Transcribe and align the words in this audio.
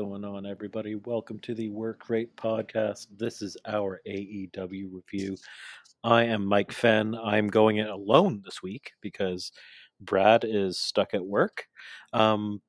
Going 0.00 0.24
on, 0.24 0.46
everybody? 0.46 0.94
Welcome 0.94 1.40
to 1.40 1.54
the 1.54 1.68
Work 1.68 2.08
Rate 2.08 2.34
Podcast. 2.34 3.08
This 3.18 3.42
is 3.42 3.58
our 3.68 4.00
AEW 4.08 4.88
review. 4.90 5.36
I 6.02 6.24
am 6.24 6.42
Mike 6.46 6.72
Fenn. 6.72 7.14
I'm 7.14 7.48
going 7.48 7.76
it 7.76 7.90
alone 7.90 8.40
this 8.42 8.62
week 8.62 8.92
because 9.02 9.52
Brad 10.00 10.42
is 10.42 10.78
stuck 10.78 11.12
at 11.12 11.22
work. 11.22 11.66
Um, 12.14 12.62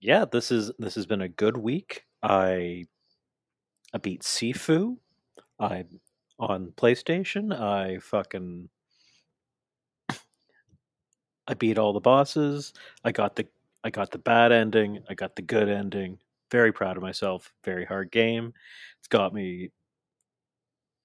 yeah, 0.00 0.24
this 0.24 0.50
is 0.50 0.72
this 0.78 0.94
has 0.94 1.04
been 1.04 1.20
a 1.20 1.28
good 1.28 1.58
week. 1.58 2.04
I 2.22 2.86
I 3.92 3.98
beat 3.98 4.22
Sifu. 4.22 4.96
I 5.58 5.84
on 6.38 6.72
PlayStation. 6.74 7.52
I 7.52 7.98
fucking 7.98 8.70
I 10.08 11.54
beat 11.58 11.76
all 11.76 11.92
the 11.92 12.00
bosses. 12.00 12.72
I 13.04 13.12
got 13.12 13.36
the 13.36 13.46
I 13.84 13.90
got 13.90 14.10
the 14.10 14.18
bad 14.18 14.52
ending. 14.52 15.00
I 15.06 15.12
got 15.12 15.36
the 15.36 15.42
good 15.42 15.68
ending. 15.68 16.18
Very 16.50 16.72
proud 16.72 16.96
of 16.96 17.02
myself. 17.02 17.52
Very 17.64 17.84
hard 17.84 18.10
game. 18.10 18.52
It's 18.98 19.08
got 19.08 19.32
me 19.34 19.70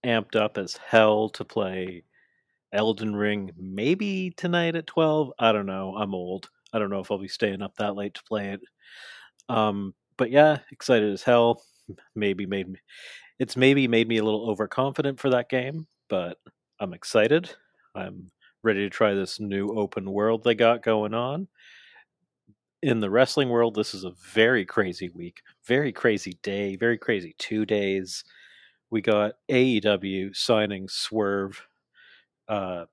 amped 0.05 0.36
up 0.36 0.58
as 0.58 0.77
hell 0.77 1.30
to 1.30 1.44
play 1.44 2.03
Elden 2.73 3.16
Ring 3.16 3.52
maybe 3.58 4.31
tonight 4.38 4.76
at 4.76 4.88
12. 4.88 5.34
I 5.39 5.52
don't 5.52 5.66
know. 5.66 5.95
I'm 5.98 6.16
old. 6.16 6.50
I 6.73 6.80
don't 6.80 6.89
know 6.89 7.00
if 7.00 7.12
I'll 7.12 7.17
be 7.17 7.27
staying 7.27 7.62
up 7.62 7.76
that 7.77 7.95
late 7.95 8.16
to 8.16 8.23
play 8.23 8.50
it. 8.50 8.62
Um, 9.50 9.94
but 10.17 10.31
yeah, 10.31 10.59
excited 10.72 11.12
as 11.12 11.23
hell. 11.23 11.64
Maybe 12.16 12.45
made 12.45 12.67
me 12.70 12.80
it's 13.39 13.58
maybe 13.58 13.88
made 13.88 14.08
me 14.08 14.17
a 14.17 14.23
little 14.23 14.50
overconfident 14.50 15.20
for 15.20 15.30
that 15.31 15.50
game, 15.50 15.88
but 16.09 16.38
I'm 16.80 16.94
excited. 16.94 17.50
I'm 17.95 18.31
ready 18.64 18.80
to 18.81 18.89
try 18.89 19.14
this 19.14 19.39
new 19.39 19.67
open 19.70 20.11
world 20.11 20.44
they 20.44 20.55
got 20.55 20.83
going 20.83 21.14
on. 21.14 21.48
In 22.86 23.00
the 23.00 23.09
wrestling 23.09 23.50
world, 23.50 23.73
this 23.73 23.95
is 23.95 24.03
a 24.03 24.11
very 24.11 24.64
crazy 24.64 25.09
week, 25.09 25.41
very 25.66 25.91
crazy 25.91 26.38
day, 26.44 26.75
very 26.75 27.00
crazy 27.00 27.33
two 27.39 27.66
days. 27.66 28.23
We 28.92 29.02
got 29.02 29.38
AEW 29.50 30.36
signing 30.36 30.88
Swerve, 30.88 31.66
uh, 32.47 32.86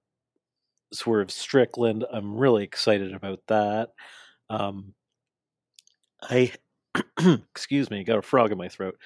Swerve 0.95 1.31
Strickland. 1.31 2.07
I'm 2.11 2.35
really 2.39 2.65
excited 2.65 3.13
about 3.13 3.41
that. 3.49 3.91
Um, 4.49 4.95
I, 6.23 6.53
excuse 7.55 7.91
me, 7.91 8.03
got 8.03 8.17
a 8.17 8.23
frog 8.23 8.51
in 8.51 8.57
my 8.57 8.69
throat. 8.69 8.97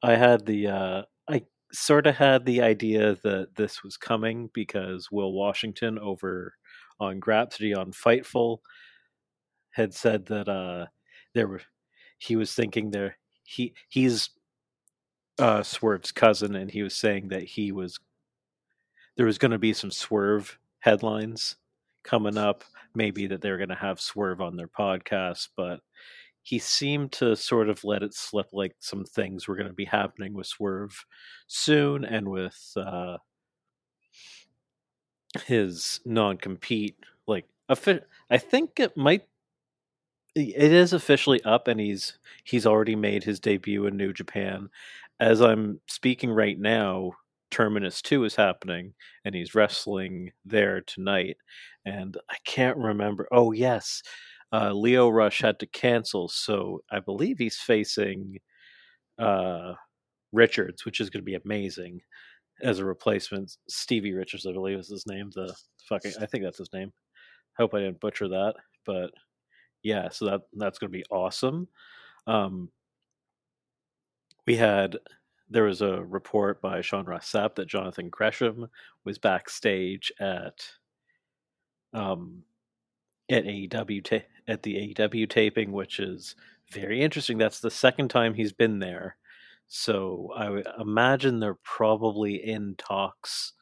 I 0.00 0.14
had 0.14 0.46
the, 0.46 0.68
uh, 0.68 1.02
I 1.28 1.42
sort 1.72 2.06
of 2.06 2.14
had 2.14 2.46
the 2.46 2.62
idea 2.62 3.16
that 3.24 3.56
this 3.56 3.82
was 3.82 3.96
coming 3.96 4.50
because 4.54 5.10
Will 5.10 5.32
Washington 5.32 5.98
over 5.98 6.54
on 7.00 7.20
Grapsody 7.20 7.76
on 7.76 7.90
Fightful 7.90 8.58
had 9.76 9.92
said 9.92 10.26
that 10.26 10.48
uh, 10.48 10.86
there 11.34 11.46
were 11.46 11.60
he 12.18 12.34
was 12.34 12.54
thinking 12.54 12.90
there 12.90 13.18
he 13.44 13.74
he's 13.88 14.30
uh, 15.38 15.62
Swerve's 15.62 16.12
cousin 16.12 16.56
and 16.56 16.70
he 16.70 16.82
was 16.82 16.96
saying 16.96 17.28
that 17.28 17.42
he 17.42 17.72
was 17.72 18.00
there 19.16 19.26
was 19.26 19.38
going 19.38 19.50
to 19.50 19.58
be 19.58 19.74
some 19.74 19.90
Swerve 19.90 20.58
headlines 20.80 21.56
coming 22.02 22.38
up 22.38 22.64
maybe 22.94 23.26
that 23.26 23.42
they're 23.42 23.58
going 23.58 23.68
to 23.68 23.74
have 23.74 24.00
Swerve 24.00 24.40
on 24.40 24.56
their 24.56 24.68
podcast 24.68 25.48
but 25.56 25.80
he 26.42 26.58
seemed 26.58 27.10
to 27.10 27.34
sort 27.36 27.68
of 27.68 27.84
let 27.84 28.02
it 28.02 28.14
slip 28.14 28.46
like 28.52 28.76
some 28.78 29.04
things 29.04 29.46
were 29.46 29.56
going 29.56 29.66
to 29.66 29.74
be 29.74 29.84
happening 29.84 30.32
with 30.32 30.46
Swerve 30.46 31.04
soon 31.48 32.04
and 32.04 32.28
with 32.28 32.72
uh, 32.76 33.16
his 35.44 35.98
non 36.04 36.36
compete. 36.36 36.96
Like, 37.26 37.46
I 37.68 38.38
think 38.38 38.78
it 38.78 38.96
might. 38.96 39.24
It 40.36 40.72
is 40.72 40.92
officially 40.92 41.42
up, 41.44 41.66
and 41.68 41.80
he's 41.80 42.18
he's 42.44 42.66
already 42.66 42.94
made 42.96 43.24
his 43.24 43.40
debut 43.40 43.86
in 43.86 43.96
New 43.96 44.12
Japan. 44.12 44.68
As 45.20 45.40
I'm 45.40 45.80
speaking 45.88 46.30
right 46.30 46.58
now, 46.58 47.12
Terminus 47.50 48.02
2 48.02 48.24
is 48.24 48.36
happening, 48.36 48.94
and 49.24 49.34
he's 49.34 49.54
wrestling 49.54 50.32
there 50.44 50.82
tonight. 50.82 51.38
And 51.86 52.16
I 52.30 52.36
can't 52.44 52.76
remember. 52.78 53.26
Oh, 53.32 53.52
yes 53.52 54.02
uh, 54.52 54.72
Lio 54.72 55.08
Rush 55.08 55.40
had 55.40 55.58
to 55.60 55.66
cancel, 55.66 56.28
so 56.28 56.82
I 56.90 57.00
believe 57.00 57.38
he's 57.38 57.58
facing 57.58 58.38
uh, 59.18 59.74
Richards, 60.32 60.84
which 60.84 61.00
is 61.00 61.10
going 61.10 61.22
to 61.22 61.26
be 61.26 61.36
amazing 61.36 62.00
as 62.62 62.78
a 62.78 62.84
replacement. 62.84 63.56
Stevie 63.68 64.14
Richards, 64.14 64.46
I 64.46 64.52
believe, 64.52 64.78
is 64.78 64.88
his 64.88 65.06
name. 65.06 65.30
The 65.34 65.54
fucking, 65.88 66.12
I 66.20 66.26
think 66.26 66.44
that's 66.44 66.58
his 66.58 66.72
name. 66.72 66.92
Hope 67.58 67.74
I 67.74 67.80
didn't 67.80 68.00
butcher 68.00 68.28
that, 68.28 68.54
but 68.86 69.10
yeah, 69.82 70.08
so 70.08 70.26
that 70.26 70.42
that's 70.54 70.78
going 70.78 70.90
to 70.90 70.98
be 70.98 71.04
awesome. 71.10 71.68
Um, 72.26 72.70
we 74.46 74.56
had 74.56 74.96
there 75.48 75.64
was 75.64 75.82
a 75.82 76.02
report 76.04 76.60
by 76.60 76.80
Sean 76.80 77.04
Ross 77.04 77.30
Sapp 77.30 77.54
that 77.56 77.68
Jonathan 77.68 78.08
Gresham 78.08 78.68
was 79.04 79.18
backstage 79.18 80.12
at 80.18 80.66
um, 81.92 82.42
at 83.30 83.44
AEW 83.44 84.04
ta- 84.04 84.26
at 84.48 84.62
the 84.62 84.94
AEW 84.94 85.28
taping, 85.28 85.72
which 85.72 86.00
is 86.00 86.36
very 86.72 87.00
interesting. 87.00 87.38
That's 87.38 87.60
the 87.60 87.70
second 87.70 88.08
time 88.08 88.34
he's 88.34 88.52
been 88.52 88.78
there. 88.78 89.16
So 89.68 90.32
I 90.36 90.62
imagine 90.80 91.40
they're 91.40 91.58
probably 91.64 92.36
in 92.36 92.74
talks 92.76 93.52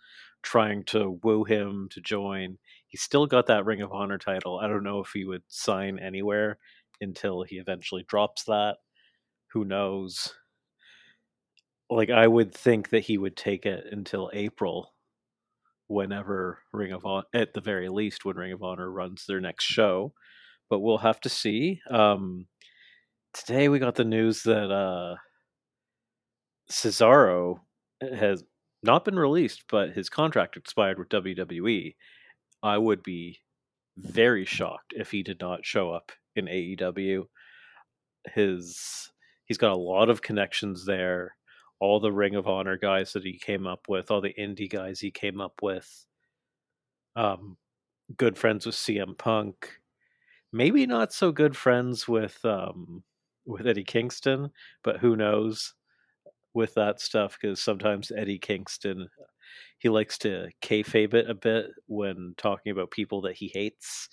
trying 0.43 0.85
to 0.85 1.19
woo 1.23 1.45
him 1.45 1.89
to 1.93 2.01
join. 2.01 2.59
He's 2.95 3.03
still 3.03 3.27
got 3.27 3.49
that 3.49 3.65
Ring 3.65 3.83
of 3.83 3.91
Honor 3.91 4.19
title. 4.19 4.61
I 4.61 4.69
don't 4.69 4.85
know 4.85 5.01
if 5.01 5.11
he 5.13 5.25
would 5.25 5.43
sign 5.49 5.99
anywhere 5.99 6.59
until 7.01 7.43
he 7.43 7.57
eventually 7.57 8.05
drops 8.07 8.45
that. 8.45 8.77
Who 9.53 9.65
knows? 9.65 10.33
Like 11.91 12.11
I 12.11 12.29
would 12.29 12.55
think 12.55 12.91
that 12.91 13.01
he 13.01 13.19
would 13.19 13.37
take 13.37 13.67
it 13.67 13.87
until 13.91 14.31
April 14.33 14.95
whenever 15.89 16.61
Ring 16.73 16.93
of 16.93 17.05
Honor, 17.05 17.25
at 17.35 17.53
the 17.53 17.61
very 17.61 17.89
least, 17.89 18.25
when 18.25 18.37
Ring 18.37 18.53
of 18.53 18.63
Honor 18.63 18.89
runs 18.89 19.27
their 19.27 19.41
next 19.41 19.65
show. 19.65 20.15
But 20.71 20.79
we'll 20.79 20.99
have 20.99 21.21
to 21.23 21.29
see. 21.29 21.81
Um, 21.91 22.47
today 23.33 23.69
we 23.69 23.81
got 23.81 23.97
the 23.97 24.05
news 24.05 24.45
that 24.45 24.71
uh, 24.71 25.17
Cesaro 26.71 27.59
has 28.01 28.45
not 28.85 29.05
been 29.05 29.19
released, 29.19 29.65
but 29.69 29.95
his 29.95 30.09
contract 30.09 30.57
expired 30.57 31.01
with 31.01 31.09
WWE. 31.09 31.97
I 32.65 32.79
would 32.79 33.05
be 33.05 33.39
very 33.97 34.45
shocked 34.45 34.93
if 34.97 35.13
he 35.13 35.23
did 35.23 35.41
not 35.41 35.65
show 35.65 35.93
up 35.93 36.11
in 36.35 36.47
AEW. 36.47 37.27
His 38.33 39.11
he's 39.45 39.59
got 39.59 39.73
a 39.73 39.77
lot 39.77 40.09
of 40.09 40.23
connections 40.23 40.85
there 40.85 41.37
all 41.85 42.01
the 42.01 42.13
Ring 42.13 42.35
of 42.35 42.49
Honor 42.49 42.79
guys 42.79 43.13
that 43.13 43.25
he 43.25 43.39
came 43.39 43.67
up 43.67 43.89
with, 43.89 44.11
all 44.11 44.23
the 44.23 44.35
indie 44.39 44.71
guys 44.71 45.01
he 45.01 45.11
came 45.11 45.39
up 45.41 45.61
with. 45.61 46.07
Um, 47.15 47.59
good 48.17 48.39
friends 48.39 48.65
with 48.65 48.75
CM 48.75 49.19
Punk. 49.19 49.71
Maybe 50.51 50.87
not 50.87 51.13
so 51.13 51.31
good 51.33 51.55
friends 51.57 52.09
with 52.09 52.43
um, 52.45 53.03
with 53.45 53.67
Eddie 53.67 53.85
Kingston, 53.85 54.51
but 54.83 54.99
who 54.99 55.15
knows 55.15 55.75
with 56.55 56.73
that 56.75 57.01
stuff? 57.01 57.37
Because 57.39 57.61
sometimes 57.61 58.11
Eddie 58.17 58.39
Kingston 58.39 59.09
he 59.79 59.89
likes 59.89 60.19
to 60.19 60.49
kayfabe 60.63 61.15
it 61.15 61.31
a 61.31 61.35
bit 61.35 61.67
when 61.87 62.35
talking 62.37 62.73
about 62.73 62.91
people 62.91 63.23
that 63.23 63.37
he 63.37 63.51
hates. 63.53 64.09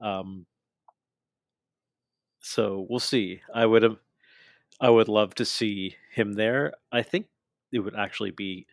Um, 0.00 0.46
so 2.40 2.86
we'll 2.88 3.00
see. 3.00 3.40
I 3.54 3.66
would 3.66 3.82
have 3.82 3.96
I 4.80 4.90
would 4.90 5.08
love 5.08 5.34
to 5.36 5.44
see 5.44 5.96
him 6.12 6.34
there. 6.34 6.74
I 6.92 7.02
think 7.02 7.26
it 7.72 7.78
would 7.78 7.96
actually 7.96 8.32
be. 8.32 8.66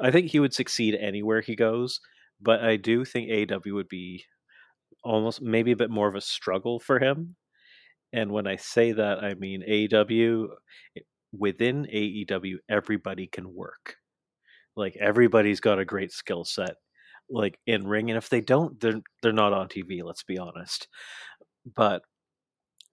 I 0.00 0.10
think 0.10 0.30
he 0.30 0.40
would 0.40 0.52
succeed 0.52 0.94
anywhere 0.96 1.40
he 1.40 1.54
goes, 1.54 2.00
but 2.40 2.62
I 2.62 2.76
do 2.76 3.04
think 3.04 3.30
AW 3.30 3.74
would 3.74 3.88
be 3.88 4.24
almost 5.04 5.40
maybe 5.40 5.72
a 5.72 5.76
bit 5.76 5.90
more 5.90 6.08
of 6.08 6.16
a 6.16 6.20
struggle 6.20 6.80
for 6.80 6.98
him. 6.98 7.36
And 8.12 8.32
when 8.32 8.46
I 8.46 8.56
say 8.56 8.92
that, 8.92 9.22
I 9.22 9.34
mean 9.34 9.62
AEW 9.62 10.48
within 11.32 11.86
AEW, 11.86 12.56
everybody 12.68 13.28
can 13.28 13.54
work. 13.54 13.96
Like 14.80 14.96
everybody's 14.96 15.60
got 15.60 15.78
a 15.78 15.84
great 15.84 16.12
skill 16.12 16.44
set, 16.44 16.76
like 17.30 17.58
in 17.66 17.86
ring, 17.86 18.10
and 18.10 18.18
if 18.18 18.28
they 18.30 18.40
don't, 18.40 18.80
they're 18.80 19.02
they're 19.22 19.32
not 19.32 19.52
on 19.52 19.68
TV. 19.68 20.02
Let's 20.02 20.24
be 20.24 20.38
honest. 20.38 20.88
But 21.76 22.02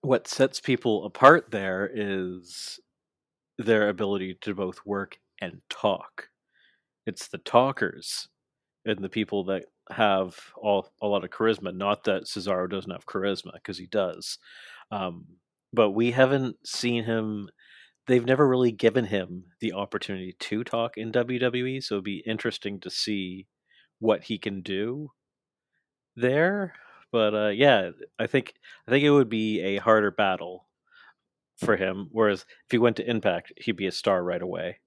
what 0.02 0.28
sets 0.28 0.60
people 0.60 1.04
apart 1.06 1.50
there 1.50 1.90
is 1.92 2.78
their 3.58 3.88
ability 3.88 4.38
to 4.42 4.54
both 4.54 4.78
work 4.86 5.18
and 5.40 5.60
talk. 5.68 6.28
It's 7.06 7.28
the 7.28 7.38
talkers 7.38 8.28
and 8.84 8.98
the 8.98 9.08
people 9.08 9.44
that 9.44 9.64
have 9.90 10.36
all 10.56 10.90
a 11.02 11.06
lot 11.06 11.24
of 11.24 11.30
charisma. 11.30 11.74
Not 11.74 12.04
that 12.04 12.24
Cesaro 12.24 12.70
doesn't 12.70 12.90
have 12.90 13.06
charisma 13.06 13.54
because 13.54 13.78
he 13.78 13.86
does, 13.86 14.38
um, 14.90 15.24
but 15.72 15.90
we 15.90 16.10
haven't 16.10 16.56
seen 16.66 17.04
him. 17.04 17.48
They've 18.08 18.24
never 18.24 18.48
really 18.48 18.72
given 18.72 19.04
him 19.04 19.44
the 19.60 19.74
opportunity 19.74 20.34
to 20.38 20.64
talk 20.64 20.96
in 20.96 21.12
WWE, 21.12 21.82
so 21.82 21.96
it'd 21.96 22.04
be 22.04 22.24
interesting 22.26 22.80
to 22.80 22.90
see 22.90 23.46
what 23.98 24.24
he 24.24 24.38
can 24.38 24.62
do 24.62 25.10
there. 26.16 26.72
But 27.12 27.34
uh, 27.34 27.48
yeah, 27.48 27.90
I 28.18 28.26
think 28.26 28.54
I 28.86 28.90
think 28.90 29.04
it 29.04 29.10
would 29.10 29.28
be 29.28 29.60
a 29.60 29.76
harder 29.76 30.10
battle 30.10 30.66
for 31.58 31.76
him. 31.76 32.08
Whereas 32.10 32.40
if 32.40 32.70
he 32.70 32.78
went 32.78 32.96
to 32.96 33.08
Impact, 33.08 33.52
he'd 33.58 33.76
be 33.76 33.86
a 33.86 33.92
star 33.92 34.24
right 34.24 34.42
away. 34.42 34.80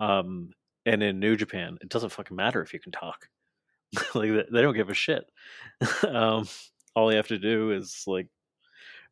Um, 0.00 0.50
and 0.86 1.02
in 1.02 1.20
New 1.20 1.36
Japan, 1.36 1.78
it 1.80 1.90
doesn't 1.90 2.12
fucking 2.12 2.36
matter 2.36 2.62
if 2.62 2.72
you 2.72 2.80
can 2.80 2.92
talk. 2.92 3.28
like 4.14 4.30
they 4.50 4.62
don't 4.62 4.74
give 4.74 4.90
a 4.90 4.94
shit. 4.94 5.24
um, 6.08 6.48
all 6.94 7.10
you 7.10 7.16
have 7.16 7.28
to 7.28 7.38
do 7.38 7.72
is 7.72 8.04
like 8.06 8.28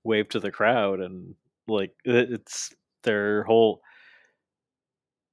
wave 0.02 0.30
to 0.30 0.40
the 0.40 0.50
crowd, 0.50 1.00
and 1.00 1.34
like 1.68 1.92
it's 2.04 2.70
their 3.02 3.44
whole 3.44 3.80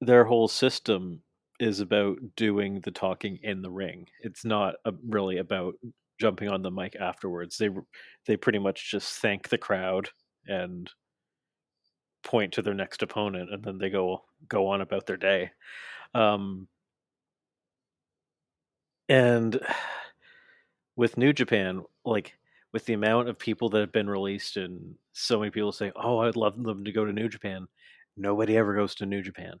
their 0.00 0.24
whole 0.24 0.48
system 0.48 1.22
is 1.60 1.80
about 1.80 2.18
doing 2.36 2.80
the 2.84 2.90
talking 2.90 3.38
in 3.42 3.62
the 3.62 3.70
ring. 3.70 4.06
It's 4.20 4.44
not 4.44 4.76
a, 4.84 4.92
really 5.08 5.38
about 5.38 5.74
jumping 6.20 6.48
on 6.48 6.62
the 6.62 6.70
mic 6.70 6.96
afterwards. 6.96 7.58
They 7.58 7.70
they 8.26 8.36
pretty 8.36 8.58
much 8.58 8.90
just 8.90 9.20
thank 9.20 9.48
the 9.48 9.58
crowd 9.58 10.08
and 10.46 10.90
point 12.22 12.52
to 12.54 12.62
their 12.62 12.74
next 12.74 13.02
opponent, 13.02 13.52
and 13.52 13.62
then 13.64 13.78
they 13.78 13.90
go 13.90 14.24
go 14.48 14.68
on 14.68 14.80
about 14.80 15.06
their 15.06 15.16
day. 15.16 15.50
Um, 16.14 16.68
and 19.08 19.58
with 20.96 21.16
New 21.16 21.32
Japan, 21.32 21.82
like 22.04 22.37
with 22.72 22.84
the 22.86 22.92
amount 22.94 23.28
of 23.28 23.38
people 23.38 23.68
that 23.70 23.80
have 23.80 23.92
been 23.92 24.10
released, 24.10 24.56
and 24.56 24.96
so 25.12 25.38
many 25.38 25.50
people 25.50 25.72
say, 25.72 25.92
"Oh, 25.96 26.18
I'd 26.20 26.36
love 26.36 26.62
them 26.62 26.84
to 26.84 26.92
go 26.92 27.04
to 27.04 27.12
New 27.12 27.28
Japan." 27.28 27.68
Nobody 28.16 28.56
ever 28.56 28.74
goes 28.74 28.94
to 28.96 29.06
New 29.06 29.22
Japan. 29.22 29.60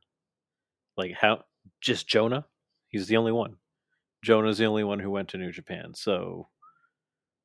Like 0.96 1.12
how? 1.12 1.44
Just 1.80 2.08
Jonah. 2.08 2.46
He's 2.88 3.06
the 3.06 3.16
only 3.16 3.32
one. 3.32 3.56
Jonah's 4.24 4.58
the 4.58 4.66
only 4.66 4.84
one 4.84 4.98
who 5.00 5.10
went 5.10 5.28
to 5.30 5.38
New 5.38 5.52
Japan. 5.52 5.94
So, 5.94 6.48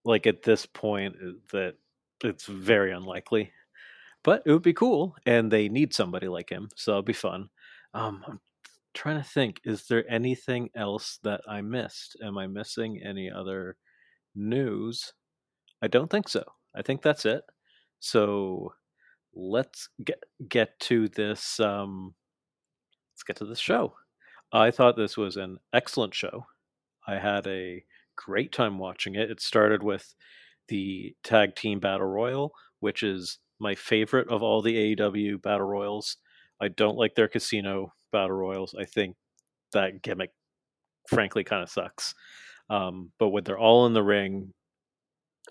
like 0.05 0.27
at 0.27 0.43
this 0.43 0.65
point, 0.65 1.15
uh, 1.23 1.31
that 1.51 1.75
it's 2.23 2.45
very 2.45 2.91
unlikely. 2.91 3.51
But 4.23 4.43
it 4.45 4.51
would 4.53 4.63
be 4.63 4.73
cool, 4.73 5.15
and 5.25 5.51
they 5.51 5.69
need 5.69 5.93
somebody 5.93 6.27
like 6.27 6.49
him, 6.49 6.69
so 6.75 6.93
it'll 6.93 7.03
be 7.03 7.13
fun. 7.13 7.49
Um, 7.93 8.23
I'm 8.27 8.39
trying 8.93 9.17
to 9.17 9.29
think: 9.29 9.61
is 9.65 9.87
there 9.87 10.05
anything 10.11 10.69
else 10.75 11.19
that 11.23 11.41
I 11.47 11.61
missed? 11.61 12.17
Am 12.23 12.37
I 12.37 12.47
missing 12.47 13.01
any 13.03 13.31
other 13.31 13.77
news? 14.35 15.13
I 15.83 15.87
don't 15.87 16.09
think 16.09 16.29
so. 16.29 16.45
I 16.73 16.81
think 16.81 17.01
that's 17.01 17.25
it. 17.25 17.43
So 17.99 18.73
let's 19.35 19.89
get 20.03 20.23
get 20.47 20.79
to 20.81 21.09
this. 21.09 21.59
Um, 21.59 22.15
let's 23.11 23.23
get 23.23 23.35
to 23.37 23.45
this 23.45 23.59
show. 23.59 23.93
I 24.53 24.71
thought 24.71 24.95
this 24.95 25.17
was 25.17 25.35
an 25.35 25.57
excellent 25.73 26.15
show. 26.15 26.45
I 27.05 27.17
had 27.17 27.45
a 27.47 27.83
great 28.15 28.53
time 28.53 28.77
watching 28.77 29.15
it. 29.15 29.29
It 29.29 29.41
started 29.41 29.83
with 29.83 30.15
the 30.69 31.13
tag 31.21 31.53
team 31.57 31.81
battle 31.81 32.07
royal, 32.07 32.53
which 32.79 33.03
is 33.03 33.39
my 33.59 33.75
favorite 33.75 34.29
of 34.29 34.41
all 34.41 34.61
the 34.61 34.95
AEW 34.95 35.41
battle 35.41 35.67
royals. 35.67 36.15
I 36.61 36.69
don't 36.69 36.95
like 36.95 37.15
their 37.15 37.27
casino 37.27 37.91
battle 38.13 38.37
royals. 38.37 38.73
I 38.79 38.85
think 38.85 39.17
that 39.73 40.01
gimmick, 40.01 40.31
frankly, 41.09 41.43
kind 41.43 41.61
of 41.61 41.69
sucks. 41.69 42.15
Um, 42.69 43.11
but 43.19 43.29
when 43.29 43.43
they're 43.43 43.59
all 43.59 43.85
in 43.85 43.93
the 43.93 44.03
ring 44.03 44.53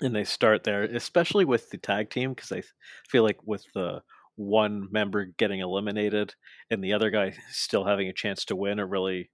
and 0.03 0.15
they 0.15 0.25
start 0.25 0.65
there, 0.65 0.83
especially 0.83 1.45
with 1.45 1.71
the 1.71 1.79
tag 1.79 2.11
team, 2.11 2.35
because 2.35 2.53
I 2.53 2.63
feel 3.09 3.23
like 3.23 3.39
with 3.45 3.65
the 3.75 4.03
one 4.37 4.89
member 4.91 5.27
getting 5.37 5.61
eliminated 5.61 6.35
and 6.71 6.83
the 6.83 6.93
other 6.93 7.11
guy 7.11 7.35
still 7.51 7.85
having 7.85 8.09
a 8.09 8.13
chance 8.13 8.45
to 8.47 8.57
win, 8.57 8.79
it 8.79 8.83
really 8.85 9.31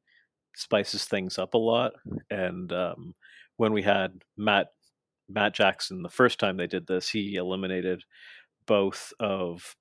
spices 0.55 1.05
things 1.05 1.39
up 1.39 1.55
a 1.55 1.59
lot. 1.59 1.93
And 2.31 2.73
um, 2.73 3.15
when 3.57 3.73
we 3.73 3.83
had 3.83 4.23
Matt 4.37 4.69
Matt 5.29 5.55
Jackson 5.55 6.03
the 6.03 6.09
first 6.09 6.39
time 6.41 6.57
they 6.57 6.67
did 6.67 6.87
this, 6.87 7.11
he 7.11 7.35
eliminated 7.37 8.03
both 8.67 9.13
of 9.21 9.77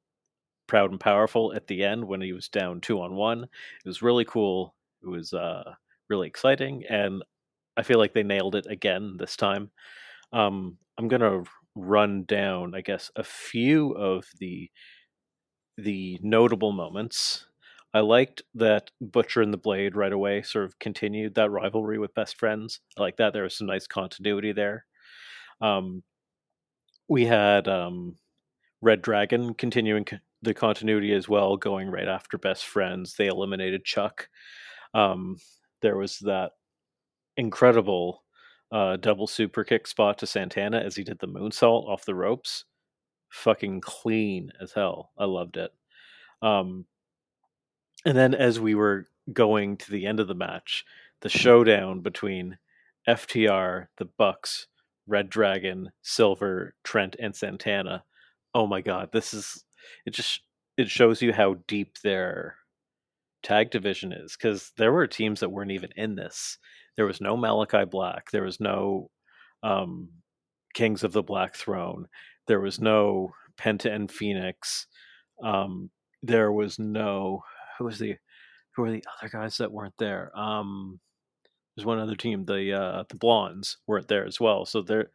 Proud 0.67 0.91
and 0.91 0.99
Powerful 0.99 1.53
at 1.53 1.67
the 1.67 1.83
end 1.83 2.05
when 2.05 2.21
he 2.21 2.33
was 2.33 2.49
down 2.49 2.81
two 2.81 3.01
on 3.01 3.15
one. 3.15 3.43
It 3.43 3.87
was 3.87 4.01
really 4.01 4.25
cool. 4.25 4.75
It 5.01 5.07
was 5.07 5.33
uh, 5.33 5.75
really 6.09 6.27
exciting, 6.27 6.83
and 6.89 7.23
I 7.77 7.83
feel 7.83 7.97
like 7.97 8.13
they 8.13 8.23
nailed 8.23 8.55
it 8.55 8.65
again 8.69 9.15
this 9.17 9.37
time. 9.37 9.71
Um, 10.33 10.77
I'm 10.97 11.07
gonna 11.07 11.43
run 11.75 12.23
down, 12.25 12.75
I 12.75 12.81
guess, 12.81 13.11
a 13.15 13.23
few 13.23 13.91
of 13.91 14.25
the 14.39 14.69
the 15.77 16.19
notable 16.21 16.71
moments. 16.71 17.45
I 17.93 18.01
liked 18.01 18.41
that 18.55 18.91
Butcher 19.01 19.41
and 19.41 19.53
the 19.53 19.57
Blade 19.57 19.95
right 19.95 20.11
away 20.11 20.41
sort 20.41 20.65
of 20.65 20.77
continued 20.79 21.35
that 21.35 21.49
rivalry 21.51 21.97
with 21.97 22.13
best 22.13 22.37
friends. 22.37 22.79
I 22.97 23.01
like 23.01 23.17
that. 23.17 23.33
There 23.33 23.43
was 23.43 23.55
some 23.55 23.67
nice 23.67 23.87
continuity 23.87 24.51
there. 24.51 24.85
Um, 25.61 26.03
we 27.07 27.25
had 27.25 27.67
um, 27.67 28.15
Red 28.81 29.01
Dragon 29.01 29.53
continuing 29.53 30.05
the 30.41 30.53
continuity 30.53 31.13
as 31.13 31.29
well, 31.29 31.57
going 31.57 31.89
right 31.89 32.07
after 32.07 32.37
best 32.37 32.65
friends. 32.65 33.15
They 33.15 33.27
eliminated 33.27 33.85
Chuck. 33.85 34.29
Um, 34.93 35.37
there 35.81 35.97
was 35.97 36.19
that 36.19 36.51
incredible 37.37 38.23
uh, 38.71 38.97
double 38.97 39.27
super 39.27 39.63
kick 39.63 39.87
spot 39.87 40.17
to 40.19 40.27
Santana 40.27 40.79
as 40.79 40.95
he 40.95 41.03
did 41.03 41.19
the 41.19 41.27
moonsault 41.27 41.87
off 41.87 42.05
the 42.05 42.15
ropes 42.15 42.65
fucking 43.29 43.81
clean 43.81 44.51
as 44.61 44.71
hell. 44.71 45.11
I 45.17 45.25
loved 45.25 45.57
it. 45.57 45.71
Um, 46.41 46.85
and 48.05 48.17
then 48.17 48.33
as 48.33 48.59
we 48.59 48.75
were 48.75 49.07
going 49.31 49.77
to 49.77 49.91
the 49.91 50.05
end 50.05 50.19
of 50.19 50.27
the 50.27 50.35
match, 50.35 50.85
the 51.21 51.29
showdown 51.29 52.01
between 52.01 52.57
FTR, 53.07 53.87
the 53.97 54.05
Bucks, 54.05 54.67
Red 55.07 55.29
Dragon, 55.29 55.91
Silver, 56.01 56.75
Trent, 56.83 57.15
and 57.19 57.35
Santana. 57.35 58.03
Oh 58.53 58.67
my 58.67 58.81
god, 58.81 59.09
this 59.11 59.33
is 59.33 59.63
it 60.05 60.11
just 60.11 60.41
it 60.77 60.89
shows 60.89 61.21
you 61.21 61.33
how 61.33 61.55
deep 61.67 61.97
their 61.99 62.55
tag 63.43 63.71
division 63.71 64.11
is 64.11 64.35
because 64.35 64.71
there 64.77 64.91
were 64.91 65.07
teams 65.07 65.39
that 65.39 65.49
weren't 65.49 65.71
even 65.71 65.89
in 65.95 66.15
this. 66.15 66.57
There 66.97 67.05
was 67.05 67.21
no 67.21 67.37
Malakai 67.37 67.89
Black. 67.89 68.31
There 68.31 68.43
was 68.43 68.59
no 68.59 69.09
um, 69.63 70.09
Kings 70.73 71.03
of 71.03 71.13
the 71.13 71.23
Black 71.23 71.55
Throne. 71.55 72.07
There 72.47 72.59
was 72.59 72.79
no 72.79 73.31
Penta 73.57 73.93
and 73.93 74.09
Fénix. 74.09 74.85
Um, 75.43 75.89
there 76.23 76.51
was 76.51 76.79
no 76.79 77.43
who 77.77 77.85
was 77.85 77.99
the 77.99 78.15
who 78.75 78.81
were 78.83 78.91
the 78.91 79.03
other 79.21 79.29
guys 79.29 79.57
that 79.57 79.71
weren't 79.71 79.97
there? 79.97 80.31
Um, 80.37 80.99
there's 81.75 81.85
one 81.85 81.99
other 81.99 82.15
team, 82.15 82.45
the 82.45 82.73
uh, 82.73 83.03
the 83.09 83.15
Blondes 83.15 83.77
weren't 83.85 84.07
there 84.07 84.25
as 84.25 84.39
well. 84.39 84.65
So 84.65 84.81
there, 84.81 85.11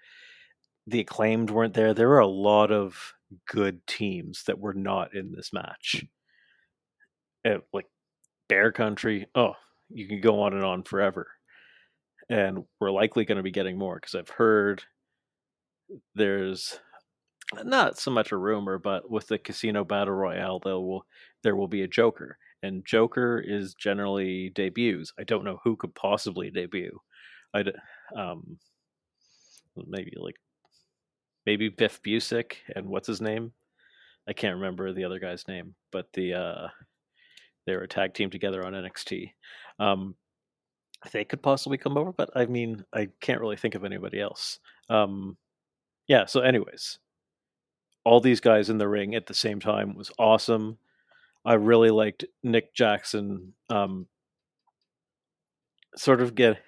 the 0.87 1.01
acclaimed 1.01 1.51
weren't 1.51 1.75
there. 1.75 1.93
There 1.93 2.09
were 2.09 2.21
a 2.21 2.27
lot 2.27 2.71
of 2.71 3.15
good 3.49 3.85
teams 3.87 4.45
that 4.45 4.59
were 4.59 4.75
not 4.75 5.15
in 5.15 5.33
this 5.33 5.53
match. 5.53 6.05
It, 7.45 7.62
like 7.73 7.87
Bear 8.49 8.71
Country, 8.71 9.27
oh, 9.35 9.55
you 9.91 10.07
can 10.07 10.21
go 10.21 10.43
on 10.43 10.55
and 10.55 10.65
on 10.65 10.85
forever. 10.85 11.29
And 12.33 12.65
we're 12.81 12.91
likely 12.91 13.27
going 13.27 13.37
to 13.37 13.43
be 13.43 13.51
getting 13.51 13.77
more 13.77 13.97
because 13.97 14.15
I've 14.15 14.31
heard 14.31 14.83
there's 16.15 16.81
not 17.62 17.99
so 17.99 18.11
much 18.11 18.33
a 18.33 18.39
rumor, 18.39 18.79
but 18.79 19.11
with 19.11 19.29
the 19.29 19.37
casino 19.37 19.85
battle 19.85 20.15
royale, 20.15 20.59
there 20.59 20.79
will 20.79 21.05
there 21.43 21.57
will 21.57 21.69
be 21.69 21.83
a 21.83 21.87
Joker, 21.87 22.39
and 22.62 22.87
Joker 22.87 23.39
is 23.39 23.75
generally 23.75 24.49
debuts. 24.55 25.12
I 25.19 25.25
don't 25.25 25.45
know 25.45 25.61
who 25.62 25.77
could 25.77 25.95
possibly 25.95 26.51
debut. 26.51 26.99
I 27.53 27.65
um 28.17 28.57
maybe 29.87 30.12
like 30.17 30.37
maybe 31.45 31.69
Biff 31.69 32.01
Busick 32.03 32.55
and 32.75 32.87
what's 32.87 33.09
his 33.09 33.21
name? 33.21 33.53
I 34.27 34.33
can't 34.33 34.57
remember 34.57 34.91
the 34.95 35.05
other 35.05 35.19
guy's 35.19 35.47
name, 35.49 35.75
but 35.91 36.07
the 36.15 36.33
uh 36.33 36.69
they 37.67 37.77
were 37.77 37.83
a 37.83 37.89
tag 37.89 38.15
team 38.15 38.31
together 38.31 38.65
on 38.65 38.73
NXT. 38.73 39.33
Um, 39.79 40.15
they 41.11 41.25
could 41.25 41.43
possibly 41.43 41.79
come 41.79 41.97
over, 41.97 42.13
but 42.13 42.31
I 42.37 42.47
mean, 42.47 42.85
I 42.93 43.09
can't 43.21 43.41
really 43.41 43.57
think 43.57 43.75
of 43.75 43.85
anybody 43.85 44.21
else. 44.21 44.61
Um, 44.89 45.37
yeah. 46.07 46.27
So, 46.27 46.41
anyways, 46.41 46.99
all 48.05 48.21
these 48.21 48.41
guys 48.41 48.71
in 48.71 48.79
the 48.79 48.89
ring 48.89 49.15
at 49.15 49.27
the 49.27 49.35
same 49.35 49.61
time 49.61 49.95
was 49.95 50.11
awesome. 50.19 50.79
I 51.45 51.55
really 51.55 51.91
liked 51.91 52.25
Nick 52.43 52.75
Jackson. 52.75 53.55
Um, 53.69 54.07
sort 55.97 56.21
of 56.21 56.35
get 56.35 56.59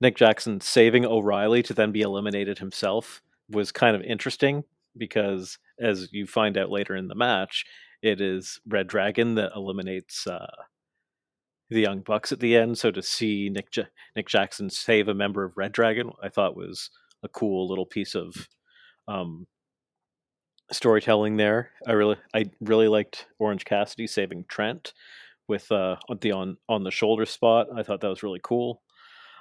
Nick 0.00 0.16
Jackson 0.16 0.60
saving 0.60 1.04
O'Reilly 1.04 1.62
to 1.64 1.74
then 1.74 1.92
be 1.92 2.02
eliminated 2.02 2.58
himself 2.58 3.22
was 3.50 3.72
kind 3.72 3.96
of 3.96 4.02
interesting 4.02 4.64
because, 4.96 5.58
as 5.80 6.12
you 6.12 6.26
find 6.26 6.58
out 6.58 6.70
later 6.70 6.94
in 6.96 7.08
the 7.08 7.14
match, 7.14 7.64
it 8.02 8.20
is 8.20 8.60
Red 8.66 8.88
Dragon 8.88 9.34
that 9.36 9.52
eliminates 9.54 10.26
uh, 10.26 10.46
the 11.70 11.80
Young 11.80 12.00
Bucks 12.00 12.32
at 12.32 12.40
the 12.40 12.56
end. 12.56 12.78
So 12.78 12.90
to 12.90 13.02
see 13.02 13.48
Nick 13.50 13.68
Nick 14.16 14.28
Jackson 14.28 14.70
save 14.70 15.08
a 15.08 15.14
member 15.14 15.44
of 15.44 15.56
Red 15.56 15.72
Dragon, 15.72 16.10
I 16.22 16.28
thought 16.28 16.56
was 16.56 16.90
a 17.22 17.28
cool 17.28 17.68
little 17.68 17.86
piece 17.86 18.14
of 18.14 18.48
um, 19.06 19.46
storytelling 20.70 21.36
there. 21.36 21.70
I 21.86 21.92
really 21.92 22.16
I 22.34 22.50
really 22.60 22.88
liked 22.88 23.26
Orange 23.38 23.64
Cassidy 23.64 24.06
saving 24.06 24.44
Trent 24.48 24.92
with 25.46 25.70
uh 25.72 25.96
the 26.20 26.32
on 26.32 26.56
on 26.68 26.84
the 26.84 26.90
shoulder 26.90 27.26
spot. 27.26 27.68
I 27.74 27.82
thought 27.82 28.00
that 28.00 28.08
was 28.08 28.22
really 28.22 28.40
cool. 28.42 28.82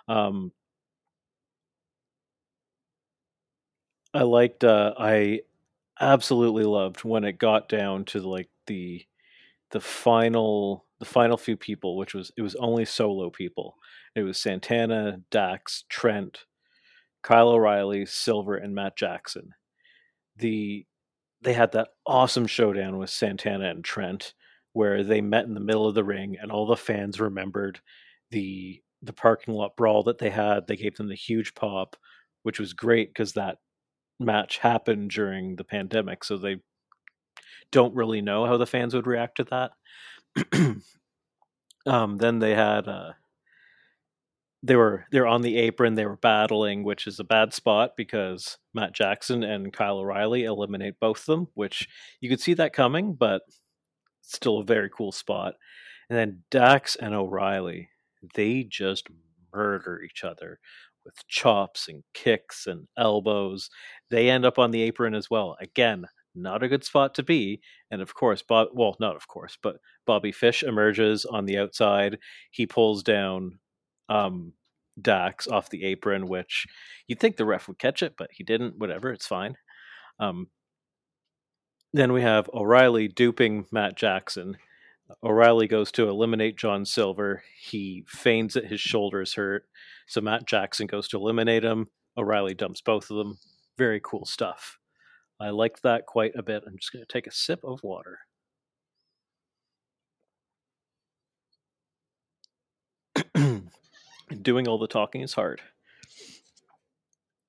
Um 0.08 0.52
I 4.14 4.24
liked 4.24 4.64
uh 4.64 4.94
I 4.98 5.42
absolutely 6.00 6.64
loved 6.64 7.04
when 7.04 7.24
it 7.24 7.38
got 7.38 7.70
down 7.70 8.06
to 8.06 8.20
like 8.22 8.50
the 8.68 9.06
the 9.72 9.82
final 9.82 10.86
the 11.00 11.06
final 11.06 11.38
few 11.38 11.58
people, 11.58 11.98
which 11.98 12.14
was 12.14 12.32
it 12.38 12.42
was 12.42 12.56
only 12.56 12.86
solo 12.86 13.30
people. 13.30 13.76
It 14.16 14.24
was 14.24 14.40
Santana, 14.40 15.22
Dax, 15.32 15.86
Trent, 15.90 16.46
Kyle 17.24 17.50
O'Reilly, 17.50 18.06
Silver, 18.06 18.56
and 18.56 18.74
Matt 18.74 18.98
Jackson. 18.98 19.54
The 20.38 20.86
they 21.42 21.54
had 21.54 21.72
that 21.74 21.90
awesome 22.06 22.48
showdown 22.48 22.98
with 22.98 23.10
Santana 23.10 23.70
and 23.70 23.84
Trent, 23.84 24.34
where 24.74 25.04
they 25.04 25.22
met 25.22 25.46
in 25.46 25.54
the 25.54 25.60
middle 25.60 25.88
of 25.88 25.96
the 25.96 26.04
ring, 26.04 26.38
and 26.42 26.52
all 26.52 26.66
the 26.66 26.76
fans 26.76 27.20
remembered 27.20 27.80
the 28.32 28.82
the 29.04 29.14
parking 29.14 29.54
lot 29.54 29.76
brawl 29.78 30.04
that 30.04 30.18
they 30.18 30.32
had. 30.32 30.68
They 30.68 30.76
gave 30.76 30.96
them 30.96 31.08
the 31.08 31.16
huge 31.16 31.54
pop, 31.54 31.96
which 32.44 32.60
was 32.60 32.74
great 32.74 33.10
because 33.10 33.34
that 33.34 33.60
match 34.20 34.58
happened 34.58 35.12
during 35.12 35.56
the 35.56 35.64
pandemic, 35.64 36.24
so 36.24 36.38
they 36.38 36.58
don't 37.72 37.96
really 37.96 38.22
know 38.22 38.46
how 38.46 38.58
the 38.58 38.66
fans 38.66 38.94
would 38.94 39.08
react 39.08 39.38
to 39.38 39.44
that. 39.46 39.72
um, 41.86 42.18
then 42.18 42.40
they 42.40 42.54
had 42.56 42.88
uh, 42.88 43.14
they 44.64 44.76
were 44.76 45.06
they 45.12 45.20
were 45.20 45.28
on 45.28 45.42
the 45.42 45.58
apron, 45.58 45.96
they 45.96 46.06
were 46.06 46.18
battling, 46.18 46.84
which 46.84 47.08
is 47.08 47.20
a 47.20 47.24
bad 47.24 47.54
spot 47.54 47.92
because 47.96 48.58
Matt 48.74 48.94
Jackson 48.94 49.44
and 49.44 49.72
Kyle 49.72 50.00
O'Reilly 50.00 50.44
eliminate 50.44 51.00
both 51.00 51.20
of 51.20 51.26
them, 51.26 51.48
which 51.54 51.88
you 52.22 52.30
could 52.30 52.42
see 52.42 52.54
that 52.56 52.74
coming, 52.74 53.14
but 53.14 53.42
still 54.22 54.60
a 54.60 54.66
very 54.66 54.90
cool 54.90 55.12
spot. 55.12 55.56
And 56.10 56.18
then 56.18 56.44
Dax 56.52 56.96
and 56.96 57.14
O'Reilly, 57.14 57.90
they 58.36 58.64
just 58.64 59.08
murder 59.54 60.02
each 60.02 60.24
other 60.24 60.60
with 61.06 61.28
chops 61.28 61.88
and 61.88 62.04
kicks 62.14 62.68
and 62.68 62.88
elbows. 62.98 63.70
They 64.10 64.30
end 64.30 64.46
up 64.46 64.60
on 64.60 64.72
the 64.72 64.82
apron 64.82 65.16
as 65.16 65.30
well. 65.30 65.56
Again, 65.62 66.06
not 66.42 66.64
a 66.64 66.68
good 66.68 66.84
spot 66.84 67.16
to 67.16 67.24
be. 67.24 67.62
And 67.92 68.02
of 68.02 68.14
course, 68.14 68.42
Bob, 68.42 68.70
well, 68.74 68.96
not 69.00 69.16
of 69.16 69.28
course, 69.28 69.58
but 69.62 69.78
Bobby 70.06 70.32
Fish 70.32 70.64
emerges 70.64 71.26
on 71.26 71.46
the 71.46 71.58
outside. 71.58 72.20
He 72.52 72.66
pulls 72.66 73.04
down 73.04 73.60
um, 74.10 74.54
Dax 75.02 75.48
off 75.48 75.70
the 75.70 75.86
apron, 75.86 76.28
which 76.28 76.66
you'd 77.08 77.20
think 77.20 77.38
the 77.38 77.46
ref 77.46 77.68
would 77.68 77.80
catch 77.80 78.02
it, 78.02 78.16
but 78.18 78.30
he 78.32 78.44
didn't. 78.44 78.78
Whatever, 78.78 79.12
it's 79.12 79.28
fine. 79.28 79.58
Um, 80.20 80.48
then 81.94 82.14
we 82.14 82.22
have 82.22 82.50
O'Reilly 82.54 83.08
duping 83.08 83.66
Matt 83.72 83.96
Jackson. 83.96 84.58
O'Reilly 85.24 85.68
goes 85.68 85.92
to 85.94 86.10
eliminate 86.10 86.58
John 86.58 86.86
Silver. 86.86 87.44
He 87.60 88.04
feigns 88.08 88.56
that 88.56 88.68
his 88.68 88.82
shoulder's 88.82 89.34
hurt. 89.34 89.66
So 90.08 90.20
Matt 90.22 90.46
Jackson 90.46 90.88
goes 90.88 91.08
to 91.10 91.18
eliminate 91.18 91.64
him. 91.64 91.88
O'Reilly 92.18 92.54
dumps 92.54 92.82
both 92.82 93.10
of 93.10 93.18
them. 93.18 93.38
Very 93.78 94.02
cool 94.04 94.26
stuff. 94.26 94.80
I 95.40 95.50
liked 95.50 95.84
that 95.84 96.06
quite 96.06 96.36
a 96.36 96.44
bit. 96.44 96.64
I'm 96.66 96.78
just 96.78 96.92
going 96.92 97.06
to 97.06 97.12
take 97.12 97.28
a 97.28 97.32
sip 97.32 97.60
of 97.64 97.84
water. 97.84 98.20
Doing 104.42 104.68
all 104.68 104.80
the 104.80 104.88
talking 104.88 105.22
is 105.22 105.34
hard. 105.34 105.62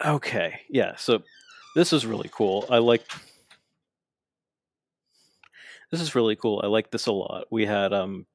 Okay, 0.05 0.61
yeah, 0.69 0.95
so 0.97 1.23
this 1.75 1.93
is 1.93 2.07
really 2.07 2.31
cool. 2.33 2.67
I 2.71 2.79
like 2.79 3.03
this 5.91 6.01
is 6.01 6.15
really 6.15 6.37
cool. 6.37 6.61
I 6.63 6.69
like 6.69 6.91
this 6.91 7.07
a 7.07 7.13
lot. 7.13 7.47
We 7.51 7.67
had 7.67 7.93
um 7.93 8.27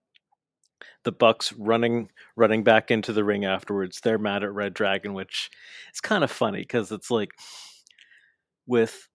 the 1.03 1.11
Bucks 1.11 1.53
running 1.53 2.09
running 2.35 2.63
back 2.63 2.91
into 2.91 3.13
the 3.13 3.23
ring 3.23 3.45
afterwards. 3.45 4.01
They're 4.01 4.17
mad 4.17 4.43
at 4.43 4.53
Red 4.53 4.73
Dragon, 4.73 5.13
which 5.13 5.49
is 5.93 6.01
kind 6.01 6.23
of 6.23 6.31
funny 6.31 6.61
because 6.61 6.91
it's 6.91 7.11
like 7.11 7.31
with 8.65 9.07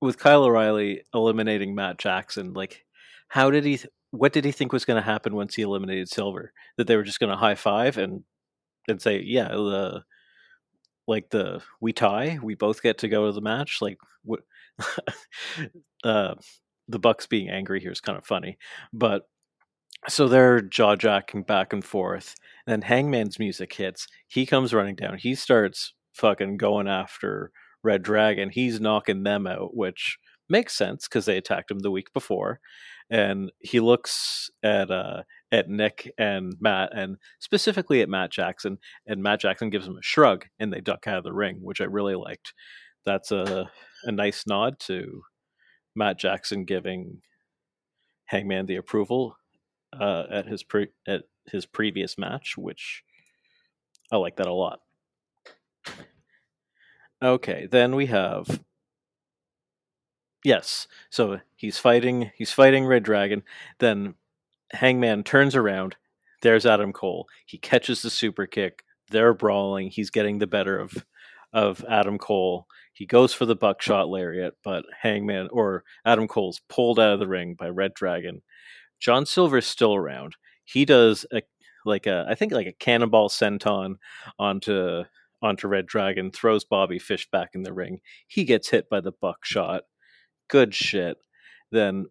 with 0.00 0.18
Kyle 0.18 0.44
O'Reilly 0.44 1.02
eliminating 1.14 1.74
Matt 1.74 1.98
Jackson, 1.98 2.52
like 2.52 2.84
how 3.28 3.50
did 3.50 3.64
he? 3.64 3.80
What 4.10 4.32
did 4.32 4.44
he 4.44 4.52
think 4.52 4.72
was 4.72 4.86
going 4.86 5.00
to 5.00 5.06
happen 5.06 5.34
once 5.34 5.54
he 5.54 5.62
eliminated 5.62 6.08
Silver? 6.08 6.52
That 6.76 6.86
they 6.86 6.96
were 6.96 7.02
just 7.02 7.20
going 7.20 7.30
to 7.30 7.36
high 7.36 7.54
five 7.54 7.98
and 7.98 8.24
and 8.88 9.00
say, 9.00 9.22
yeah, 9.22 9.48
the 9.48 10.02
like 11.06 11.30
the 11.30 11.62
we 11.80 11.92
tie, 11.92 12.38
we 12.42 12.54
both 12.54 12.82
get 12.82 12.98
to 12.98 13.08
go 13.08 13.26
to 13.26 13.32
the 13.32 13.40
match. 13.40 13.78
Like 13.80 13.98
what? 14.24 14.40
uh, 16.04 16.34
the 16.88 16.98
Bucks 16.98 17.26
being 17.26 17.50
angry 17.50 17.80
here 17.80 17.92
is 17.92 18.00
kind 18.00 18.16
of 18.16 18.24
funny, 18.24 18.56
but 18.92 19.24
so 20.08 20.28
they're 20.28 20.60
jaw 20.60 20.94
jacking 20.96 21.42
back 21.42 21.72
and 21.72 21.84
forth. 21.84 22.34
And 22.66 22.72
then 22.72 22.82
Hangman's 22.82 23.38
music 23.38 23.72
hits. 23.72 24.06
He 24.28 24.46
comes 24.46 24.72
running 24.72 24.94
down. 24.94 25.18
He 25.18 25.34
starts 25.34 25.92
fucking 26.14 26.56
going 26.56 26.88
after 26.88 27.50
Red 27.82 28.02
Dragon. 28.02 28.50
He's 28.50 28.80
knocking 28.80 29.22
them 29.22 29.46
out, 29.46 29.76
which 29.76 30.18
makes 30.48 30.76
sense 30.76 31.06
because 31.06 31.26
they 31.26 31.36
attacked 31.36 31.70
him 31.70 31.80
the 31.80 31.90
week 31.90 32.12
before. 32.12 32.60
And 33.10 33.50
he 33.60 33.80
looks 33.80 34.50
at 34.62 34.90
uh, 34.90 35.22
at 35.50 35.68
Nick 35.68 36.12
and 36.18 36.54
Matt, 36.60 36.90
and 36.94 37.16
specifically 37.38 38.02
at 38.02 38.08
Matt 38.08 38.30
Jackson. 38.30 38.78
And 39.06 39.22
Matt 39.22 39.40
Jackson 39.40 39.70
gives 39.70 39.86
him 39.86 39.96
a 39.96 40.02
shrug, 40.02 40.44
and 40.58 40.72
they 40.72 40.80
duck 40.80 41.06
out 41.06 41.18
of 41.18 41.24
the 41.24 41.32
ring, 41.32 41.60
which 41.62 41.80
I 41.80 41.84
really 41.84 42.16
liked. 42.16 42.52
That's 43.06 43.30
a 43.30 43.70
a 44.04 44.12
nice 44.12 44.44
nod 44.46 44.78
to 44.80 45.22
Matt 45.96 46.18
Jackson 46.18 46.64
giving 46.64 47.22
Hangman 48.26 48.66
the 48.66 48.76
approval 48.76 49.36
uh, 49.98 50.24
at 50.30 50.46
his 50.46 50.62
pre- 50.62 50.92
at 51.06 51.22
his 51.50 51.64
previous 51.64 52.18
match, 52.18 52.54
which 52.58 53.02
I 54.12 54.16
like 54.16 54.36
that 54.36 54.46
a 54.46 54.52
lot. 54.52 54.80
Okay, 57.22 57.66
then 57.70 57.96
we 57.96 58.06
have 58.06 58.60
yes. 60.44 60.86
So 61.10 61.40
he's 61.56 61.78
fighting. 61.78 62.30
He's 62.36 62.52
fighting 62.52 62.86
Red 62.86 63.02
Dragon. 63.02 63.42
Then 63.78 64.14
Hangman 64.72 65.24
turns 65.24 65.56
around. 65.56 65.96
There's 66.42 66.66
Adam 66.66 66.92
Cole. 66.92 67.26
He 67.46 67.58
catches 67.58 68.02
the 68.02 68.10
super 68.10 68.46
kick. 68.46 68.84
They're 69.10 69.34
brawling. 69.34 69.90
He's 69.90 70.10
getting 70.10 70.38
the 70.38 70.46
better 70.46 70.78
of 70.78 71.04
of 71.52 71.84
Adam 71.88 72.18
Cole. 72.18 72.66
He 72.92 73.06
goes 73.06 73.32
for 73.32 73.46
the 73.46 73.56
buckshot 73.56 74.08
lariat, 74.08 74.54
but 74.62 74.84
Hangman 75.00 75.48
or 75.52 75.84
Adam 76.04 76.28
Cole's 76.28 76.60
pulled 76.68 77.00
out 77.00 77.14
of 77.14 77.20
the 77.20 77.28
ring 77.28 77.54
by 77.54 77.68
Red 77.68 77.94
Dragon. 77.94 78.42
John 79.00 79.24
Silver's 79.24 79.66
still 79.66 79.94
around. 79.94 80.36
He 80.64 80.84
does 80.84 81.24
a 81.32 81.42
like 81.84 82.06
a 82.06 82.26
I 82.28 82.34
think 82.34 82.52
like 82.52 82.66
a 82.66 82.72
cannonball 82.72 83.28
senton 83.28 83.96
onto 84.38 85.04
onto 85.42 85.68
Red 85.68 85.86
Dragon, 85.86 86.30
throws 86.30 86.64
Bobby 86.64 86.98
Fish 86.98 87.28
back 87.30 87.50
in 87.54 87.62
the 87.62 87.72
ring. 87.72 88.00
He 88.26 88.44
gets 88.44 88.70
hit 88.70 88.88
by 88.88 89.00
the 89.00 89.12
buckshot. 89.12 89.82
Good 90.48 90.74
shit. 90.74 91.18
Then 91.70 92.06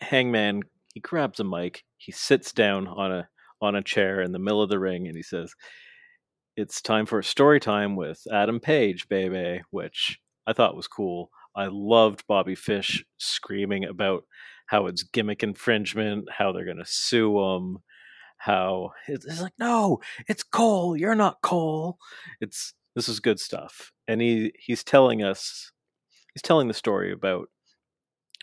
Hangman 0.00 0.62
he 0.94 1.00
grabs 1.00 1.40
a 1.40 1.44
mic, 1.44 1.82
he 1.98 2.12
sits 2.12 2.52
down 2.52 2.86
on 2.86 3.12
a 3.12 3.28
on 3.60 3.74
a 3.74 3.82
chair 3.82 4.20
in 4.20 4.32
the 4.32 4.38
middle 4.38 4.62
of 4.62 4.70
the 4.70 4.78
ring, 4.78 5.06
and 5.06 5.16
he 5.16 5.22
says, 5.22 5.54
"It's 6.56 6.80
time 6.80 7.06
for 7.06 7.18
a 7.18 7.24
story 7.24 7.60
time 7.60 7.96
with 7.96 8.20
Adam 8.32 8.60
Page, 8.60 9.08
baby," 9.08 9.62
which 9.70 10.20
I 10.46 10.52
thought 10.52 10.76
was 10.76 10.86
cool. 10.86 11.30
I 11.56 11.66
loved 11.70 12.26
Bobby 12.28 12.54
Fish 12.54 13.04
screaming 13.18 13.84
about 13.84 14.24
how 14.66 14.86
it's 14.86 15.02
gimmick 15.02 15.42
infringement, 15.42 16.30
how 16.30 16.52
they're 16.52 16.64
going 16.64 16.78
to 16.78 16.84
sue 16.86 17.38
him, 17.38 17.78
how 18.38 18.92
it's 19.08 19.40
like, 19.40 19.54
no, 19.58 20.00
it's 20.28 20.42
Cole. 20.42 20.96
You're 20.96 21.14
not 21.14 21.40
Cole. 21.42 21.98
It's 22.40 22.74
this 22.94 23.08
is 23.08 23.20
good 23.20 23.40
stuff, 23.40 23.92
and 24.06 24.20
he 24.20 24.52
he's 24.58 24.84
telling 24.84 25.22
us, 25.22 25.72
he's 26.32 26.42
telling 26.42 26.68
the 26.68 26.74
story 26.74 27.12
about 27.12 27.48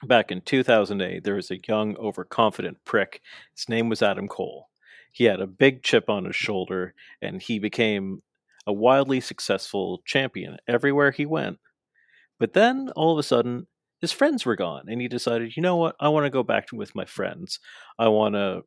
back 0.04 0.32
in 0.32 0.42
2008. 0.42 1.24
There 1.24 1.36
was 1.36 1.52
a 1.52 1.60
young, 1.68 1.96
overconfident 1.98 2.78
prick. 2.86 3.22
His 3.56 3.70
name 3.70 3.90
was 3.90 4.02
Adam 4.02 4.28
Cole. 4.28 4.70
He 5.12 5.26
had 5.26 5.42
a 5.42 5.48
big 5.48 5.84
chip 5.84 6.10
on 6.10 6.26
his 6.26 6.36
shoulder, 6.36 6.94
and 7.22 7.42
he 7.42 7.60
became 7.60 8.22
a 8.66 8.74
wildly 8.74 9.20
successful 9.20 10.02
champion 10.06 10.58
everywhere 10.68 11.12
he 11.12 11.26
went. 11.26 11.58
But 12.40 12.54
then 12.54 12.90
all 12.96 13.14
of 13.14 13.20
a 13.20 13.24
sudden, 13.24 13.68
his 14.00 14.12
friends 14.12 14.46
were 14.46 14.56
gone, 14.56 14.86
and 14.88 15.00
he 15.00 15.08
decided, 15.08 15.56
you 15.56 15.62
know 15.62 15.76
what? 15.76 15.96
I 16.00 16.10
want 16.10 16.26
to 16.26 16.32
go 16.32 16.44
back 16.44 16.70
with 16.74 16.96
my 16.96 17.06
friends. 17.06 17.60
I 18.00 18.08
want 18.08 18.36
to 18.36 18.64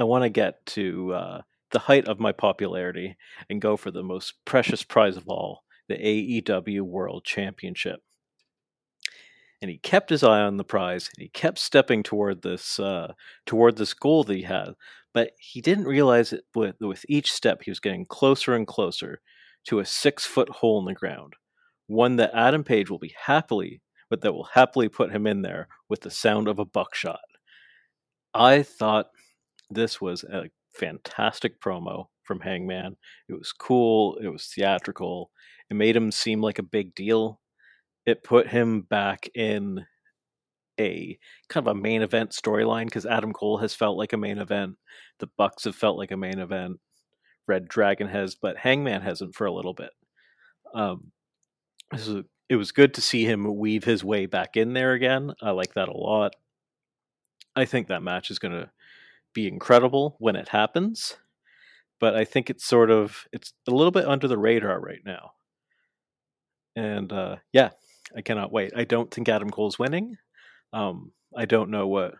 I 0.00 0.04
want 0.04 0.24
to 0.24 0.30
get 0.30 0.64
to 0.64 1.12
uh, 1.12 1.42
the 1.72 1.78
height 1.78 2.08
of 2.08 2.18
my 2.18 2.32
popularity 2.32 3.18
and 3.50 3.60
go 3.60 3.76
for 3.76 3.90
the 3.90 4.02
most 4.02 4.32
precious 4.46 4.82
prize 4.82 5.14
of 5.18 5.28
all, 5.28 5.62
the 5.88 5.96
AEW 5.96 6.80
World 6.80 7.26
Championship. 7.26 8.00
And 9.60 9.70
he 9.70 9.76
kept 9.76 10.08
his 10.08 10.24
eye 10.24 10.40
on 10.40 10.56
the 10.56 10.64
prize, 10.64 11.10
and 11.14 11.22
he 11.22 11.28
kept 11.28 11.58
stepping 11.58 12.02
toward 12.02 12.40
this 12.40 12.80
uh, 12.80 13.12
toward 13.44 13.76
this 13.76 13.92
goal 13.92 14.24
that 14.24 14.34
he 14.34 14.44
had. 14.44 14.70
But 15.12 15.32
he 15.38 15.60
didn't 15.60 15.84
realize 15.84 16.32
it. 16.32 16.44
With, 16.54 16.76
with 16.80 17.04
each 17.06 17.30
step, 17.30 17.60
he 17.64 17.70
was 17.70 17.78
getting 17.78 18.06
closer 18.06 18.54
and 18.54 18.66
closer 18.66 19.20
to 19.66 19.80
a 19.80 19.84
six 19.84 20.24
foot 20.24 20.48
hole 20.48 20.78
in 20.78 20.86
the 20.86 20.94
ground, 20.94 21.34
one 21.88 22.16
that 22.16 22.30
Adam 22.32 22.64
Page 22.64 22.88
will 22.88 22.98
be 22.98 23.14
happily, 23.26 23.82
but 24.08 24.22
that 24.22 24.32
will 24.32 24.48
happily 24.54 24.88
put 24.88 25.12
him 25.12 25.26
in 25.26 25.42
there 25.42 25.68
with 25.90 26.00
the 26.00 26.10
sound 26.10 26.48
of 26.48 26.58
a 26.58 26.64
buckshot. 26.64 27.20
I 28.32 28.62
thought 28.62 29.08
this 29.70 30.00
was 30.00 30.24
a 30.24 30.50
fantastic 30.74 31.60
promo 31.60 32.06
from 32.24 32.40
Hangman. 32.40 32.96
It 33.28 33.34
was 33.34 33.52
cool. 33.52 34.16
It 34.22 34.28
was 34.28 34.46
theatrical. 34.46 35.30
It 35.70 35.74
made 35.74 35.96
him 35.96 36.10
seem 36.12 36.40
like 36.40 36.58
a 36.58 36.64
big 36.64 36.94
deal. 36.94 37.40
it 38.06 38.24
put 38.24 38.48
him 38.48 38.82
back 38.82 39.28
in 39.34 39.86
a 40.78 41.18
kind 41.48 41.66
of 41.66 41.76
a 41.76 41.80
main 41.80 42.02
event 42.02 42.30
storyline 42.30 42.86
because 42.86 43.06
Adam 43.06 43.32
Cole 43.32 43.58
has 43.58 43.74
felt 43.74 43.98
like 43.98 44.12
a 44.12 44.16
main 44.16 44.38
event, 44.38 44.76
the 45.18 45.28
Bucks 45.36 45.64
have 45.64 45.76
felt 45.76 45.98
like 45.98 46.10
a 46.10 46.16
main 46.16 46.38
event, 46.38 46.80
Red 47.46 47.68
Dragon 47.68 48.08
has, 48.08 48.34
but 48.34 48.56
Hangman 48.56 49.02
hasn't 49.02 49.34
for 49.34 49.46
a 49.46 49.52
little 49.52 49.74
bit. 49.74 49.90
Um, 50.74 51.12
it 52.48 52.56
was 52.56 52.72
good 52.72 52.94
to 52.94 53.00
see 53.00 53.24
him 53.24 53.56
weave 53.58 53.84
his 53.84 54.02
way 54.02 54.26
back 54.26 54.56
in 54.56 54.72
there 54.72 54.92
again. 54.92 55.32
I 55.42 55.50
like 55.50 55.74
that 55.74 55.88
a 55.88 55.96
lot. 55.96 56.34
I 57.54 57.64
think 57.64 57.88
that 57.88 58.02
match 58.02 58.30
is 58.30 58.38
going 58.38 58.54
to 58.54 58.70
be 59.34 59.46
incredible 59.46 60.16
when 60.18 60.36
it 60.36 60.48
happens, 60.48 61.16
but 61.98 62.14
I 62.14 62.24
think 62.24 62.50
it's 62.50 62.66
sort 62.66 62.90
of 62.90 63.26
it's 63.32 63.52
a 63.68 63.70
little 63.70 63.90
bit 63.90 64.06
under 64.06 64.28
the 64.28 64.38
radar 64.38 64.80
right 64.80 65.02
now. 65.04 65.32
And 66.76 67.12
uh, 67.12 67.36
yeah, 67.52 67.70
I 68.16 68.22
cannot 68.22 68.52
wait. 68.52 68.72
I 68.76 68.84
don't 68.84 69.10
think 69.10 69.28
Adam 69.28 69.50
Cole's 69.50 69.78
winning. 69.78 70.16
Um, 70.72 71.12
I 71.36 71.44
don't 71.44 71.70
know 71.70 71.86
what 71.86 72.14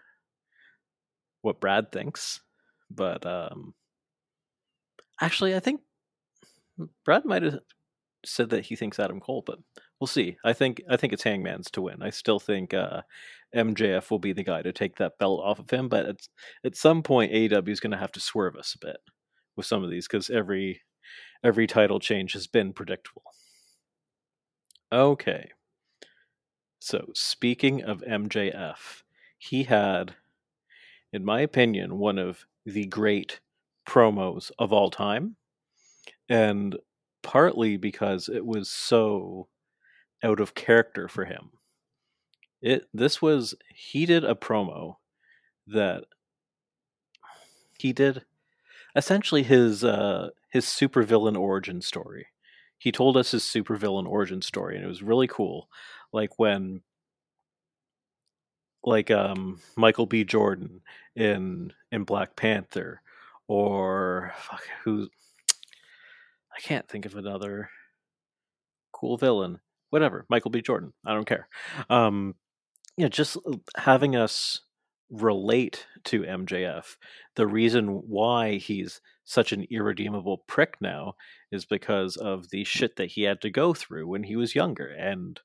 what 1.43 1.61
Brad 1.61 1.91
thinks, 1.91 2.41
but 2.91 3.25
um, 3.25 3.75
actually, 5.21 5.55
I 5.55 5.61
think 5.61 5.81
Brad 7.05 7.25
might 7.25 7.43
have 7.43 7.61
said 8.25 8.51
that 8.51 8.67
he 8.67 8.77
thinks 8.77 8.99
Adam 8.99 9.21
Cole, 9.21 9.43
but 9.45 9.59
we'll 10.01 10.09
see. 10.09 10.37
I 10.45 10.53
think 10.53 10.83
I 10.89 10.97
think 10.97 11.13
it's 11.13 11.23
Hangman's 11.23 11.71
to 11.73 11.83
win. 11.83 12.03
I 12.03 12.11
still 12.11 12.41
think 12.41 12.75
uh, 12.75 13.03
MJF 13.55 14.11
will 14.11 14.19
be 14.19 14.33
the 14.33 14.45
guy 14.45 14.63
to 14.63 14.73
take 14.73 14.97
that 14.97 15.19
belt 15.19 15.41
off 15.45 15.59
of 15.59 15.71
him, 15.71 15.89
but 15.89 16.07
at 16.07 16.29
at 16.65 16.77
some 16.77 17.03
point, 17.03 17.33
AEW 17.33 17.69
is 17.69 17.81
going 17.81 17.93
to 17.93 17.99
have 17.99 18.13
to 18.13 18.21
swerve 18.21 18.57
us 18.57 18.75
a 18.75 18.87
bit 18.87 18.99
with 19.57 19.67
some 19.67 19.85
of 19.85 19.91
these 19.91 20.09
because 20.09 20.31
every 20.31 20.83
every 21.45 21.67
title 21.67 22.01
change 22.01 22.33
has 22.33 22.47
been 22.47 22.73
predictable. 22.73 23.23
Okay. 24.93 25.51
So, 26.81 27.11
speaking 27.15 27.83
of 27.83 28.01
MJF, 28.01 29.03
he 29.39 29.65
had, 29.65 30.15
in 31.13 31.25
my 31.25 31.41
opinion, 31.41 31.99
one 31.99 32.19
of 32.19 32.47
the 32.65 32.87
great 32.87 33.41
promos 33.87 34.51
of 34.59 34.73
all 34.73 34.91
time. 34.91 35.37
And 36.29 36.77
partly 37.23 37.77
because 37.77 38.29
it 38.29 38.47
was 38.47 38.71
so 38.71 39.49
out 40.23 40.41
of 40.41 40.55
character 40.55 41.09
for 41.09 41.25
him. 41.25 41.51
It 42.63 42.87
this 42.93 43.23
was 43.23 43.55
he 43.75 44.07
did 44.07 44.25
a 44.25 44.35
promo 44.35 44.97
that 45.67 46.05
he 47.79 47.93
did 47.93 48.25
essentially 48.95 49.43
his 49.43 49.83
uh 49.83 50.31
his 50.51 50.67
supervillain 50.67 51.39
origin 51.39 51.81
story. 51.81 52.27
He 52.79 52.93
told 52.93 53.17
us 53.17 53.31
his 53.31 53.45
supervillain 53.45 54.07
origin 54.07 54.43
story 54.43 54.77
and 54.77 54.85
it 54.85 54.89
was 54.89 55.03
really 55.03 55.27
cool 55.27 55.69
like 56.13 56.39
when 56.39 56.83
like 58.85 59.11
um 59.11 59.61
Michael 59.77 60.07
B. 60.07 60.25
Jordan 60.25 60.83
in 61.15 61.73
in 61.93 62.05
Black 62.05 62.37
Panther 62.37 63.03
or 63.49 64.33
fuck, 64.39 64.63
who 64.85 65.09
I 66.57 66.61
can't 66.61 66.89
think 66.89 67.07
of 67.07 67.17
another 67.17 67.71
cool 68.93 69.17
villain. 69.17 69.61
Whatever, 69.91 70.27
Michael 70.29 70.51
B. 70.51 70.63
Jordan. 70.63 70.93
I 71.07 71.15
don't 71.15 71.27
care. 71.27 71.49
Um 71.89 72.35
yeah, 72.97 73.09
just 73.09 73.37
uh, 73.37 73.57
having 73.77 74.17
us 74.17 74.61
relate 75.11 75.87
to 76.05 76.23
MJF. 76.23 76.97
The 77.37 77.47
reason 77.47 77.89
why 77.89 78.57
he's 78.57 79.01
such 79.25 79.53
an 79.53 79.67
irredeemable 79.71 80.45
prick 80.47 80.77
now 80.81 81.15
is 81.53 81.65
because 81.65 82.17
of 82.17 82.49
the 82.51 82.65
shit 82.65 82.97
that 82.97 83.11
he 83.11 83.23
had 83.23 83.41
to 83.43 83.51
go 83.51 83.75
through 83.75 84.07
when 84.07 84.23
he 84.23 84.37
was 84.37 84.55
younger 84.55 84.87
and 84.87 85.41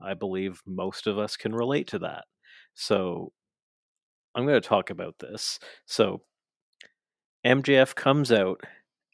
I 0.00 0.14
believe 0.14 0.62
most 0.66 1.06
of 1.06 1.18
us 1.18 1.36
can 1.36 1.54
relate 1.54 1.88
to 1.88 1.98
that. 2.00 2.24
So 2.74 3.32
I'm 4.34 4.46
going 4.46 4.60
to 4.60 4.68
talk 4.68 4.90
about 4.90 5.18
this. 5.18 5.58
So 5.86 6.22
MJF 7.46 7.94
comes 7.94 8.32
out 8.32 8.60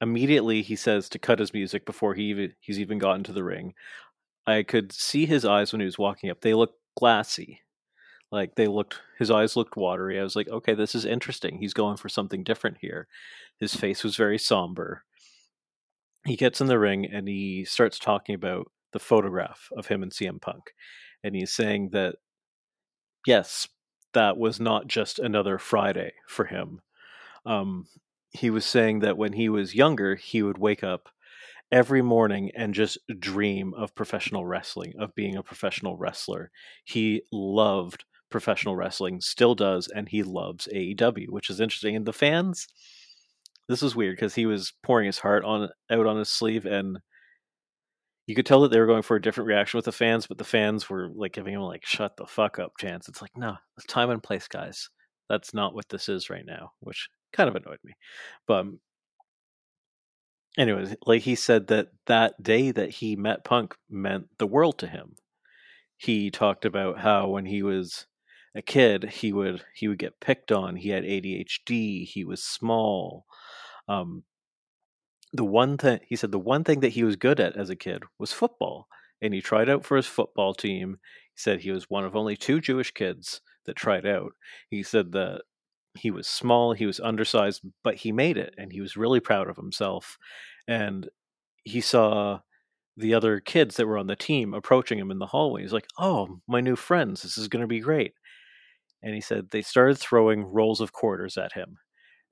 immediately. 0.01 0.63
He 0.63 0.77
says 0.77 1.09
to 1.11 1.19
cut 1.19 1.39
his 1.39 1.53
music 1.53 1.85
before 1.85 2.15
he 2.15 2.25
even, 2.25 2.55
he's 2.61 2.81
even 2.81 2.99
gotten 2.99 3.23
to 3.25 3.33
the 3.33 3.45
ring. 3.45 3.75
I 4.47 4.63
could 4.63 4.93
see 4.93 5.27
his 5.27 5.45
eyes 5.45 5.73
when 5.73 5.81
he 5.81 5.87
was 5.87 5.99
walking 5.99 6.31
up. 6.31 6.41
They 6.41 6.55
looked 6.55 6.79
glassy. 6.97 7.61
Like 8.33 8.55
they 8.55 8.67
looked, 8.67 9.01
his 9.19 9.31
eyes 9.31 9.57
looked 9.57 9.77
watery. 9.77 10.19
I 10.19 10.23
was 10.23 10.37
like, 10.37 10.49
okay, 10.49 10.75
this 10.75 10.95
is 10.95 11.05
interesting. 11.05 11.59
He's 11.59 11.75
going 11.75 11.97
for 11.97 12.09
something 12.09 12.45
different 12.45 12.79
here. 12.81 13.09
His 13.59 13.75
face 13.75 14.05
was 14.05 14.17
very 14.17 14.39
somber. 14.39 15.05
He 16.25 16.37
gets 16.37 16.61
in 16.61 16.69
the 16.69 16.79
ring 16.79 17.07
and 17.07 17.27
he 17.27 17.65
starts 17.65 17.99
talking 17.99 18.35
about 18.35 18.71
the 18.93 18.99
photograph 18.99 19.69
of 19.77 19.87
him 19.87 20.03
and 20.03 20.13
CM 20.13 20.41
Punk. 20.41 20.75
And 21.25 21.35
he's 21.35 21.53
saying 21.53 21.91
that, 21.91 22.17
yes, 23.27 23.69
that 24.13 24.37
was 24.37 24.61
not 24.61 24.87
just 24.87 25.19
another 25.19 25.59
Friday 25.59 26.13
for 26.27 26.45
him. 26.47 26.81
Um, 27.47 27.87
he 28.31 28.51
was 28.51 28.65
saying 28.65 29.01
that 29.01 29.17
when 29.17 29.33
he 29.33 29.49
was 29.49 29.75
younger, 29.75 30.15
he 30.15 30.43
would 30.43 30.59
wake 30.59 30.85
up 30.85 31.09
every 31.73 32.03
morning 32.03 32.51
and 32.57 32.75
just 32.75 32.99
dream 33.19 33.75
of 33.75 33.95
professional 33.95 34.45
wrestling, 34.45 34.95
of 34.99 35.15
being 35.15 35.37
a 35.37 35.43
professional 35.43 35.97
wrestler. 35.97 36.51
He 36.85 37.23
loved 37.33 38.05
professional 38.31 38.77
wrestling, 38.77 39.21
still 39.21 39.55
does, 39.55 39.89
and 39.89 40.09
he 40.09 40.23
loves 40.23 40.69
AEW, 40.73 41.31
which 41.31 41.51
is 41.51 41.61
interesting. 41.61 41.97
And 41.97 42.07
the 42.07 42.13
fans, 42.13 42.67
this 43.69 43.83
was 43.83 43.97
weird 43.97 44.17
because 44.17 44.35
he 44.35 44.47
was 44.47 44.73
pouring 44.83 45.07
his 45.07 45.19
heart 45.19 45.45
on 45.45 45.69
out 45.91 46.07
on 46.07 46.17
his 46.17 46.29
sleeve, 46.29 46.67
and 46.67 46.99
you 48.27 48.35
could 48.35 48.47
tell 48.47 48.61
that 48.63 48.71
they 48.71 48.79
were 48.79 48.87
going 48.87 49.03
for 49.03 49.17
a 49.17 49.23
different 49.23 49.49
reaction 49.49 49.79
with 49.79 49.85
the 49.85 49.93
fans, 49.93 50.27
but 50.27 50.39
the 50.39 50.45
fans 50.45 50.89
were 50.89 51.11
like 51.15 51.33
giving 51.33 51.55
him 51.55 51.63
like 51.63 51.85
"shut 51.85 52.17
the 52.17 52.27
fuck 52.27 52.59
up" 52.59 52.73
chance. 52.79 53.09
It's 53.09 53.23
like, 53.23 53.37
no, 53.37 53.57
it's 53.77 53.87
time 53.87 54.11
and 54.11 54.23
place, 54.23 54.49
guys. 54.49 54.89
That's 55.29 55.55
not 55.55 55.75
what 55.75 55.89
this 55.89 56.09
is 56.09 56.31
right 56.31 56.45
now, 56.47 56.73
which 56.81 57.09
kind 57.33 57.49
of 57.49 57.57
annoyed 57.57 57.79
me. 57.85 57.95
But 58.47 58.61
um, 58.61 58.81
anyways, 60.59 60.97
like 61.07 61.23
he 61.23 61.35
said 61.35 61.69
that 61.69 61.89
that 62.07 62.43
day 62.43 62.71
that 62.71 62.91
he 62.91 63.17
met 63.17 63.45
Punk 63.45 63.77
meant 63.89 64.29
the 64.39 64.47
world 64.47 64.79
to 64.79 64.87
him. 64.87 65.17
He 65.97 66.31
talked 66.31 66.65
about 66.65 67.01
how 67.01 67.29
when 67.29 67.47
he 67.47 67.63
was 67.63 68.07
a 68.55 68.63
kid, 68.63 69.05
he 69.05 69.33
would 69.33 69.65
he 69.75 69.89
would 69.89 69.99
get 69.99 70.21
picked 70.21 70.51
on. 70.53 70.77
He 70.77 70.91
had 70.91 71.05
ADHD. 71.05 72.05
He 72.07 72.25
was 72.25 72.43
small. 72.43 73.27
Um, 73.89 74.25
the 75.33 75.45
one 75.45 75.79
thing 75.79 76.01
he 76.07 76.17
said 76.17 76.33
the 76.33 76.39
one 76.39 76.65
thing 76.65 76.81
that 76.81 76.91
he 76.91 77.05
was 77.05 77.17
good 77.17 77.41
at 77.41 77.57
as 77.57 77.71
a 77.71 77.77
kid 77.77 78.03
was 78.19 78.33
football 78.33 78.89
and 79.23 79.33
he 79.35 79.41
tried 79.41 79.69
out 79.69 79.85
for 79.85 79.97
his 79.97 80.07
football 80.07 80.55
team 80.55 80.99
he 81.33 81.39
said 81.39 81.61
he 81.61 81.71
was 81.71 81.89
one 81.89 82.05
of 82.05 82.17
only 82.17 82.37
two 82.37 82.61
jewish 82.61 82.91
kids 82.91 83.41
that 83.67 83.77
tried 83.77 84.07
out 84.07 84.33
he 84.69 84.83
said 84.83 85.13
that 85.13 85.43
he 85.95 86.11
was 86.11 86.27
small 86.27 86.73
he 86.73 86.87
was 86.87 87.01
undersized 87.01 87.63
but 87.83 87.97
he 87.97 88.13
made 88.13 88.37
it 88.37 88.55
and 88.57 88.73
he 88.73 88.81
was 88.81 88.97
really 88.97 89.21
proud 89.21 89.49
of 89.49 89.57
himself 89.57 90.19
and 90.69 91.09
he 91.65 91.81
saw 91.81 92.39
the 92.97 93.15
other 93.15 93.41
kids 93.41 93.77
that 93.77 93.87
were 93.87 93.99
on 93.99 94.07
the 94.07 94.17
team 94.17 94.55
approaching 94.55 94.99
him 94.99 95.11
in 95.11 95.19
the 95.19 95.27
hallway 95.27 95.63
he's 95.63 95.73
like 95.73 95.89
oh 95.99 96.41
my 96.47 96.61
new 96.61 96.77
friends 96.77 97.23
this 97.23 97.37
is 97.37 97.49
going 97.49 97.63
to 97.63 97.67
be 97.67 97.81
great 97.81 98.15
and 99.03 99.15
he 99.15 99.21
said 99.21 99.51
they 99.51 99.63
started 99.63 99.99
throwing 99.99 100.45
rolls 100.45 100.81
of 100.81 100.93
quarters 100.93 101.37
at 101.37 101.53
him 101.53 101.79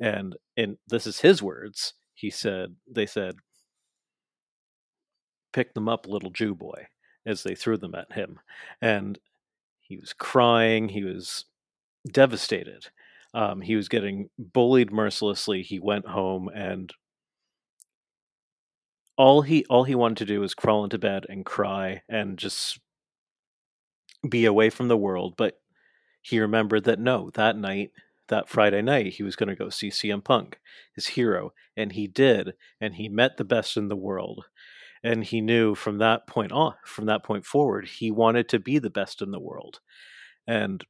and 0.00 0.36
and 0.56 0.76
this 0.88 1.06
is 1.06 1.20
his 1.20 1.42
words 1.42 1.94
he 2.14 2.30
said 2.30 2.74
they 2.88 3.06
said 3.06 3.34
pick 5.52 5.74
them 5.74 5.88
up 5.88 6.06
little 6.06 6.30
jew 6.30 6.54
boy 6.54 6.86
as 7.26 7.42
they 7.42 7.54
threw 7.54 7.76
them 7.76 7.94
at 7.94 8.12
him 8.12 8.38
and 8.80 9.18
he 9.80 9.96
was 9.96 10.12
crying 10.12 10.88
he 10.88 11.02
was 11.02 11.46
devastated 12.12 12.88
um, 13.34 13.60
he 13.60 13.76
was 13.76 13.88
getting 13.88 14.28
bullied 14.38 14.92
mercilessly 14.92 15.62
he 15.62 15.78
went 15.78 16.06
home 16.06 16.48
and 16.54 16.92
all 19.16 19.42
he 19.42 19.64
all 19.68 19.84
he 19.84 19.94
wanted 19.94 20.18
to 20.18 20.24
do 20.24 20.40
was 20.40 20.54
crawl 20.54 20.84
into 20.84 20.98
bed 20.98 21.26
and 21.28 21.44
cry 21.44 22.02
and 22.08 22.38
just 22.38 22.78
be 24.28 24.44
away 24.44 24.70
from 24.70 24.88
the 24.88 24.96
world 24.96 25.34
but 25.36 25.60
he 26.22 26.40
remembered 26.40 26.84
that 26.84 26.98
no 26.98 27.30
that 27.34 27.56
night 27.56 27.90
that 28.28 28.48
Friday 28.48 28.82
night 28.82 29.14
he 29.14 29.22
was 29.22 29.36
going 29.36 29.48
to 29.48 29.56
go 29.56 29.68
see 29.68 29.88
CM 29.88 30.22
Punk, 30.22 30.58
his 30.94 31.08
hero, 31.08 31.52
and 31.76 31.92
he 31.92 32.06
did, 32.06 32.52
and 32.80 32.94
he 32.94 33.08
met 33.08 33.36
the 33.36 33.44
best 33.44 33.76
in 33.76 33.88
the 33.88 33.96
world. 33.96 34.44
And 35.02 35.24
he 35.24 35.40
knew 35.40 35.74
from 35.74 35.98
that 35.98 36.26
point 36.26 36.52
on, 36.52 36.74
from 36.84 37.06
that 37.06 37.24
point 37.24 37.46
forward, 37.46 37.86
he 37.86 38.10
wanted 38.10 38.48
to 38.50 38.58
be 38.58 38.78
the 38.78 38.90
best 38.90 39.22
in 39.22 39.30
the 39.30 39.40
world. 39.40 39.80
And 40.46 40.84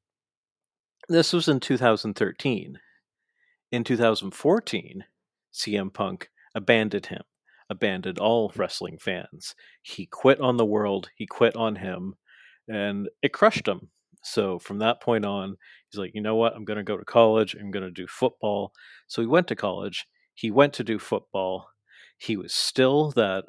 this 1.08 1.32
was 1.32 1.48
in 1.48 1.60
2013. 1.60 2.78
In 3.70 3.84
2014, 3.84 5.04
CM 5.52 5.92
Punk 5.92 6.30
abandoned 6.54 7.06
him, 7.06 7.22
abandoned 7.68 8.18
all 8.18 8.52
wrestling 8.56 8.98
fans. 8.98 9.54
He 9.82 10.06
quit 10.06 10.40
on 10.40 10.56
the 10.56 10.64
world, 10.64 11.10
he 11.16 11.26
quit 11.26 11.54
on 11.56 11.76
him, 11.76 12.14
and 12.66 13.08
it 13.22 13.32
crushed 13.32 13.68
him 13.68 13.90
so 14.22 14.58
from 14.58 14.78
that 14.78 15.00
point 15.00 15.24
on, 15.24 15.56
he's 15.88 15.98
like, 15.98 16.14
you 16.14 16.20
know 16.20 16.36
what? 16.36 16.54
I'm 16.54 16.64
going 16.64 16.78
to 16.78 16.82
go 16.82 16.96
to 16.96 17.04
college. 17.04 17.54
I'm 17.54 17.70
going 17.70 17.84
to 17.84 17.90
do 17.90 18.06
football. 18.06 18.72
So 19.06 19.22
he 19.22 19.26
went 19.26 19.48
to 19.48 19.56
college. 19.56 20.06
He 20.34 20.50
went 20.50 20.72
to 20.74 20.84
do 20.84 20.98
football. 20.98 21.68
He 22.18 22.36
was 22.36 22.52
still 22.52 23.10
that, 23.12 23.44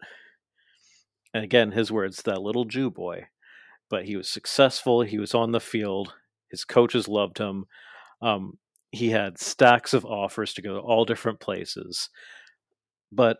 and 1.33 1.43
again, 1.43 1.71
his 1.71 1.91
words, 1.91 2.21
that 2.23 2.41
little 2.41 2.65
Jew 2.65 2.89
boy. 2.91 3.27
but 3.89 4.05
he 4.05 4.15
was 4.15 4.29
successful. 4.29 5.01
He 5.01 5.17
was 5.17 5.33
on 5.33 5.51
the 5.51 5.59
field. 5.59 6.13
His 6.49 6.65
coaches 6.65 7.07
loved 7.07 7.37
him. 7.37 7.65
Um, 8.21 8.57
he 8.91 9.09
had 9.09 9.37
stacks 9.37 9.93
of 9.93 10.05
offers 10.05 10.53
to 10.55 10.61
go 10.61 10.73
to 10.73 10.79
all 10.79 11.05
different 11.05 11.39
places, 11.39 12.09
but 13.11 13.39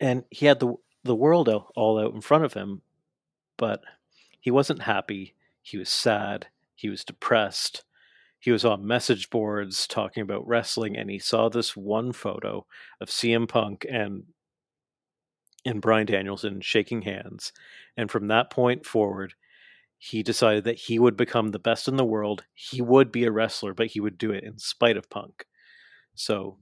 and 0.00 0.24
he 0.30 0.46
had 0.46 0.60
the 0.60 0.74
the 1.04 1.14
world 1.14 1.48
all 1.48 1.98
out 1.98 2.14
in 2.14 2.20
front 2.20 2.44
of 2.44 2.54
him, 2.54 2.82
but 3.56 3.82
he 4.40 4.50
wasn't 4.50 4.82
happy. 4.82 5.34
He 5.62 5.78
was 5.78 5.88
sad. 5.88 6.48
He 6.74 6.88
was 6.88 7.04
depressed. 7.04 7.84
He 8.38 8.50
was 8.50 8.64
on 8.64 8.86
message 8.86 9.30
boards 9.30 9.86
talking 9.86 10.22
about 10.22 10.46
wrestling, 10.46 10.96
and 10.96 11.10
he 11.10 11.18
saw 11.18 11.48
this 11.48 11.76
one 11.76 12.12
photo 12.12 12.66
of 13.00 13.08
CM 13.08 13.48
Punk 13.48 13.86
and 13.90 14.24
and 15.64 15.82
Bryan 15.82 16.06
Danielson 16.06 16.60
shaking 16.60 17.02
hands. 17.02 17.52
And 17.96 18.10
from 18.10 18.28
that 18.28 18.50
point 18.50 18.86
forward, 18.86 19.34
he 19.98 20.22
decided 20.22 20.64
that 20.64 20.78
he 20.78 20.98
would 20.98 21.16
become 21.16 21.50
the 21.50 21.58
best 21.58 21.88
in 21.88 21.96
the 21.96 22.04
world. 22.04 22.44
He 22.54 22.80
would 22.82 23.10
be 23.10 23.24
a 23.24 23.32
wrestler, 23.32 23.74
but 23.74 23.88
he 23.88 24.00
would 24.00 24.18
do 24.18 24.30
it 24.30 24.44
in 24.44 24.58
spite 24.58 24.96
of 24.96 25.10
Punk. 25.10 25.46
So, 26.14 26.58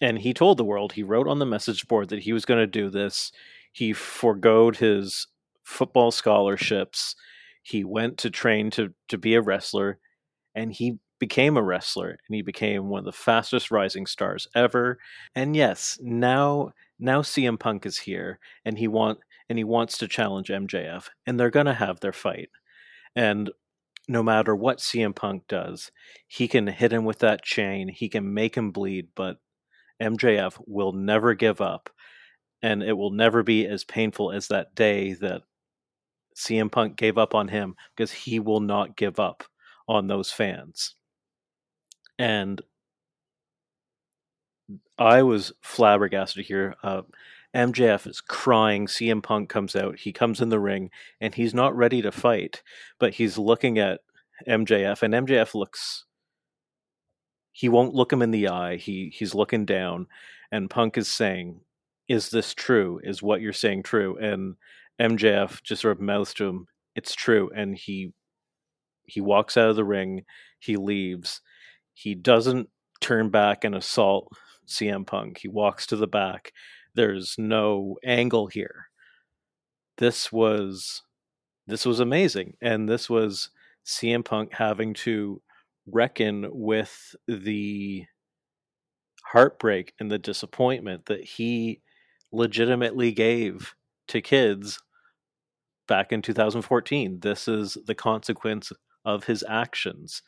and 0.00 0.18
he 0.18 0.34
told 0.34 0.58
the 0.58 0.64
world, 0.64 0.92
he 0.92 1.02
wrote 1.02 1.26
on 1.26 1.38
the 1.38 1.46
message 1.46 1.88
board 1.88 2.10
that 2.10 2.22
he 2.22 2.32
was 2.32 2.44
going 2.44 2.60
to 2.60 2.66
do 2.66 2.90
this. 2.90 3.32
He 3.72 3.92
foregoed 3.92 4.76
his 4.76 5.26
football 5.64 6.10
scholarships. 6.10 7.16
He 7.62 7.82
went 7.82 8.18
to 8.18 8.30
train 8.30 8.70
to, 8.72 8.92
to 9.08 9.18
be 9.18 9.34
a 9.34 9.42
wrestler, 9.42 9.98
and 10.54 10.72
he 10.72 10.98
became 11.18 11.56
a 11.56 11.62
wrestler 11.62 12.10
and 12.10 12.34
he 12.34 12.42
became 12.42 12.88
one 12.88 13.00
of 13.00 13.04
the 13.04 13.12
fastest 13.12 13.70
rising 13.70 14.06
stars 14.06 14.46
ever. 14.54 14.98
And 15.34 15.56
yes, 15.56 15.98
now 16.02 16.72
now 16.98 17.22
CM 17.22 17.58
Punk 17.58 17.86
is 17.86 17.98
here 17.98 18.38
and 18.64 18.78
he 18.78 18.88
want 18.88 19.18
and 19.48 19.58
he 19.58 19.64
wants 19.64 19.98
to 19.98 20.08
challenge 20.08 20.48
MJF 20.48 21.08
and 21.26 21.38
they're 21.38 21.50
going 21.50 21.66
to 21.66 21.74
have 21.74 22.00
their 22.00 22.12
fight. 22.12 22.50
And 23.16 23.50
no 24.08 24.22
matter 24.22 24.54
what 24.54 24.78
CM 24.78 25.16
Punk 25.16 25.48
does, 25.48 25.90
he 26.28 26.46
can 26.46 26.66
hit 26.68 26.92
him 26.92 27.04
with 27.04 27.18
that 27.20 27.42
chain, 27.42 27.88
he 27.88 28.08
can 28.08 28.32
make 28.32 28.56
him 28.56 28.70
bleed, 28.70 29.08
but 29.16 29.38
MJF 30.00 30.62
will 30.66 30.92
never 30.92 31.34
give 31.34 31.60
up. 31.60 31.90
And 32.62 32.82
it 32.82 32.92
will 32.92 33.10
never 33.10 33.42
be 33.42 33.66
as 33.66 33.84
painful 33.84 34.32
as 34.32 34.48
that 34.48 34.74
day 34.74 35.14
that 35.14 35.42
CM 36.36 36.70
Punk 36.70 36.96
gave 36.96 37.16
up 37.18 37.34
on 37.34 37.48
him 37.48 37.74
because 37.96 38.12
he 38.12 38.38
will 38.38 38.60
not 38.60 38.96
give 38.96 39.18
up 39.18 39.44
on 39.88 40.06
those 40.06 40.30
fans. 40.30 40.94
And 42.18 42.60
I 44.98 45.22
was 45.22 45.52
flabbergasted 45.62 46.46
here. 46.46 46.74
Uh, 46.82 47.02
MJF 47.56 48.06
is 48.06 48.20
crying. 48.20 48.86
CM 48.86 49.22
Punk 49.22 49.48
comes 49.48 49.74
out. 49.74 50.00
He 50.00 50.12
comes 50.12 50.40
in 50.42 50.50
the 50.50 50.60
ring 50.60 50.90
and 51.20 51.34
he's 51.34 51.54
not 51.54 51.74
ready 51.74 52.02
to 52.02 52.12
fight, 52.12 52.62
but 52.98 53.14
he's 53.14 53.38
looking 53.38 53.78
at 53.78 54.00
MJF, 54.46 55.02
and 55.02 55.14
MJF 55.14 55.54
looks. 55.54 56.04
He 57.52 57.68
won't 57.70 57.94
look 57.94 58.12
him 58.12 58.20
in 58.20 58.30
the 58.30 58.48
eye. 58.48 58.76
He 58.76 59.10
he's 59.14 59.34
looking 59.34 59.64
down, 59.64 60.08
and 60.52 60.68
Punk 60.68 60.98
is 60.98 61.08
saying, 61.08 61.62
"Is 62.06 62.28
this 62.28 62.52
true? 62.52 63.00
Is 63.02 63.22
what 63.22 63.40
you're 63.40 63.54
saying 63.54 63.84
true?" 63.84 64.18
And 64.18 64.56
MJF 65.00 65.62
just 65.62 65.82
sort 65.82 65.96
of 65.96 66.02
mouths 66.02 66.34
to 66.34 66.48
him, 66.48 66.66
"It's 66.94 67.14
true," 67.14 67.50
and 67.54 67.76
he 67.76 68.12
he 69.06 69.20
walks 69.20 69.56
out 69.56 69.70
of 69.70 69.76
the 69.76 69.84
ring. 69.84 70.26
He 70.58 70.76
leaves. 70.76 71.40
He 71.94 72.14
doesn't 72.14 72.68
turn 73.00 73.30
back 73.30 73.64
and 73.64 73.74
assault 73.74 74.28
CM 74.66 75.06
Punk. 75.06 75.38
He 75.38 75.48
walks 75.48 75.86
to 75.86 75.96
the 75.96 76.06
back. 76.06 76.52
There's 76.96 77.36
no 77.38 77.98
angle 78.04 78.48
here. 78.48 78.88
This 79.98 80.32
was 80.32 81.02
this 81.66 81.86
was 81.86 82.00
amazing 82.00 82.56
and 82.62 82.88
this 82.88 83.10
was 83.10 83.50
CM 83.86 84.24
Punk 84.24 84.52
having 84.54 84.94
to 84.94 85.42
reckon 85.86 86.46
with 86.50 87.14
the 87.28 88.06
heartbreak 89.24 89.92
and 89.98 90.10
the 90.10 90.18
disappointment 90.18 91.06
that 91.06 91.24
he 91.24 91.80
legitimately 92.32 93.12
gave 93.12 93.74
to 94.08 94.20
kids 94.20 94.78
back 95.88 96.12
in 96.12 96.22
2014. 96.22 97.20
This 97.20 97.48
is 97.48 97.76
the 97.86 97.94
consequence 97.94 98.72
of 99.04 99.24
his 99.24 99.44
actions. 99.48 100.22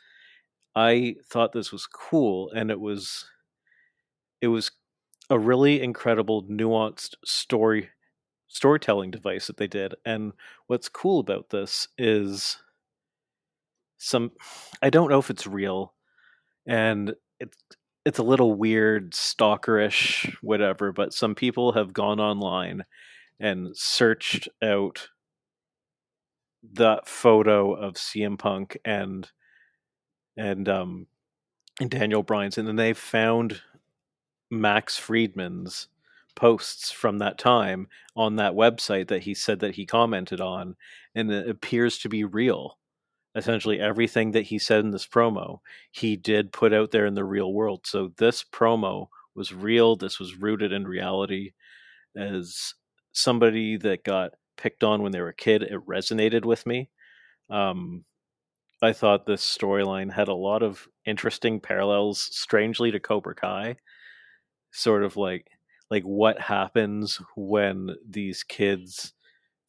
I 0.76 1.16
thought 1.31 1.52
this 1.52 1.72
was 1.72 1.87
cool 1.87 2.50
and 2.54 2.70
it 2.70 2.81
was 2.81 3.26
it 4.40 4.48
was 4.48 4.70
a 5.30 5.38
really 5.38 5.82
incredible 5.82 6.44
nuanced 6.44 7.14
story 7.24 7.90
storytelling 8.48 9.10
device 9.10 9.46
that 9.46 9.58
they 9.58 9.66
did 9.66 9.94
and 10.06 10.32
what's 10.68 10.88
cool 10.88 11.20
about 11.20 11.50
this 11.50 11.86
is 11.98 12.56
some 13.98 14.30
i 14.80 14.88
don't 14.88 15.10
know 15.10 15.18
if 15.18 15.28
it's 15.28 15.46
real 15.46 15.94
and 16.66 17.14
it's 17.40 17.56
it's 18.06 18.18
a 18.18 18.22
little 18.22 18.54
weird 18.54 19.12
stalkerish 19.12 20.34
whatever 20.40 20.92
but 20.92 21.12
some 21.12 21.34
people 21.34 21.72
have 21.72 21.92
gone 21.92 22.18
online 22.20 22.84
and 23.40 23.76
searched 23.76 24.48
out 24.62 25.08
that 26.72 27.06
photo 27.08 27.72
of 27.72 27.94
CM 27.94 28.38
Punk 28.38 28.78
and 28.84 29.28
and 30.36 30.68
um 30.68 31.06
and 31.80 31.90
Daniel 31.90 32.22
Bryan's 32.22 32.58
and 32.58 32.66
then 32.66 32.76
they 32.76 32.92
found 32.92 33.60
Max 34.50 34.96
Friedman's 34.96 35.88
posts 36.34 36.92
from 36.92 37.18
that 37.18 37.37
time 37.37 37.88
on 38.14 38.37
that 38.37 38.52
website 38.52 39.08
that 39.08 39.22
he 39.22 39.34
said 39.34 39.58
that 39.61 39.74
he 39.74 39.84
commented 39.84 40.40
on, 40.40 40.76
and 41.14 41.30
it 41.32 41.48
appears 41.48 41.98
to 41.98 42.08
be 42.08 42.24
real. 42.24 42.78
Essentially, 43.34 43.80
everything 43.80 44.32
that 44.32 44.46
he 44.46 44.58
said 44.58 44.84
in 44.84 44.90
this 44.90 45.06
promo, 45.06 45.58
he 45.90 46.16
did 46.16 46.52
put 46.52 46.72
out 46.72 46.92
there 46.92 47.06
in 47.06 47.14
the 47.14 47.24
real 47.24 47.52
world. 47.52 47.87
So, 47.87 48.12
this 48.16 48.44
promo 48.44 49.08
was 49.34 49.52
real. 49.52 49.96
This 49.96 50.18
was 50.18 50.37
rooted 50.37 50.72
in 50.72 50.87
reality. 50.87 51.52
As 52.16 52.74
somebody 53.12 53.76
that 53.78 54.04
got 54.04 54.32
picked 54.56 54.82
on 54.82 55.02
when 55.02 55.12
they 55.12 55.20
were 55.20 55.28
a 55.28 55.34
kid, 55.34 55.62
it 55.62 55.87
resonated 55.87 56.44
with 56.44 56.66
me. 56.66 56.88
Um, 57.50 58.04
I 58.80 58.92
thought 58.92 59.26
this 59.26 59.42
storyline 59.42 60.12
had 60.12 60.28
a 60.28 60.34
lot 60.34 60.62
of 60.62 60.87
interesting 61.04 61.61
parallels, 61.61 62.28
strangely, 62.32 62.92
to 62.92 63.00
Cobra 63.00 63.34
Kai 63.34 63.76
sort 64.72 65.04
of 65.04 65.16
like 65.16 65.46
like 65.90 66.02
what 66.04 66.40
happens 66.40 67.20
when 67.37 67.96
these 68.09 68.42
kids 68.42 69.14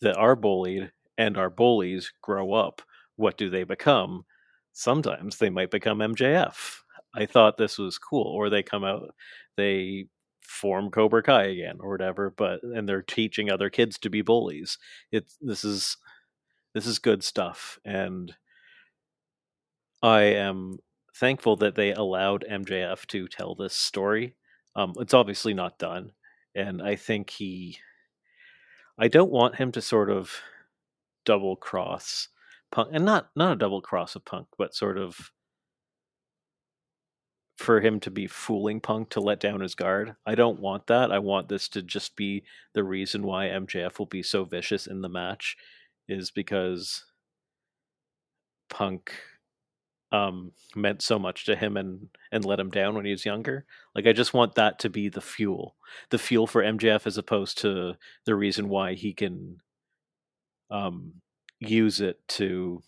that 0.02 0.18
are 0.18 0.36
bullied 0.36 0.92
and 1.18 1.38
are 1.38 1.50
bullies 1.50 2.12
grow 2.22 2.54
up? 2.54 2.82
What 3.18 3.38
do 3.38 3.50
they 3.50 3.64
become? 3.64 4.26
Sometimes 4.74 5.38
they 5.38 5.50
might 5.50 5.72
become 5.72 6.00
mjf 6.00 6.80
i 7.16 7.26
thought 7.26 7.58
this 7.58 7.78
was 7.78 7.98
cool 7.98 8.24
or 8.28 8.50
they 8.50 8.64
come 8.64 8.84
out 8.84 9.10
they 9.58 10.06
form 10.42 10.90
cobra 10.92 11.22
kai 11.24 11.44
again 11.46 11.78
or 11.82 11.92
whatever 11.92 12.32
but 12.38 12.62
and 12.64 12.88
they're 12.88 13.02
teaching 13.02 13.52
other 13.52 13.70
kids 13.70 13.98
to 14.00 14.10
be 14.10 14.22
bullies. 14.22 14.78
It's 15.12 15.38
this 15.42 15.64
is 15.64 15.98
this 16.74 16.86
is 16.88 17.00
good 17.00 17.24
stuff 17.24 17.80
and 17.86 18.36
i 20.04 20.22
am 20.22 20.78
thankful 21.16 21.56
that 21.58 21.76
they 21.76 21.92
allowed 21.94 22.46
mjf 22.50 23.06
to 23.08 23.28
tell 23.28 23.56
this 23.56 23.76
story 23.76 24.36
um, 24.80 24.94
it's 24.98 25.13
obviously 25.13 25.54
not 25.54 25.78
done, 25.78 26.13
and 26.56 26.82
I 26.82 26.96
think 26.96 27.30
he. 27.30 27.78
I 28.98 29.10
don't 29.10 29.32
want 29.32 29.56
him 29.56 29.72
to 29.74 29.82
sort 29.82 30.10
of 30.10 30.32
double 31.26 31.56
cross 31.56 32.30
Punk, 32.72 32.89
and 32.94 33.04
not 33.04 33.30
not 33.36 33.54
a 33.54 33.56
double 33.58 33.82
cross 33.82 34.15
of 34.15 34.24
Punk, 34.24 34.48
but 34.58 34.74
sort 34.74 34.98
of 34.98 35.32
for 37.58 37.82
him 37.82 38.00
to 38.00 38.12
be 38.12 38.26
fooling 38.26 38.80
Punk 38.80 39.10
to 39.10 39.20
let 39.20 39.42
down 39.42 39.60
his 39.60 39.76
guard. 39.76 40.15
I 40.26 40.36
don't 40.36 40.62
want 40.62 40.88
that. 40.88 41.12
I 41.12 41.20
want 41.20 41.50
this 41.50 41.68
to 41.70 41.82
just 41.82 42.15
be 42.15 42.44
the 42.74 42.84
reason 42.86 43.24
why 43.24 43.48
MJF 43.48 44.00
will 44.00 44.06
be 44.06 44.24
so 44.24 44.46
vicious 44.46 44.88
in 44.88 45.02
the 45.02 45.10
match, 45.10 45.58
is 46.08 46.32
because 46.32 47.04
Punk 48.70 49.12
um, 50.12 50.52
meant 50.76 51.02
so 51.02 51.19
much 51.19 51.45
to 51.45 51.56
him 51.56 51.78
and 51.78 52.10
and 52.32 52.45
let 52.45 52.60
him 52.60 52.69
down 52.69 52.95
when 52.95 53.06
he 53.06 53.12
was 53.12 53.26
younger. 53.26 53.65
Like 53.95 54.08
I 54.08 54.13
just 54.13 54.34
want 54.34 54.56
that 54.56 54.80
to 54.80 54.89
be 54.89 55.10
the 55.10 55.22
fuel, 55.22 55.76
the 56.10 56.17
fuel 56.17 56.48
for 56.48 56.63
MJF 56.63 57.06
as 57.06 57.17
opposed 57.17 57.58
to 57.60 57.95
the 58.26 58.36
reason 58.36 58.69
why 58.69 58.93
he 58.93 59.13
can 59.13 59.58
um, 60.72 61.13
use 61.60 62.02
it 62.02 62.19
to 62.30 62.82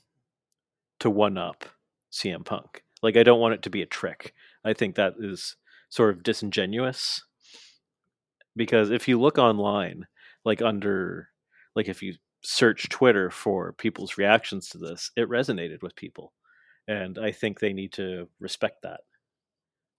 to 0.99 1.09
one 1.09 1.37
up 1.37 1.65
CM 2.11 2.45
Punk. 2.45 2.83
Like 3.03 3.17
I 3.17 3.23
don't 3.23 3.39
want 3.39 3.53
it 3.53 3.61
to 3.63 3.69
be 3.69 3.81
a 3.81 3.87
trick. 3.87 4.33
I 4.63 4.73
think 4.73 4.95
that 4.95 5.15
is 5.19 5.55
sort 5.89 6.11
of 6.11 6.23
disingenuous 6.23 7.23
because 8.55 8.91
if 8.91 9.07
you 9.07 9.19
look 9.19 9.37
online, 9.37 10.07
like 10.43 10.61
under 10.61 11.29
like 11.75 11.87
if 11.87 12.01
you 12.01 12.15
search 12.43 12.89
Twitter 12.89 13.29
for 13.29 13.73
people's 13.73 14.17
reactions 14.17 14.69
to 14.69 14.79
this, 14.79 15.11
it 15.15 15.29
resonated 15.29 15.83
with 15.83 15.95
people 15.95 16.33
and 16.87 17.17
I 17.17 17.31
think 17.31 17.59
they 17.59 17.73
need 17.73 17.93
to 17.93 18.27
respect 18.39 18.83
that, 18.83 19.01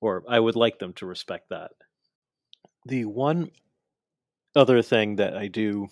or 0.01 0.25
I 0.29 0.41
would 0.41 0.57
like 0.57 0.79
them 0.79 0.93
to 0.95 1.07
respect 1.07 1.51
that. 1.51 1.73
The 2.87 3.05
one 3.05 3.51
other 4.55 4.83
thing 4.83 5.17
that 5.17 5.37
I 5.37 5.49
do 5.49 5.89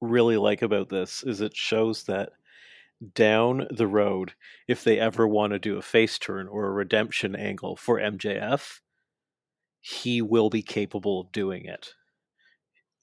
really 0.00 0.36
like 0.36 0.62
about 0.62 0.88
this 0.88 1.22
is 1.24 1.40
it 1.40 1.56
shows 1.56 2.04
that 2.04 2.30
down 3.14 3.66
the 3.70 3.86
road, 3.86 4.34
if 4.66 4.84
they 4.84 4.98
ever 4.98 5.26
want 5.26 5.52
to 5.52 5.58
do 5.58 5.76
a 5.76 5.82
face 5.82 6.18
turn 6.18 6.48
or 6.48 6.66
a 6.66 6.72
redemption 6.72 7.36
angle 7.36 7.76
for 7.76 7.98
MJF, 7.98 8.80
he 9.80 10.20
will 10.20 10.50
be 10.50 10.62
capable 10.62 11.20
of 11.20 11.32
doing 11.32 11.64
it. 11.64 11.94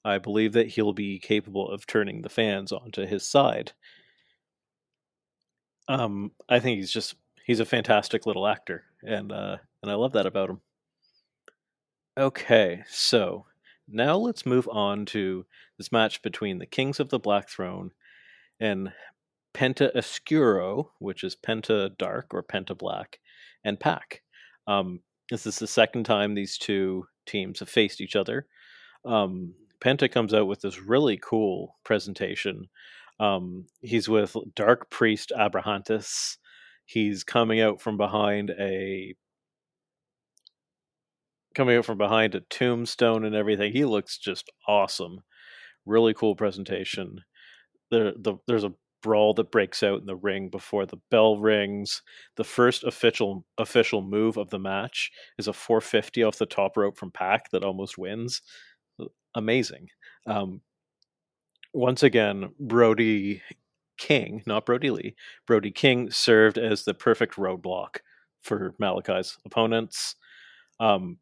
I 0.04 0.18
believe 0.18 0.52
that 0.52 0.68
he'll 0.68 0.92
be 0.92 1.18
capable 1.18 1.68
of 1.68 1.86
turning 1.86 2.22
the 2.22 2.28
fans 2.28 2.70
onto 2.72 3.06
his 3.06 3.28
side. 3.28 3.72
Um, 5.88 6.32
I 6.48 6.58
think 6.58 6.78
he's 6.78 6.90
just 6.90 7.14
he's 7.44 7.60
a 7.60 7.64
fantastic 7.64 8.26
little 8.26 8.46
actor, 8.46 8.84
and 9.02 9.32
uh, 9.32 9.56
and 9.82 9.90
I 9.90 9.94
love 9.94 10.12
that 10.12 10.26
about 10.26 10.50
him. 10.50 10.60
Okay, 12.18 12.82
so 12.88 13.46
now 13.88 14.16
let's 14.16 14.46
move 14.46 14.68
on 14.70 15.06
to 15.06 15.44
this 15.78 15.92
match 15.92 16.22
between 16.22 16.58
the 16.58 16.66
Kings 16.66 16.98
of 16.98 17.10
the 17.10 17.18
Black 17.18 17.48
Throne 17.48 17.90
and 18.58 18.92
Penta 19.54 19.94
Oscuro, 19.94 20.92
which 20.98 21.22
is 21.22 21.36
Penta 21.36 21.96
Dark 21.96 22.32
or 22.32 22.42
Penta 22.42 22.76
Black, 22.76 23.18
and 23.64 23.78
Pac. 23.78 24.22
Um, 24.66 25.00
this 25.30 25.46
is 25.46 25.58
the 25.58 25.66
second 25.66 26.04
time 26.04 26.34
these 26.34 26.58
two 26.58 27.06
teams 27.26 27.60
have 27.60 27.68
faced 27.68 28.00
each 28.00 28.16
other. 28.16 28.46
Um, 29.04 29.54
Penta 29.80 30.10
comes 30.10 30.34
out 30.34 30.46
with 30.46 30.60
this 30.62 30.80
really 30.80 31.18
cool 31.22 31.76
presentation. 31.84 32.68
Um, 33.18 33.66
he's 33.80 34.08
with 34.08 34.36
Dark 34.54 34.90
Priest 34.90 35.32
Abrahantes. 35.36 36.36
He's 36.84 37.24
coming 37.24 37.60
out 37.60 37.80
from 37.80 37.96
behind 37.96 38.50
a 38.50 39.14
coming 41.54 41.76
out 41.76 41.86
from 41.86 41.98
behind 41.98 42.34
a 42.34 42.40
tombstone 42.40 43.24
and 43.24 43.34
everything. 43.34 43.72
He 43.72 43.84
looks 43.84 44.18
just 44.18 44.50
awesome. 44.68 45.20
Really 45.86 46.12
cool 46.12 46.36
presentation. 46.36 47.20
There, 47.90 48.12
the, 48.12 48.36
there's 48.46 48.64
a 48.64 48.74
brawl 49.02 49.34
that 49.34 49.50
breaks 49.50 49.82
out 49.82 50.00
in 50.00 50.06
the 50.06 50.16
ring 50.16 50.48
before 50.50 50.84
the 50.84 50.98
bell 51.10 51.38
rings. 51.38 52.02
The 52.36 52.44
first 52.44 52.84
official 52.84 53.44
official 53.56 54.02
move 54.02 54.36
of 54.36 54.50
the 54.50 54.58
match 54.58 55.10
is 55.38 55.48
a 55.48 55.52
450 55.52 56.22
off 56.24 56.38
the 56.38 56.46
top 56.46 56.76
rope 56.76 56.98
from 56.98 57.10
Pac 57.10 57.50
that 57.50 57.64
almost 57.64 57.96
wins. 57.96 58.42
Amazing. 59.34 59.88
Um, 60.26 60.60
once 61.76 62.02
again, 62.02 62.50
Brody 62.58 63.42
King, 63.98 64.42
not 64.46 64.64
Brodie 64.64 64.90
Lee, 64.90 65.16
Brody 65.46 65.70
King 65.70 66.10
served 66.10 66.58
as 66.58 66.84
the 66.84 66.94
perfect 66.94 67.36
roadblock 67.36 67.98
for 68.42 68.74
Malakai's 68.80 69.36
opponents. 69.44 70.16
Um, 70.80 71.18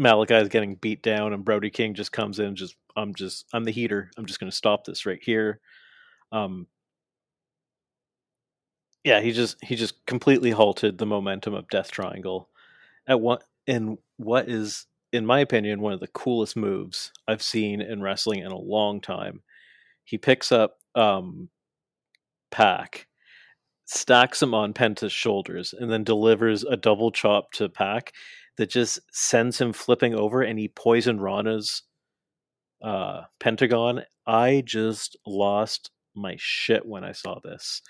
Malakai 0.00 0.42
is 0.42 0.48
getting 0.48 0.76
beat 0.76 1.02
down, 1.02 1.32
and 1.32 1.44
Brody 1.44 1.70
King 1.70 1.94
just 1.94 2.12
comes 2.12 2.38
in. 2.38 2.56
Just 2.56 2.76
I'm 2.96 3.14
just 3.14 3.46
I'm 3.52 3.64
the 3.64 3.70
heater. 3.70 4.10
I'm 4.16 4.26
just 4.26 4.38
going 4.38 4.50
to 4.50 4.56
stop 4.56 4.84
this 4.84 5.06
right 5.06 5.20
here. 5.22 5.60
Um, 6.32 6.66
yeah, 9.04 9.20
he 9.20 9.32
just 9.32 9.56
he 9.62 9.76
just 9.76 10.04
completely 10.06 10.50
halted 10.50 10.98
the 10.98 11.06
momentum 11.06 11.54
of 11.54 11.68
Death 11.68 11.90
Triangle 11.90 12.48
at 13.06 13.20
what 13.20 13.44
in 13.66 13.96
what 14.18 14.48
is 14.48 14.86
in 15.12 15.24
my 15.24 15.40
opinion 15.40 15.80
one 15.80 15.92
of 15.92 16.00
the 16.00 16.06
coolest 16.08 16.56
moves 16.56 17.12
I've 17.26 17.42
seen 17.42 17.80
in 17.80 18.02
wrestling 18.02 18.40
in 18.40 18.52
a 18.52 18.58
long 18.58 19.00
time. 19.00 19.40
He 20.04 20.18
picks 20.18 20.52
up 20.52 20.76
um 20.94 21.48
Pac, 22.50 23.06
stacks 23.86 24.42
him 24.42 24.54
on 24.54 24.72
Penta's 24.72 25.12
shoulders, 25.12 25.72
and 25.78 25.90
then 25.90 26.04
delivers 26.04 26.64
a 26.64 26.76
double 26.76 27.12
chop 27.12 27.52
to 27.52 27.68
Pac 27.68 28.12
that 28.56 28.70
just 28.70 29.00
sends 29.12 29.60
him 29.60 29.72
flipping 29.72 30.14
over 30.14 30.42
and 30.42 30.58
he 30.58 30.68
poison 30.68 31.20
Rana's 31.20 31.82
uh 32.82 33.22
pentagon. 33.38 34.02
I 34.26 34.62
just 34.64 35.16
lost 35.26 35.90
my 36.14 36.36
shit 36.38 36.84
when 36.86 37.04
I 37.04 37.12
saw 37.12 37.38
this. 37.42 37.82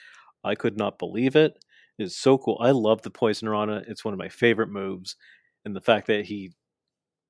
I 0.44 0.54
could 0.54 0.76
not 0.76 0.98
believe 0.98 1.36
it. 1.36 1.58
It's 1.98 2.16
so 2.16 2.38
cool. 2.38 2.58
I 2.60 2.70
love 2.70 3.02
the 3.02 3.10
poison 3.10 3.48
rana. 3.48 3.82
It's 3.86 4.04
one 4.04 4.14
of 4.14 4.18
my 4.18 4.28
favorite 4.30 4.70
moves, 4.70 5.16
and 5.64 5.76
the 5.76 5.82
fact 5.82 6.06
that 6.06 6.24
he 6.24 6.52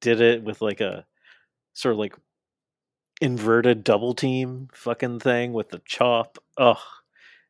did 0.01 0.21
it 0.21 0.45
with 0.45 0.63
like 0.63 0.81
a 0.81 1.05
sort 1.75 1.93
of 1.93 1.99
like 1.99 2.15
inverted 3.21 3.85
double 3.85 4.15
team 4.15 4.69
fucking 4.73 5.21
thing 5.21 5.53
with 5.53 5.71
the 5.71 5.83
chop. 5.85 6.39
Ugh, 6.57 6.79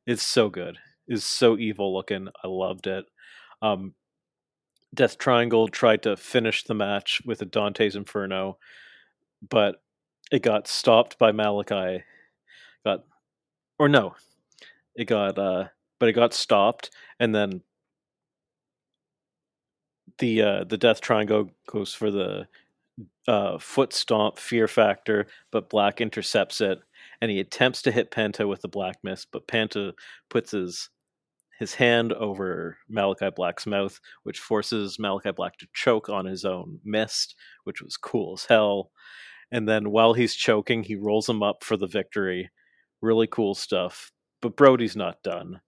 it's 0.06 0.26
so 0.26 0.48
good. 0.48 0.78
It's 1.06 1.24
so 1.24 1.56
evil 1.58 1.94
looking. 1.94 2.28
I 2.42 2.48
loved 2.48 2.86
it. 2.86 3.04
Um, 3.62 3.94
Death 4.92 5.18
Triangle 5.18 5.68
tried 5.68 6.02
to 6.02 6.16
finish 6.16 6.64
the 6.64 6.74
match 6.74 7.22
with 7.24 7.42
a 7.42 7.44
Dante's 7.44 7.94
Inferno, 7.94 8.58
but 9.48 9.82
it 10.32 10.42
got 10.42 10.66
stopped 10.66 11.18
by 11.18 11.32
Malakai. 11.32 12.02
Got 12.84 13.04
or 13.78 13.88
no, 13.88 14.14
it 14.96 15.04
got 15.04 15.38
uh 15.38 15.68
but 15.98 16.08
it 16.08 16.14
got 16.14 16.34
stopped 16.34 16.90
and 17.18 17.34
then 17.34 17.62
the 20.18 20.42
uh 20.42 20.64
the 20.64 20.78
death 20.78 21.00
triangle 21.00 21.50
goes 21.66 21.94
for 21.94 22.10
the 22.10 22.48
uh 23.28 23.58
foot 23.58 23.92
stomp 23.92 24.38
fear 24.38 24.68
factor 24.68 25.26
but 25.50 25.70
black 25.70 26.00
intercepts 26.00 26.60
it 26.60 26.78
and 27.20 27.30
he 27.30 27.40
attempts 27.40 27.82
to 27.82 27.92
hit 27.92 28.10
penta 28.10 28.48
with 28.48 28.60
the 28.62 28.68
black 28.68 28.96
mist 29.02 29.28
but 29.32 29.46
penta 29.46 29.92
puts 30.28 30.52
his 30.52 30.90
his 31.58 31.74
hand 31.74 32.14
over 32.14 32.78
Malakai 32.90 33.34
Black's 33.34 33.66
mouth, 33.66 34.00
which 34.22 34.38
forces 34.38 34.98
Malachi 34.98 35.30
Black 35.30 35.58
to 35.58 35.68
choke 35.74 36.08
on 36.08 36.24
his 36.24 36.46
own 36.46 36.80
mist, 36.86 37.34
which 37.64 37.82
was 37.82 37.98
cool 37.98 38.32
as 38.32 38.46
hell. 38.46 38.90
And 39.52 39.68
then 39.68 39.90
while 39.90 40.14
he's 40.14 40.34
choking, 40.34 40.82
he 40.82 40.96
rolls 40.96 41.28
him 41.28 41.42
up 41.42 41.62
for 41.62 41.76
the 41.76 41.86
victory. 41.86 42.48
Really 43.02 43.26
cool 43.26 43.54
stuff 43.54 44.10
but 44.40 44.56
Brody's 44.56 44.96
not 44.96 45.22
done 45.22 45.60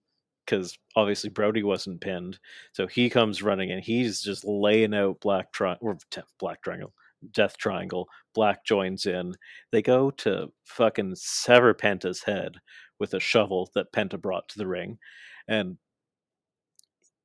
because 0.45 0.77
obviously 0.95 1.29
Brody 1.29 1.63
wasn't 1.63 2.01
pinned. 2.01 2.39
So 2.73 2.87
he 2.87 3.09
comes 3.09 3.43
running 3.43 3.71
and 3.71 3.83
he's 3.83 4.21
just 4.21 4.43
laying 4.43 4.93
out 4.93 5.21
Black 5.21 5.51
Tri- 5.51 5.77
or 5.79 5.97
Black 6.39 6.61
Triangle, 6.61 6.93
Death 7.31 7.57
Triangle. 7.57 8.07
Black 8.33 8.65
joins 8.65 9.05
in. 9.05 9.35
They 9.71 9.81
go 9.81 10.11
to 10.11 10.51
fucking 10.63 11.15
sever 11.15 11.73
Penta's 11.73 12.23
head 12.23 12.55
with 12.99 13.13
a 13.13 13.19
shovel 13.19 13.69
that 13.75 13.91
Penta 13.91 14.19
brought 14.19 14.47
to 14.49 14.57
the 14.57 14.67
ring, 14.67 14.97
and 15.47 15.77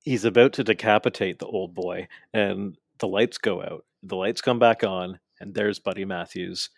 he's 0.03 0.25
about 0.25 0.53
to 0.55 0.65
decapitate 0.65 1.39
the 1.39 1.47
old 1.47 1.75
boy. 1.75 2.09
And 2.33 2.77
the 2.99 3.09
lights 3.09 3.39
go 3.39 3.63
out. 3.63 3.85
The 4.03 4.17
lights 4.17 4.41
come 4.41 4.59
back 4.59 4.85
on, 4.85 5.19
and 5.41 5.55
there's 5.55 5.79
Buddy 5.79 6.05
Matthews. 6.05 6.71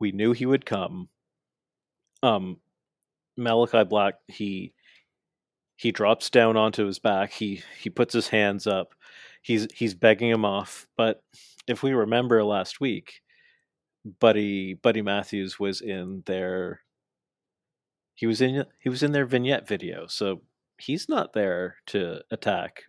We 0.00 0.12
knew 0.12 0.32
he 0.32 0.46
would 0.46 0.66
come. 0.66 1.08
Um, 2.22 2.58
Malakai 3.38 3.88
Black 3.88 4.14
he 4.28 4.74
he 5.76 5.90
drops 5.90 6.30
down 6.30 6.56
onto 6.56 6.86
his 6.86 6.98
back. 6.98 7.32
He 7.32 7.62
he 7.80 7.90
puts 7.90 8.14
his 8.14 8.28
hands 8.28 8.66
up. 8.66 8.94
He's 9.42 9.66
he's 9.72 9.94
begging 9.94 10.30
him 10.30 10.44
off. 10.44 10.86
But 10.96 11.22
if 11.66 11.82
we 11.82 11.92
remember 11.92 12.42
last 12.44 12.80
week, 12.80 13.20
Buddy 14.20 14.74
Buddy 14.74 15.02
Matthews 15.02 15.58
was 15.60 15.80
in 15.80 16.22
their 16.26 16.80
he 18.14 18.26
was 18.26 18.40
in 18.40 18.64
he 18.80 18.88
was 18.88 19.02
in 19.02 19.12
their 19.12 19.26
vignette 19.26 19.66
video. 19.66 20.06
So 20.06 20.42
he's 20.78 21.08
not 21.08 21.32
there 21.32 21.76
to 21.86 22.20
attack 22.30 22.84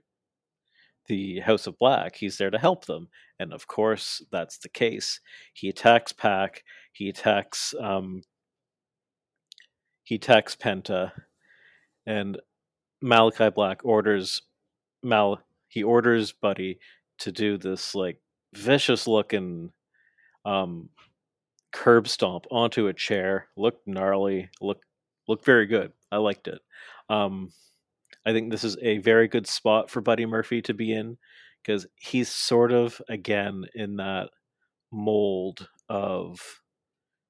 the 1.08 1.40
House 1.42 1.68
of 1.68 1.78
Black. 1.78 2.16
He's 2.16 2.38
there 2.38 2.50
to 2.50 2.58
help 2.58 2.86
them. 2.86 3.10
And 3.40 3.54
of 3.54 3.68
course, 3.68 4.22
that's 4.32 4.58
the 4.58 4.70
case. 4.70 5.20
He 5.54 5.70
attacks 5.70 6.14
Pac. 6.14 6.64
He 6.94 7.10
attacks 7.10 7.74
um, 7.80 8.24
he 10.04 10.18
texts 10.18 10.62
Penta, 10.62 11.12
and 12.06 12.40
Malakai 13.04 13.54
Black 13.54 13.82
orders 13.84 14.42
Mal. 15.02 15.40
He 15.68 15.84
orders 15.84 16.32
Buddy 16.34 16.80
to 17.20 17.32
do 17.32 17.58
this 17.58 17.96
like 17.96 18.20
vicious 18.54 19.08
looking 19.08 19.72
um, 20.46 20.90
curb 21.72 22.08
stomp 22.08 22.46
onto 22.52 22.88
a 22.88 22.94
chair. 22.94 23.48
Looked 23.56 23.88
gnarly. 23.88 24.50
Look 24.62 24.82
looked 25.28 25.46
very 25.46 25.66
good. 25.66 25.92
I 26.12 26.18
liked 26.18 26.48
it. 26.48 26.62
Um, 27.10 27.52
I 28.26 28.32
think 28.32 28.52
this 28.52 28.64
is 28.64 28.78
a 28.82 29.00
very 29.00 29.28
good 29.28 29.48
spot 29.48 29.90
for 29.90 30.02
Buddy 30.02 30.26
Murphy 30.26 30.62
to 30.64 30.74
be 30.74 30.94
in 30.94 31.18
because 31.62 31.86
he's 31.96 32.30
sort 32.30 32.72
of 32.72 33.02
again 33.10 33.66
in 33.74 33.98
that 33.98 34.30
mold 34.92 35.68
of 35.90 36.62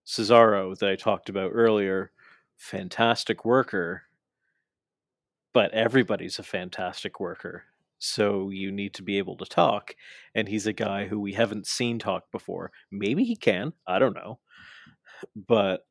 Cesaro 0.05 0.77
that 0.77 0.89
I 0.89 0.95
talked 0.95 1.29
about 1.29 1.51
earlier, 1.53 2.12
fantastic 2.57 3.45
worker, 3.45 4.03
but 5.53 5.71
everybody's 5.71 6.39
a 6.39 6.43
fantastic 6.43 7.19
worker. 7.19 7.63
So 8.03 8.49
you 8.49 8.71
need 8.71 8.93
to 8.95 9.03
be 9.03 9.17
able 9.17 9.37
to 9.37 9.45
talk. 9.45 9.95
And 10.35 10.47
he's 10.47 10.67
a 10.67 10.73
guy 10.73 11.07
who 11.07 11.19
we 11.19 11.33
haven't 11.33 11.67
seen 11.67 11.99
talk 11.99 12.29
before. 12.31 12.71
Maybe 12.91 13.23
he 13.23 13.35
can. 13.37 13.71
I 13.87 13.99
don't 13.99 14.15
know. 14.15 14.39
But 15.35 15.85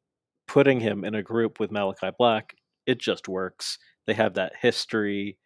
putting 0.47 0.81
him 0.81 1.05
in 1.05 1.15
a 1.15 1.23
group 1.23 1.59
with 1.59 1.71
Malakai 1.71 2.13
Black, 2.19 2.55
it 2.87 3.01
just 3.01 3.29
works. 3.29 3.79
They 4.07 4.13
have 4.13 4.35
that 4.35 4.53
history 4.61 5.39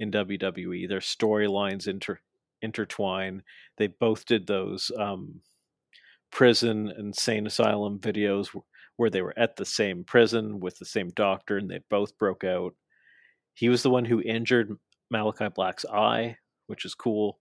in 0.00 0.10
WWE. 0.10 0.88
Their 0.88 1.00
storylines 1.00 1.86
inter- 1.86 2.20
intertwine. 2.62 3.42
They 3.76 3.88
both 3.88 4.24
did 4.24 4.46
those 4.46 4.90
um, 4.98 5.40
prison 6.30 6.90
and 6.96 7.14
sane 7.14 7.46
asylum 7.46 7.98
videos 7.98 8.48
where 8.96 9.10
they 9.10 9.20
were 9.20 9.38
at 9.38 9.56
the 9.56 9.66
same 9.66 10.04
prison 10.04 10.58
with 10.58 10.78
the 10.78 10.86
same 10.86 11.10
doctor 11.10 11.58
and 11.58 11.70
they 11.70 11.80
both 11.90 12.16
broke 12.16 12.44
out. 12.44 12.74
He 13.52 13.68
was 13.68 13.82
the 13.82 13.90
one 13.90 14.06
who 14.06 14.22
injured 14.22 14.74
Malakai 15.12 15.54
Black's 15.54 15.84
eye, 15.84 16.38
which 16.66 16.84
is 16.84 16.94
cool. 16.94 17.38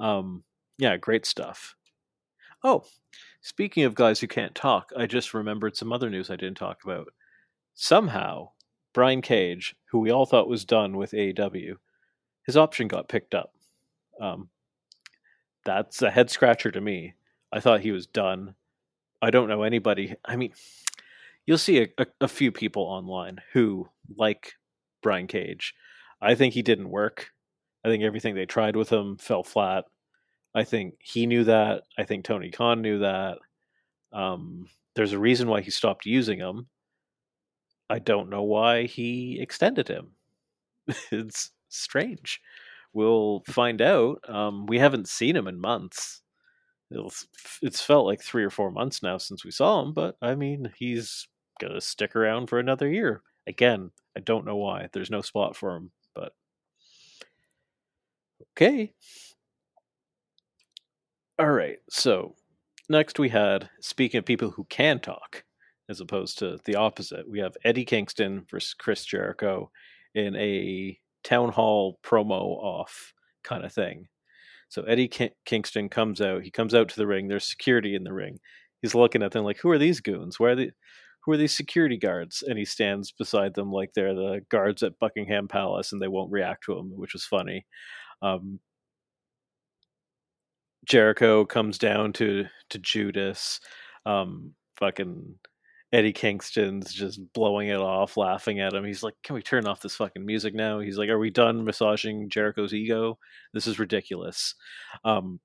Um, 0.00 0.44
yeah, 0.78 0.96
great 0.96 1.26
stuff. 1.26 1.74
Oh, 2.64 2.84
speaking 3.40 3.84
of 3.84 3.94
guys 3.94 4.20
who 4.20 4.26
can't 4.26 4.54
talk, 4.54 4.92
I 4.96 5.06
just 5.06 5.34
remembered 5.34 5.76
some 5.76 5.92
other 5.92 6.10
news 6.10 6.30
I 6.30 6.36
didn't 6.36 6.56
talk 6.56 6.82
about. 6.84 7.08
Somehow, 7.74 8.50
Brian 8.92 9.22
Cage, 9.22 9.76
who 9.90 10.00
we 10.00 10.10
all 10.10 10.26
thought 10.26 10.48
was 10.48 10.64
done 10.64 10.96
with 10.96 11.12
AEW, 11.12 11.76
his 12.44 12.56
option 12.56 12.88
got 12.88 13.08
picked 13.08 13.34
up. 13.34 13.52
Um, 14.20 14.48
that's 15.64 16.02
a 16.02 16.10
head 16.10 16.30
scratcher 16.30 16.70
to 16.70 16.80
me. 16.80 17.14
I 17.52 17.60
thought 17.60 17.80
he 17.80 17.92
was 17.92 18.06
done. 18.06 18.54
I 19.22 19.30
don't 19.30 19.48
know 19.48 19.62
anybody. 19.62 20.14
I 20.24 20.36
mean, 20.36 20.52
you'll 21.46 21.58
see 21.58 21.82
a, 21.82 21.88
a, 21.98 22.06
a 22.22 22.28
few 22.28 22.52
people 22.52 22.82
online 22.82 23.40
who 23.52 23.88
like 24.16 24.54
Brian 25.02 25.26
Cage. 25.26 25.74
I 26.20 26.34
think 26.34 26.54
he 26.54 26.62
didn't 26.62 26.90
work. 26.90 27.30
I 27.84 27.88
think 27.88 28.02
everything 28.02 28.34
they 28.34 28.46
tried 28.46 28.76
with 28.76 28.90
him 28.90 29.16
fell 29.18 29.42
flat. 29.42 29.84
I 30.54 30.64
think 30.64 30.94
he 31.00 31.26
knew 31.26 31.44
that. 31.44 31.84
I 31.96 32.04
think 32.04 32.24
Tony 32.24 32.50
Khan 32.50 32.82
knew 32.82 33.00
that. 33.00 33.38
Um, 34.12 34.68
there's 34.94 35.12
a 35.12 35.18
reason 35.18 35.48
why 35.48 35.60
he 35.60 35.70
stopped 35.70 36.06
using 36.06 36.38
him. 36.38 36.66
I 37.90 37.98
don't 37.98 38.30
know 38.30 38.42
why 38.42 38.84
he 38.84 39.38
extended 39.40 39.88
him. 39.88 40.12
it's 41.12 41.50
strange. 41.68 42.40
We'll 42.92 43.42
find 43.46 43.80
out. 43.80 44.18
Um, 44.28 44.66
we 44.66 44.78
haven't 44.78 45.08
seen 45.08 45.36
him 45.36 45.46
in 45.46 45.60
months. 45.60 46.22
It's, 46.90 47.26
it's 47.62 47.82
felt 47.82 48.06
like 48.06 48.22
three 48.22 48.44
or 48.44 48.50
four 48.50 48.70
months 48.70 49.02
now 49.02 49.18
since 49.18 49.44
we 49.44 49.50
saw 49.50 49.82
him, 49.82 49.92
but 49.92 50.16
I 50.22 50.34
mean, 50.34 50.72
he's 50.76 51.28
gonna 51.60 51.80
stick 51.80 52.16
around 52.16 52.48
for 52.48 52.58
another 52.58 52.88
year. 52.88 53.22
Again, 53.46 53.90
I 54.16 54.20
don't 54.20 54.46
know 54.46 54.56
why. 54.56 54.88
There's 54.92 55.10
no 55.10 55.20
spot 55.20 55.54
for 55.54 55.76
him, 55.76 55.90
but 56.18 56.32
okay. 58.56 58.92
All 61.38 61.50
right. 61.50 61.78
So 61.88 62.34
next 62.88 63.18
we 63.18 63.28
had 63.28 63.70
speaking 63.80 64.18
of 64.18 64.24
people 64.24 64.50
who 64.50 64.64
can 64.64 64.98
talk, 64.98 65.44
as 65.88 66.00
opposed 66.00 66.38
to 66.38 66.58
the 66.64 66.76
opposite. 66.76 67.28
We 67.28 67.38
have 67.38 67.56
Eddie 67.64 67.84
Kingston 67.84 68.44
versus 68.50 68.74
Chris 68.74 69.04
Jericho 69.04 69.70
in 70.14 70.34
a 70.36 70.98
town 71.24 71.50
hall 71.50 71.98
promo 72.04 72.58
off 72.62 73.12
kind 73.44 73.64
of 73.64 73.72
thing. 73.72 74.08
So 74.68 74.82
Eddie 74.82 75.10
Kingston 75.46 75.88
comes 75.88 76.20
out. 76.20 76.42
He 76.42 76.50
comes 76.50 76.74
out 76.74 76.88
to 76.90 76.96
the 76.96 77.06
ring. 77.06 77.28
There's 77.28 77.48
security 77.48 77.94
in 77.94 78.04
the 78.04 78.12
ring. 78.12 78.38
He's 78.82 78.94
looking 78.94 79.22
at 79.22 79.32
them 79.32 79.44
like, 79.44 79.58
"Who 79.58 79.70
are 79.70 79.78
these 79.78 80.00
goons? 80.00 80.38
Where 80.38 80.52
are 80.52 80.56
they? 80.56 80.72
Who 81.24 81.32
are 81.32 81.36
these 81.36 81.56
security 81.56 81.96
guards?" 81.96 82.42
And 82.42 82.58
he 82.58 82.64
stands 82.64 83.12
beside 83.12 83.54
them 83.54 83.72
like 83.72 83.92
they're 83.94 84.14
the 84.14 84.44
guards 84.50 84.82
at 84.82 84.98
Buckingham 84.98 85.48
Palace, 85.48 85.92
and 85.92 86.00
they 86.02 86.08
won't 86.08 86.32
react 86.32 86.64
to 86.64 86.76
him, 86.78 86.96
which 86.96 87.12
was 87.14 87.24
funny. 87.24 87.66
Um, 88.22 88.60
Jericho 90.86 91.44
comes 91.44 91.78
down 91.78 92.12
to 92.14 92.46
to 92.70 92.78
Judas. 92.78 93.60
Um, 94.06 94.54
fucking 94.76 95.38
Eddie 95.92 96.12
Kingston's 96.12 96.92
just 96.92 97.20
blowing 97.32 97.68
it 97.68 97.76
off, 97.78 98.16
laughing 98.16 98.60
at 98.60 98.74
him. 98.74 98.84
He's 98.84 99.02
like, 99.02 99.14
"Can 99.22 99.34
we 99.34 99.42
turn 99.42 99.66
off 99.66 99.80
this 99.80 99.96
fucking 99.96 100.24
music 100.24 100.54
now?" 100.54 100.80
He's 100.80 100.98
like, 100.98 101.08
"Are 101.10 101.18
we 101.18 101.30
done 101.30 101.64
massaging 101.64 102.30
Jericho's 102.30 102.74
ego? 102.74 103.18
This 103.52 103.66
is 103.66 103.78
ridiculous." 103.78 104.54
Um, 105.04 105.40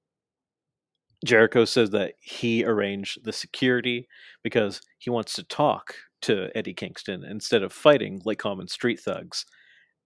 Jericho 1.23 1.65
says 1.65 1.91
that 1.91 2.15
he 2.19 2.65
arranged 2.65 3.23
the 3.23 3.33
security 3.33 4.07
because 4.43 4.81
he 4.97 5.09
wants 5.09 5.33
to 5.35 5.43
talk 5.43 5.95
to 6.23 6.49
Eddie 6.55 6.73
Kingston 6.73 7.23
instead 7.23 7.63
of 7.63 7.73
fighting 7.73 8.21
like 8.25 8.39
common 8.39 8.67
street 8.67 8.99
thugs. 8.99 9.45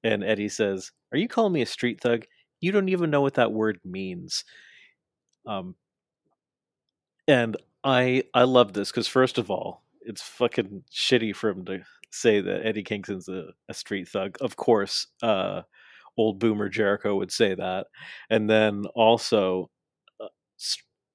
And 0.03 0.23
Eddie 0.23 0.49
says, 0.49 0.91
"Are 1.11 1.17
you 1.17 1.27
calling 1.27 1.53
me 1.53 1.61
a 1.61 1.65
street 1.65 2.01
thug? 2.01 2.25
You 2.61 2.71
don't 2.71 2.89
even 2.89 3.09
know 3.09 3.21
what 3.21 3.35
that 3.35 3.51
word 3.51 3.79
means." 3.83 4.43
Um, 5.45 5.75
and 7.27 7.57
I 7.83 8.23
I 8.33 8.43
love 8.43 8.73
this 8.73 8.91
because 8.91 9.07
first 9.07 9.37
of 9.37 9.51
all, 9.51 9.83
it's 10.01 10.21
fucking 10.21 10.83
shitty 10.91 11.35
for 11.35 11.49
him 11.49 11.65
to 11.65 11.79
say 12.11 12.41
that 12.41 12.65
Eddie 12.65 12.83
Kingston's 12.83 13.27
a, 13.29 13.47
a 13.69 13.73
street 13.73 14.07
thug. 14.07 14.37
Of 14.41 14.55
course, 14.55 15.07
uh, 15.21 15.63
old 16.17 16.39
boomer 16.39 16.69
Jericho 16.69 17.15
would 17.15 17.31
say 17.31 17.55
that, 17.55 17.87
and 18.29 18.49
then 18.49 18.85
also 18.95 19.69
uh, 20.21 20.27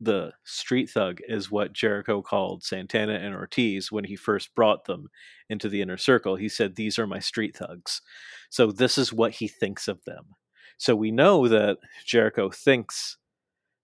the 0.05 0.33
street 0.45 0.91
thug 0.91 1.21
is 1.29 1.51
what 1.51 1.73
Jericho 1.73 2.23
called 2.23 2.65
Santana 2.65 3.15
and 3.15 3.35
Ortiz 3.35 3.93
when 3.93 4.05
he 4.05 4.17
first 4.17 4.55
brought 4.55 4.85
them 4.85 5.09
into 5.49 5.69
the 5.69 5.81
inner 5.81 5.97
circle. 5.97 6.37
He 6.37 6.49
said, 6.49 6.75
"These 6.75 6.99
are 6.99 7.07
my 7.07 7.21
street 7.21 7.57
thugs." 7.57 8.03
So 8.51 8.73
this 8.73 8.99
is 8.99 9.12
what 9.12 9.33
he 9.33 9.49
thinks 9.49 9.88
of 9.88 10.05
them. 10.05 10.35
So 10.79 10.97
we 10.97 11.11
know 11.11 11.49
that 11.49 11.79
Jericho 12.05 12.51
thinks 12.51 13.19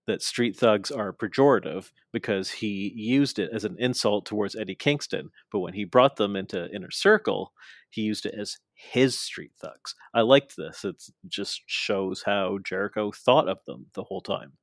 that 0.07 0.21
street 0.23 0.57
thugs 0.57 0.89
are 0.91 1.13
pejorative 1.13 1.91
because 2.11 2.49
he 2.49 2.91
used 2.95 3.37
it 3.37 3.51
as 3.53 3.63
an 3.63 3.75
insult 3.77 4.25
towards 4.25 4.55
Eddie 4.55 4.75
Kingston. 4.75 5.29
But 5.51 5.59
when 5.59 5.75
he 5.75 5.85
brought 5.85 6.15
them 6.15 6.35
into 6.35 6.69
Inner 6.73 6.91
Circle, 6.91 7.53
he 7.91 8.01
used 8.01 8.25
it 8.25 8.33
as 8.33 8.57
his 8.73 9.19
street 9.19 9.51
thugs. 9.55 9.93
I 10.13 10.21
liked 10.21 10.55
this. 10.57 10.83
It 10.83 11.03
just 11.27 11.61
shows 11.67 12.23
how 12.23 12.57
Jericho 12.57 13.11
thought 13.11 13.47
of 13.47 13.63
them 13.65 13.85
the 13.93 14.03
whole 14.03 14.21
time 14.21 14.57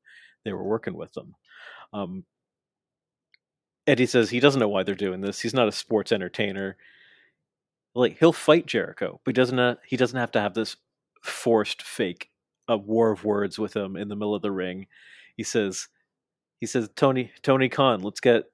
they 0.45 0.53
were 0.53 0.64
working 0.64 0.95
with 0.95 1.12
them. 1.12 1.35
Um, 1.92 2.25
Eddie 3.87 4.07
says 4.07 4.31
he 4.31 4.40
doesn't 4.40 4.61
know 4.61 4.68
why 4.68 4.83
they're 4.83 4.94
doing 4.94 5.20
this. 5.20 5.40
He's 5.40 5.55
not 5.55 5.68
a 5.68 5.72
sports 5.72 6.12
entertainer. 6.12 6.77
Like 7.94 8.18
he'll 8.18 8.33
fight 8.33 8.66
Jericho, 8.66 9.20
but 9.25 9.31
he 9.31 9.35
doesn't. 9.35 9.59
Uh, 9.59 9.77
he 9.87 9.96
doesn't 9.96 10.18
have 10.18 10.33
to 10.33 10.40
have 10.40 10.55
this 10.55 10.77
forced 11.22 11.83
fake 11.83 12.31
a 12.68 12.77
war 12.77 13.12
of 13.12 13.25
words 13.25 13.59
with 13.59 13.75
him 13.75 13.96
in 13.96 14.09
the 14.09 14.16
middle 14.16 14.35
of 14.35 14.42
the 14.42 14.51
ring 14.51 14.87
he 15.37 15.42
says 15.42 15.88
he 16.61 16.66
says 16.66 16.88
Tony 16.96 17.31
Tony 17.42 17.68
Khan, 17.68 18.01
let's 18.01 18.20
get 18.20 18.44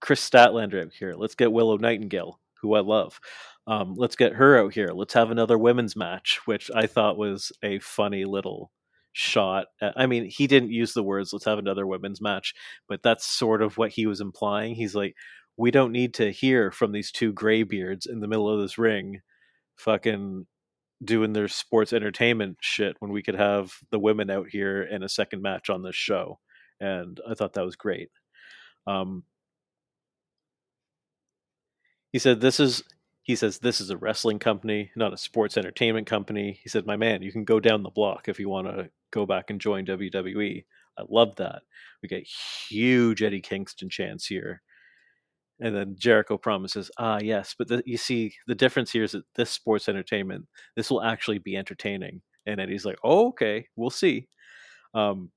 Kris 0.00 0.28
Statlander 0.28 0.84
out 0.84 0.92
here. 0.92 1.14
Let's 1.16 1.34
get 1.34 1.52
Willow 1.52 1.76
Nightingale, 1.76 2.40
who 2.60 2.74
I 2.74 2.80
love. 2.80 3.20
Um, 3.66 3.94
let's 3.96 4.16
get 4.16 4.34
her 4.34 4.58
out 4.58 4.74
here. 4.74 4.88
Let's 4.88 5.14
have 5.14 5.30
another 5.30 5.58
women's 5.58 5.96
match, 5.96 6.40
which 6.44 6.70
I 6.74 6.86
thought 6.86 7.16
was 7.18 7.50
a 7.62 7.78
funny 7.80 8.24
little 8.24 8.70
shot. 9.14 9.68
I 9.80 10.06
mean, 10.06 10.26
he 10.26 10.46
didn't 10.46 10.72
use 10.72 10.92
the 10.92 11.02
words 11.02 11.32
"let's 11.32 11.46
have 11.46 11.58
another 11.58 11.86
women's 11.86 12.20
match," 12.20 12.54
but 12.88 13.02
that's 13.02 13.26
sort 13.26 13.62
of 13.62 13.78
what 13.78 13.92
he 13.92 14.06
was 14.06 14.20
implying. 14.20 14.74
He's 14.74 14.94
like, 14.94 15.14
we 15.56 15.70
don't 15.70 15.92
need 15.92 16.14
to 16.14 16.32
hear 16.32 16.70
from 16.70 16.92
these 16.92 17.12
two 17.12 17.32
graybeards 17.32 18.06
in 18.06 18.20
the 18.20 18.28
middle 18.28 18.48
of 18.50 18.60
this 18.60 18.76
ring, 18.78 19.20
fucking 19.76 20.46
doing 21.04 21.32
their 21.32 21.48
sports 21.48 21.92
entertainment 21.92 22.58
shit 22.60 22.96
when 23.00 23.12
we 23.12 23.22
could 23.22 23.34
have 23.36 23.72
the 23.90 23.98
women 23.98 24.30
out 24.30 24.48
here 24.50 24.82
in 24.82 25.02
a 25.02 25.08
second 25.08 25.42
match 25.42 25.70
on 25.70 25.82
this 25.82 25.96
show. 25.96 26.38
And 26.80 27.20
I 27.28 27.34
thought 27.34 27.54
that 27.54 27.64
was 27.64 27.76
great. 27.76 28.10
Um, 28.86 29.24
he 32.12 32.18
said, 32.18 32.40
This 32.40 32.60
is. 32.60 32.82
He 33.24 33.34
says, 33.36 33.58
This 33.58 33.80
is 33.80 33.90
a 33.90 33.96
wrestling 33.96 34.38
company, 34.38 34.90
not 34.94 35.12
a 35.12 35.18
sports 35.18 35.56
entertainment 35.56 36.06
company. 36.06 36.60
He 36.62 36.68
said, 36.68 36.86
My 36.86 36.96
man, 36.96 37.22
you 37.22 37.32
can 37.32 37.44
go 37.44 37.58
down 37.58 37.82
the 37.82 37.90
block 37.90 38.28
if 38.28 38.38
you 38.38 38.48
want 38.48 38.68
to 38.68 38.90
go 39.10 39.26
back 39.26 39.50
and 39.50 39.60
join 39.60 39.86
WWE. 39.86 40.64
I 40.96 41.02
love 41.08 41.34
that. 41.36 41.62
We 42.02 42.08
get 42.08 42.26
huge 42.68 43.22
Eddie 43.22 43.40
Kingston 43.40 43.88
chance 43.88 44.26
here. 44.26 44.62
And 45.58 45.74
then 45.74 45.96
Jericho 45.98 46.36
promises, 46.36 46.90
ah, 46.98 47.18
yes, 47.22 47.54
but 47.56 47.68
the, 47.68 47.82
you 47.86 47.96
see, 47.96 48.34
the 48.46 48.54
difference 48.54 48.90
here 48.90 49.04
is 49.04 49.12
that 49.12 49.24
this 49.36 49.50
sports 49.50 49.88
entertainment, 49.88 50.46
this 50.76 50.90
will 50.90 51.02
actually 51.02 51.38
be 51.38 51.56
entertaining. 51.56 52.22
And 52.44 52.60
Eddie's 52.60 52.84
like, 52.84 52.98
oh, 53.02 53.28
okay, 53.28 53.68
we'll 53.76 53.90
see. 53.90 54.28
Um, 54.94 55.30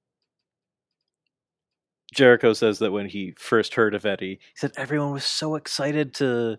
Jericho 2.14 2.54
says 2.54 2.80
that 2.80 2.92
when 2.92 3.08
he 3.08 3.34
first 3.38 3.76
heard 3.76 3.94
of 3.94 4.06
Eddie, 4.06 4.40
he 4.42 4.56
said 4.56 4.72
everyone 4.76 5.12
was 5.12 5.24
so 5.24 5.56
excited 5.56 6.14
to 6.16 6.58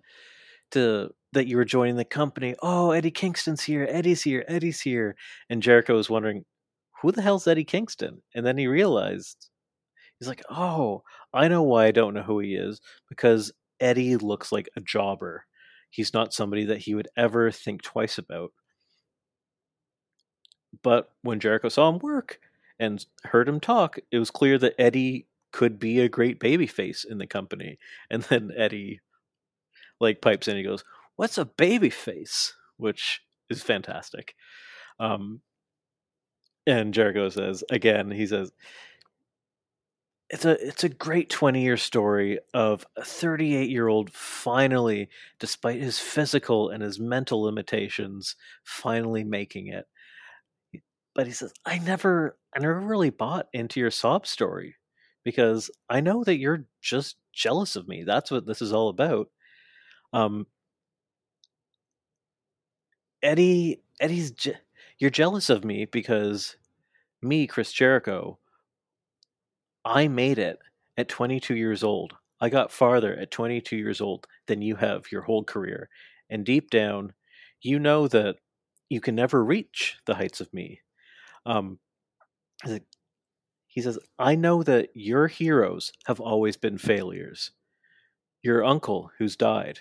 to 0.72 1.10
that 1.32 1.46
you 1.46 1.56
were 1.56 1.64
joining 1.64 1.96
the 1.96 2.04
company. 2.04 2.54
Oh, 2.62 2.90
Eddie 2.90 3.10
Kingston's 3.10 3.64
here, 3.64 3.86
Eddie's 3.90 4.22
here, 4.22 4.44
Eddie's 4.48 4.80
here. 4.80 5.16
And 5.50 5.62
Jericho 5.62 5.94
was 5.94 6.10
wondering, 6.10 6.44
who 7.00 7.12
the 7.12 7.22
hell's 7.22 7.46
Eddie 7.46 7.64
Kingston? 7.64 8.22
And 8.34 8.44
then 8.44 8.58
he 8.58 8.66
realized 8.66 9.50
he's 10.18 10.28
like, 10.28 10.42
"Oh, 10.50 11.02
I 11.32 11.48
know 11.48 11.62
why 11.62 11.86
I 11.86 11.90
don't 11.92 12.14
know 12.14 12.22
who 12.22 12.40
he 12.40 12.54
is 12.54 12.80
because 13.08 13.52
Eddie 13.80 14.16
looks 14.16 14.50
like 14.52 14.68
a 14.76 14.80
jobber. 14.80 15.44
He's 15.90 16.12
not 16.12 16.32
somebody 16.32 16.64
that 16.64 16.78
he 16.78 16.94
would 16.94 17.08
ever 17.16 17.50
think 17.50 17.82
twice 17.82 18.18
about." 18.18 18.52
But 20.82 21.12
when 21.22 21.40
Jericho 21.40 21.68
saw 21.68 21.88
him 21.88 21.98
work 21.98 22.40
and 22.78 23.04
heard 23.24 23.48
him 23.48 23.60
talk, 23.60 23.98
it 24.10 24.18
was 24.18 24.30
clear 24.30 24.58
that 24.58 24.74
Eddie 24.78 25.26
could 25.52 25.78
be 25.78 26.00
a 26.00 26.08
great 26.08 26.40
babyface 26.40 27.04
in 27.06 27.18
the 27.18 27.26
company. 27.26 27.78
And 28.10 28.22
then 28.24 28.52
Eddie 28.56 29.00
like 30.00 30.20
pipes 30.20 30.48
in 30.48 30.52
and 30.52 30.58
he 30.58 30.64
goes, 30.64 30.84
"What's 31.18 31.36
a 31.38 31.44
baby 31.44 31.90
face? 31.90 32.54
which 32.78 33.20
is 33.50 33.62
fantastic. 33.62 34.34
Um, 34.98 35.42
and 36.66 36.94
Jericho 36.94 37.28
says 37.28 37.62
again, 37.70 38.10
he 38.10 38.26
says, 38.26 38.50
it's 40.30 40.44
a 40.44 40.66
it's 40.66 40.84
a 40.84 40.90
great 40.90 41.30
20 41.30 41.62
year 41.62 41.78
story 41.78 42.38
of 42.52 42.86
a 42.96 43.04
38 43.04 43.70
year 43.70 43.88
old 43.88 44.10
finally 44.10 45.08
despite 45.40 45.80
his 45.80 45.98
physical 45.98 46.68
and 46.68 46.82
his 46.82 47.00
mental 47.00 47.40
limitations 47.40 48.36
finally 48.62 49.24
making 49.24 49.68
it 49.68 49.86
but 51.14 51.26
he 51.26 51.32
says 51.32 51.50
i 51.64 51.78
never 51.78 52.36
i 52.54 52.58
never 52.58 52.78
really 52.78 53.08
bought 53.08 53.46
into 53.54 53.80
your 53.80 53.90
sob 53.90 54.26
story 54.26 54.76
because 55.24 55.70
i 55.88 55.98
know 55.98 56.22
that 56.22 56.36
you're 56.36 56.66
just 56.82 57.16
jealous 57.32 57.74
of 57.74 57.88
me 57.88 58.04
that's 58.04 58.30
what 58.30 58.44
this 58.44 58.60
is 58.60 58.70
all 58.74 58.90
about 58.90 59.30
um 60.12 60.46
eddie 63.22 63.82
eddie's 64.00 64.30
je- 64.32 64.54
you're 64.98 65.10
jealous 65.10 65.50
of 65.50 65.64
me 65.64 65.84
because 65.84 66.56
me 67.22 67.46
chris 67.46 67.72
jericho 67.72 68.38
I 69.84 70.06
made 70.08 70.38
it 70.38 70.58
at 70.96 71.08
22 71.08 71.56
years 71.56 71.82
old. 71.82 72.14
I 72.40 72.48
got 72.48 72.70
farther 72.70 73.16
at 73.16 73.30
22 73.30 73.76
years 73.76 74.00
old 74.00 74.26
than 74.46 74.62
you 74.62 74.76
have 74.76 75.10
your 75.10 75.22
whole 75.22 75.42
career. 75.44 75.88
And 76.30 76.44
deep 76.44 76.70
down, 76.70 77.14
you 77.60 77.78
know 77.78 78.06
that 78.08 78.36
you 78.88 79.00
can 79.00 79.14
never 79.14 79.44
reach 79.44 79.98
the 80.06 80.14
heights 80.14 80.40
of 80.40 80.52
me. 80.54 80.82
Um, 81.46 81.78
he 83.66 83.80
says, 83.80 83.98
I 84.18 84.34
know 84.34 84.62
that 84.62 84.90
your 84.94 85.28
heroes 85.28 85.92
have 86.06 86.20
always 86.20 86.56
been 86.56 86.78
failures. 86.78 87.52
Your 88.42 88.64
uncle, 88.64 89.10
who's 89.18 89.36
died, 89.36 89.80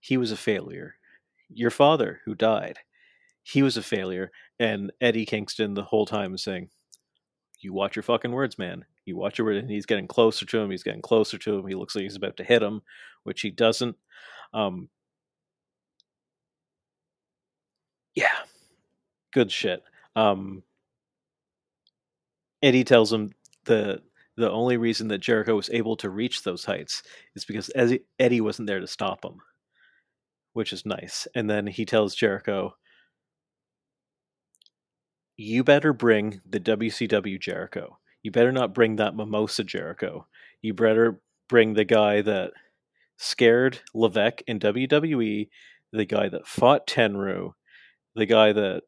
he 0.00 0.16
was 0.16 0.30
a 0.32 0.36
failure. 0.36 0.96
Your 1.54 1.70
father, 1.70 2.20
who 2.24 2.34
died, 2.34 2.78
he 3.42 3.62
was 3.62 3.76
a 3.76 3.82
failure. 3.82 4.30
And 4.58 4.92
Eddie 5.00 5.26
Kingston, 5.26 5.74
the 5.74 5.82
whole 5.82 6.06
time, 6.06 6.34
is 6.34 6.42
saying, 6.42 6.70
You 7.60 7.72
watch 7.72 7.96
your 7.96 8.02
fucking 8.02 8.32
words, 8.32 8.58
man. 8.58 8.84
You 9.04 9.16
watch 9.16 9.40
it, 9.40 9.46
and 9.46 9.70
he's 9.70 9.86
getting 9.86 10.06
closer 10.06 10.46
to 10.46 10.58
him. 10.58 10.70
He's 10.70 10.84
getting 10.84 11.02
closer 11.02 11.36
to 11.38 11.58
him. 11.58 11.66
He 11.66 11.74
looks 11.74 11.94
like 11.96 12.02
he's 12.02 12.16
about 12.16 12.36
to 12.36 12.44
hit 12.44 12.62
him, 12.62 12.82
which 13.24 13.40
he 13.40 13.50
doesn't. 13.50 13.96
Um, 14.54 14.88
yeah, 18.14 18.36
good 19.32 19.50
shit. 19.50 19.82
Um, 20.14 20.62
Eddie 22.62 22.84
tells 22.84 23.12
him 23.12 23.32
the 23.64 24.02
the 24.36 24.50
only 24.50 24.76
reason 24.76 25.08
that 25.08 25.18
Jericho 25.18 25.56
was 25.56 25.68
able 25.70 25.96
to 25.96 26.08
reach 26.08 26.42
those 26.42 26.64
heights 26.64 27.02
is 27.34 27.44
because 27.44 27.70
Eddie 28.18 28.40
wasn't 28.40 28.66
there 28.66 28.80
to 28.80 28.86
stop 28.86 29.24
him, 29.24 29.38
which 30.52 30.72
is 30.72 30.86
nice. 30.86 31.26
And 31.34 31.48
then 31.48 31.66
he 31.66 31.84
tells 31.84 32.14
Jericho, 32.14 32.76
"You 35.36 35.64
better 35.64 35.92
bring 35.92 36.40
the 36.46 36.60
WCW 36.60 37.38
Jericho 37.38 37.98
you 38.22 38.30
better 38.30 38.52
not 38.52 38.74
bring 38.74 38.96
that 38.96 39.16
mimosa 39.16 39.64
Jericho. 39.64 40.26
You 40.62 40.74
better 40.74 41.20
bring 41.48 41.74
the 41.74 41.84
guy 41.84 42.22
that 42.22 42.52
scared 43.18 43.80
Levesque 43.94 44.42
in 44.46 44.58
WWE, 44.58 45.48
the 45.92 46.04
guy 46.04 46.28
that 46.28 46.46
fought 46.46 46.86
Tenryu, 46.86 47.52
the 48.14 48.26
guy 48.26 48.52
that 48.52 48.82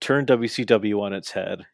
turned 0.00 0.28
WCW 0.28 1.00
on 1.00 1.12
its 1.12 1.30
head. 1.30 1.64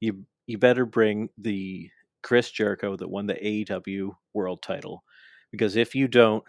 You 0.00 0.26
you 0.46 0.58
better 0.58 0.84
bring 0.84 1.30
the 1.38 1.90
Chris 2.22 2.50
Jericho 2.50 2.96
that 2.96 3.08
won 3.08 3.26
the 3.26 3.34
AEW 3.34 4.10
World 4.34 4.62
Title, 4.62 5.04
because 5.52 5.76
if 5.76 5.94
you 5.94 6.08
don't, 6.08 6.44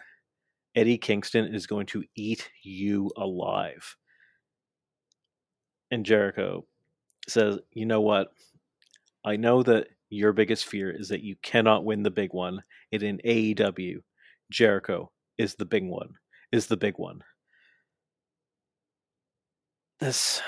Eddie 0.74 0.98
Kingston 0.98 1.54
is 1.54 1.66
going 1.66 1.86
to 1.86 2.04
eat 2.16 2.48
you 2.62 3.10
alive. 3.16 3.96
And 5.90 6.06
Jericho 6.06 6.66
says, 7.28 7.58
"You 7.72 7.86
know 7.86 8.00
what? 8.00 8.32
I 9.24 9.36
know 9.36 9.62
that 9.62 9.88
your 10.12 10.32
biggest 10.32 10.66
fear 10.66 10.90
is 10.90 11.08
that 11.08 11.22
you 11.22 11.36
cannot 11.42 11.84
win 11.84 12.02
the 12.02 12.10
big 12.10 12.34
one. 12.34 12.62
And 12.92 13.02
in 13.02 13.18
AEW, 13.24 14.02
Jericho 14.50 15.10
is 15.38 15.54
the 15.54 15.64
big 15.64 15.86
one. 15.86 16.14
Is 16.52 16.66
the 16.66 16.76
big 16.76 16.98
one. 16.98 17.24
This 20.00 20.42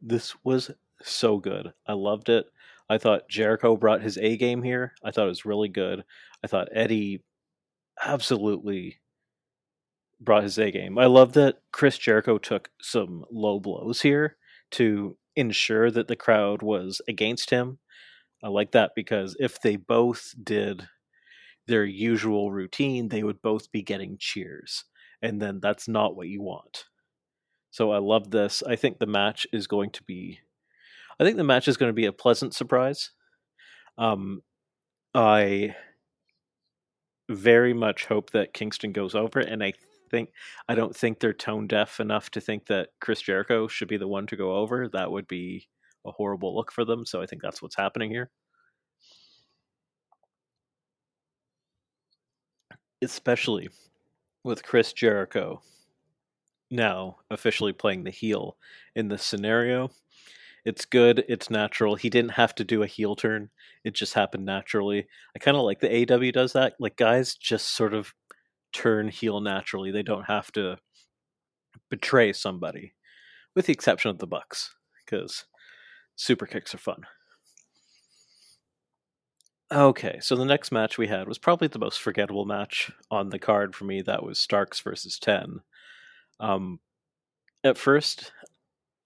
this 0.00 0.34
was 0.44 0.70
so 1.02 1.38
good. 1.38 1.72
I 1.86 1.94
loved 1.94 2.28
it. 2.28 2.46
I 2.88 2.98
thought 2.98 3.28
Jericho 3.28 3.76
brought 3.76 4.02
his 4.02 4.18
A 4.18 4.36
game 4.36 4.62
here. 4.62 4.92
I 5.02 5.10
thought 5.10 5.24
it 5.24 5.28
was 5.28 5.44
really 5.44 5.68
good. 5.68 6.04
I 6.44 6.46
thought 6.46 6.68
Eddie 6.70 7.24
absolutely 8.04 8.98
brought 10.20 10.42
his 10.42 10.58
A 10.58 10.70
game. 10.70 10.98
I 10.98 11.06
love 11.06 11.32
that 11.34 11.58
Chris 11.72 11.98
Jericho 11.98 12.38
took 12.38 12.70
some 12.80 13.24
low 13.30 13.60
blows 13.60 14.02
here 14.02 14.36
to 14.72 15.16
ensure 15.36 15.90
that 15.90 16.08
the 16.08 16.16
crowd 16.16 16.62
was 16.62 17.00
against 17.08 17.50
him 17.50 17.78
I 18.44 18.48
like 18.48 18.72
that 18.72 18.92
because 18.94 19.34
if 19.40 19.58
they 19.62 19.76
both 19.76 20.34
did 20.44 20.86
their 21.66 21.86
usual 21.86 22.52
routine, 22.52 23.08
they 23.08 23.22
would 23.22 23.40
both 23.40 23.72
be 23.72 23.82
getting 23.82 24.18
cheers. 24.20 24.84
And 25.22 25.40
then 25.40 25.60
that's 25.60 25.88
not 25.88 26.14
what 26.14 26.28
you 26.28 26.42
want. 26.42 26.84
So 27.70 27.90
I 27.90 27.98
love 27.98 28.30
this. 28.30 28.62
I 28.62 28.76
think 28.76 28.98
the 28.98 29.06
match 29.06 29.46
is 29.50 29.66
going 29.66 29.90
to 29.90 30.02
be 30.02 30.40
I 31.18 31.24
think 31.24 31.36
the 31.36 31.44
match 31.44 31.68
is 31.68 31.76
going 31.76 31.88
to 31.88 31.94
be 31.94 32.06
a 32.06 32.12
pleasant 32.12 32.54
surprise. 32.54 33.12
Um 33.96 34.42
I 35.14 35.74
very 37.30 37.72
much 37.72 38.04
hope 38.04 38.30
that 38.30 38.52
Kingston 38.52 38.92
goes 38.92 39.14
over 39.14 39.40
and 39.40 39.64
I 39.64 39.72
think 40.14 40.30
I 40.68 40.74
don't 40.74 40.96
think 40.96 41.18
they're 41.18 41.32
tone 41.32 41.66
deaf 41.66 42.00
enough 42.00 42.30
to 42.30 42.40
think 42.40 42.66
that 42.66 42.90
Chris 43.00 43.20
Jericho 43.20 43.66
should 43.68 43.88
be 43.88 43.96
the 43.96 44.08
one 44.08 44.26
to 44.28 44.36
go 44.36 44.54
over. 44.56 44.88
That 44.88 45.10
would 45.10 45.26
be 45.28 45.68
a 46.06 46.12
horrible 46.12 46.54
look 46.54 46.70
for 46.72 46.84
them. 46.84 47.04
So 47.06 47.20
I 47.20 47.26
think 47.26 47.42
that's 47.42 47.60
what's 47.62 47.76
happening 47.76 48.10
here. 48.10 48.30
Especially 53.02 53.68
with 54.44 54.62
Chris 54.62 54.92
Jericho 54.92 55.60
now 56.70 57.16
officially 57.30 57.72
playing 57.72 58.04
the 58.04 58.10
heel 58.10 58.56
in 58.94 59.08
this 59.08 59.22
scenario. 59.22 59.90
It's 60.64 60.86
good, 60.86 61.24
it's 61.28 61.50
natural. 61.50 61.94
He 61.94 62.08
didn't 62.08 62.32
have 62.32 62.54
to 62.54 62.64
do 62.64 62.82
a 62.82 62.86
heel 62.86 63.16
turn. 63.16 63.50
It 63.84 63.94
just 63.94 64.14
happened 64.14 64.46
naturally. 64.46 65.06
I 65.36 65.38
kind 65.38 65.56
of 65.56 65.64
like 65.64 65.80
the 65.80 66.12
AW 66.12 66.30
does 66.30 66.54
that. 66.54 66.74
Like 66.78 66.96
guys 66.96 67.34
just 67.34 67.76
sort 67.76 67.92
of 67.94 68.14
turn 68.74 69.08
heel 69.08 69.40
naturally. 69.40 69.90
They 69.90 70.02
don't 70.02 70.24
have 70.24 70.52
to 70.52 70.78
betray 71.90 72.32
somebody 72.32 72.94
with 73.54 73.66
the 73.66 73.72
exception 73.72 74.10
of 74.10 74.18
the 74.18 74.26
Bucks 74.26 74.74
cuz 75.06 75.46
super 76.16 76.46
kicks 76.46 76.74
are 76.74 76.78
fun. 76.78 77.06
Okay, 79.72 80.18
so 80.20 80.36
the 80.36 80.44
next 80.44 80.72
match 80.72 80.98
we 80.98 81.08
had 81.08 81.26
was 81.26 81.38
probably 81.38 81.68
the 81.68 81.78
most 81.78 82.00
forgettable 82.00 82.44
match 82.44 82.92
on 83.10 83.30
the 83.30 83.38
card 83.38 83.74
for 83.74 83.84
me. 83.84 84.02
That 84.02 84.22
was 84.22 84.38
Starks 84.38 84.80
versus 84.80 85.18
Ten. 85.18 85.60
Um, 86.40 86.80
at 87.64 87.78
first, 87.78 88.32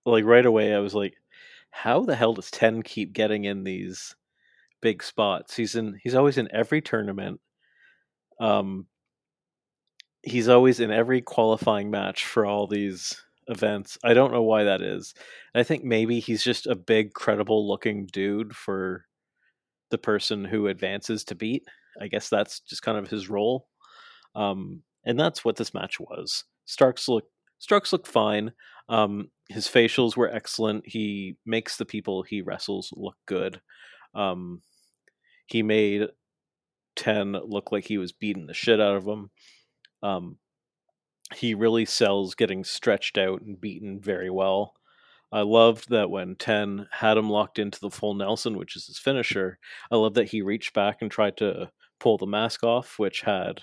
like 0.07 0.25
right 0.25 0.47
away, 0.47 0.75
I 0.75 0.81
was 0.81 0.95
like, 0.95 1.15
"How 1.71 2.03
the 2.05 2.17
hell 2.17 2.35
does 2.35 2.51
Ten 2.51 2.83
keep 2.83 3.13
getting 3.13 3.45
in 3.45 3.65
these 3.65 4.17
big 4.83 5.03
spots? 5.03 5.57
He's 5.57 5.77
in. 5.77 6.01
He's 6.03 6.15
always 6.15 6.39
in 6.39 6.49
every 6.55 6.83
tournament. 6.83 7.41
Um, 8.41 8.87
he's 10.29 10.49
always 10.49 10.81
in 10.81 10.91
every 10.91 11.21
qualifying 11.21 11.91
match 11.91 12.25
for 12.25 12.47
all 12.47 12.67
these 12.67 13.21
events. 13.49 13.99
I 14.05 14.15
don't 14.15 14.33
know 14.33 14.43
why 14.43 14.65
that 14.65 14.83
is. 14.83 15.15
I 15.55 15.63
think 15.63 15.85
maybe 15.85 16.21
he's 16.21 16.43
just 16.43 16.67
a 16.67 16.75
big, 16.75 17.15
credible 17.15 17.67
looking 17.67 18.07
dude 18.07 18.55
for 18.55 19.07
the 19.91 19.99
person 19.99 20.45
who 20.45 20.67
advances 20.67 21.25
to 21.25 21.35
beat. 21.35 21.65
I 22.01 22.09
guess 22.09 22.29
that's 22.29 22.61
just 22.61 22.83
kind 22.83 22.99
of 22.99 23.09
his 23.09 23.29
role. 23.29 23.67
Um, 24.35 24.83
and 25.05 25.19
that's 25.19 25.45
what 25.45 25.57
this 25.57 25.75
match 25.75 25.99
was. 25.99 26.45
Starks 26.67 27.09
look 27.09 27.25
Starks 27.59 27.93
look 27.93 28.07
fine. 28.07 28.53
Um, 28.89 29.31
his 29.49 29.67
facials 29.67 30.17
were 30.17 30.33
excellent. 30.33 30.85
He 30.87 31.37
makes 31.45 31.77
the 31.77 31.85
people 31.85 32.23
he 32.23 32.41
wrestles 32.41 32.93
look 32.95 33.17
good. 33.27 33.61
Um, 34.15 34.63
he 35.47 35.63
made 35.63 36.09
Ten 36.95 37.33
look 37.33 37.73
like 37.73 37.85
he 37.85 37.99
was 37.99 38.13
beating 38.13 38.47
the 38.47 38.55
shit 38.55 38.81
out 38.81 38.97
of 38.97 39.07
him. 39.07 39.31
Um, 40.03 40.39
he 41.35 41.55
really 41.55 41.85
sells 41.85 42.35
getting 42.35 42.65
stretched 42.65 43.19
out 43.19 43.43
and 43.43 43.61
beaten 43.61 44.01
very 44.01 44.31
well. 44.31 44.75
I 45.31 45.43
loved 45.43 45.91
that 45.91 46.09
when 46.09 46.37
Ten 46.37 46.87
had 46.91 47.19
him 47.19 47.29
locked 47.29 47.59
into 47.59 47.79
the 47.81 47.91
full 47.91 48.15
Nelson, 48.15 48.57
which 48.57 48.77
is 48.77 48.87
his 48.87 48.99
finisher, 48.99 49.59
I 49.91 49.97
love 49.97 50.15
that 50.15 50.31
he 50.31 50.41
reached 50.41 50.73
back 50.73 51.03
and 51.03 51.11
tried 51.11 51.37
to 51.39 51.71
pull 52.01 52.17
the 52.17 52.27
mask 52.27 52.65
off, 52.65 52.99
which 52.99 53.23
had 53.23 53.61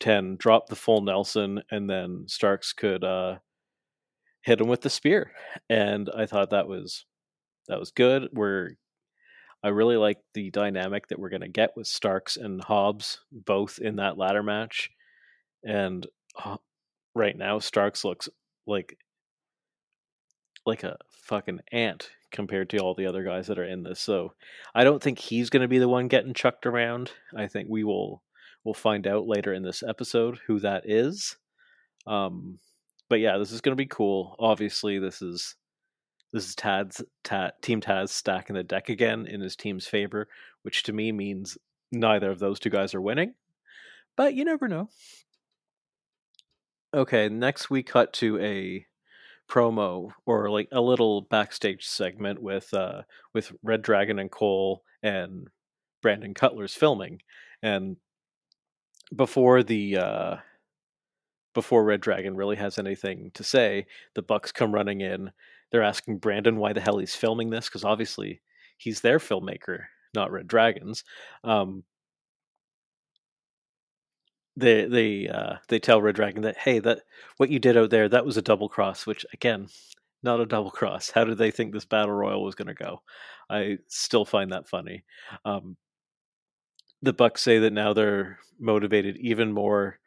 Ten 0.00 0.36
drop 0.36 0.68
the 0.68 0.76
full 0.76 1.02
Nelson, 1.02 1.62
and 1.70 1.90
then 1.90 2.24
Starks 2.26 2.72
could 2.72 3.04
uh, 3.04 3.38
hit 4.42 4.60
him 4.60 4.68
with 4.68 4.80
the 4.80 4.90
spear. 4.90 5.32
And 5.68 6.08
I 6.16 6.24
thought 6.26 6.50
that 6.50 6.68
was 6.68 7.04
that 7.68 7.78
was 7.78 7.90
good. 7.90 8.28
We're 8.32 8.70
I 9.62 9.68
really 9.68 9.96
like 9.96 10.18
the 10.34 10.50
dynamic 10.50 11.08
that 11.08 11.18
we're 11.18 11.30
going 11.30 11.42
to 11.42 11.48
get 11.48 11.76
with 11.76 11.86
Starks 11.86 12.36
and 12.36 12.62
Hobbs 12.62 13.20
both 13.32 13.78
in 13.80 13.96
that 13.96 14.16
ladder 14.16 14.42
match. 14.42 14.90
And 15.64 16.06
uh, 16.42 16.56
right 17.14 17.36
now, 17.36 17.58
Starks 17.58 18.04
looks 18.04 18.28
like 18.66 18.98
like 20.66 20.84
a 20.84 20.98
fucking 21.10 21.60
ant 21.72 22.10
compared 22.30 22.68
to 22.70 22.78
all 22.78 22.94
the 22.94 23.06
other 23.06 23.22
guys 23.22 23.46
that 23.46 23.58
are 23.58 23.64
in 23.64 23.82
this. 23.82 24.00
So 24.00 24.34
I 24.74 24.84
don't 24.84 25.02
think 25.02 25.18
he's 25.18 25.50
going 25.50 25.62
to 25.62 25.68
be 25.68 25.78
the 25.78 25.88
one 25.88 26.08
getting 26.08 26.34
chucked 26.34 26.66
around. 26.66 27.10
I 27.36 27.46
think 27.46 27.68
we 27.70 27.84
will 27.84 28.22
we'll 28.64 28.74
find 28.74 29.06
out 29.06 29.26
later 29.26 29.52
in 29.54 29.62
this 29.62 29.82
episode 29.82 30.38
who 30.46 30.60
that 30.60 30.82
is. 30.84 31.36
Um, 32.06 32.58
but 33.08 33.20
yeah, 33.20 33.38
this 33.38 33.52
is 33.52 33.60
going 33.60 33.72
to 33.72 33.82
be 33.82 33.86
cool. 33.86 34.36
Obviously, 34.38 34.98
this 34.98 35.22
is 35.22 35.56
this 36.32 36.46
is 36.46 36.54
Tad's 36.54 37.02
Tad, 37.24 37.52
Team 37.62 37.80
Taz 37.80 38.10
stacking 38.10 38.54
the 38.54 38.62
deck 38.62 38.90
again 38.90 39.26
in 39.26 39.40
his 39.40 39.56
team's 39.56 39.86
favor, 39.86 40.28
which 40.62 40.82
to 40.84 40.92
me 40.92 41.10
means 41.12 41.56
neither 41.90 42.30
of 42.30 42.38
those 42.38 42.60
two 42.60 42.70
guys 42.70 42.94
are 42.94 43.00
winning. 43.00 43.34
But 44.16 44.34
you 44.34 44.44
never 44.44 44.68
know. 44.68 44.90
Okay, 46.94 47.28
next 47.28 47.68
we 47.68 47.82
cut 47.82 48.12
to 48.14 48.38
a 48.40 48.86
promo 49.48 50.10
or 50.26 50.50
like 50.50 50.68
a 50.72 50.80
little 50.80 51.22
backstage 51.22 51.86
segment 51.86 52.40
with 52.42 52.72
uh 52.74 53.02
with 53.34 53.52
Red 53.62 53.82
Dragon 53.82 54.18
and 54.18 54.30
Cole 54.30 54.82
and 55.02 55.48
Brandon 56.02 56.34
Cutler's 56.34 56.74
filming. 56.74 57.20
And 57.62 57.96
before 59.14 59.62
the 59.62 59.98
uh 59.98 60.36
before 61.54 61.84
Red 61.84 62.00
Dragon 62.00 62.36
really 62.36 62.56
has 62.56 62.78
anything 62.78 63.32
to 63.34 63.44
say, 63.44 63.86
the 64.14 64.22
Bucks 64.22 64.52
come 64.52 64.72
running 64.72 65.00
in. 65.00 65.30
They're 65.70 65.82
asking 65.82 66.18
Brandon 66.18 66.56
why 66.56 66.72
the 66.72 66.80
hell 66.80 66.98
he's 66.98 67.14
filming 67.14 67.50
this 67.50 67.68
because 67.68 67.84
obviously 67.84 68.40
he's 68.78 69.00
their 69.02 69.18
filmmaker, 69.18 69.84
not 70.14 70.32
Red 70.32 70.46
Dragon's. 70.46 71.04
Um, 71.44 71.84
they 74.58 74.84
they 74.86 75.28
uh, 75.28 75.54
they 75.68 75.78
tell 75.78 76.02
Red 76.02 76.16
Dragon 76.16 76.42
that 76.42 76.56
hey 76.56 76.78
that 76.80 77.02
what 77.36 77.50
you 77.50 77.58
did 77.58 77.76
out 77.76 77.90
there 77.90 78.08
that 78.08 78.26
was 78.26 78.36
a 78.36 78.42
double 78.42 78.68
cross, 78.68 79.06
which 79.06 79.24
again 79.32 79.68
not 80.22 80.40
a 80.40 80.46
double 80.46 80.70
cross. 80.70 81.10
How 81.10 81.24
did 81.24 81.38
they 81.38 81.50
think 81.50 81.72
this 81.72 81.84
battle 81.84 82.14
royal 82.14 82.42
was 82.42 82.54
going 82.54 82.68
to 82.68 82.74
go? 82.74 83.02
I 83.48 83.78
still 83.86 84.24
find 84.24 84.52
that 84.52 84.68
funny. 84.68 85.04
Um, 85.44 85.76
the 87.02 87.12
Bucks 87.12 87.42
say 87.42 87.60
that 87.60 87.72
now 87.72 87.92
they're 87.92 88.38
motivated 88.58 89.16
even 89.18 89.52
more 89.52 90.00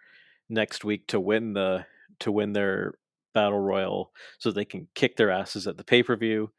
next 0.50 0.84
week 0.84 1.08
to 1.08 1.20
win 1.20 1.54
the 1.54 1.86
to 2.20 2.32
win 2.32 2.54
their 2.54 2.96
battle 3.34 3.60
royal, 3.60 4.12
so 4.38 4.52
they 4.52 4.66
can 4.66 4.88
kick 4.96 5.16
their 5.16 5.32
asses 5.32 5.66
at 5.68 5.78
the 5.78 5.84
pay 5.84 6.04
per 6.04 6.18
view. 6.18 6.52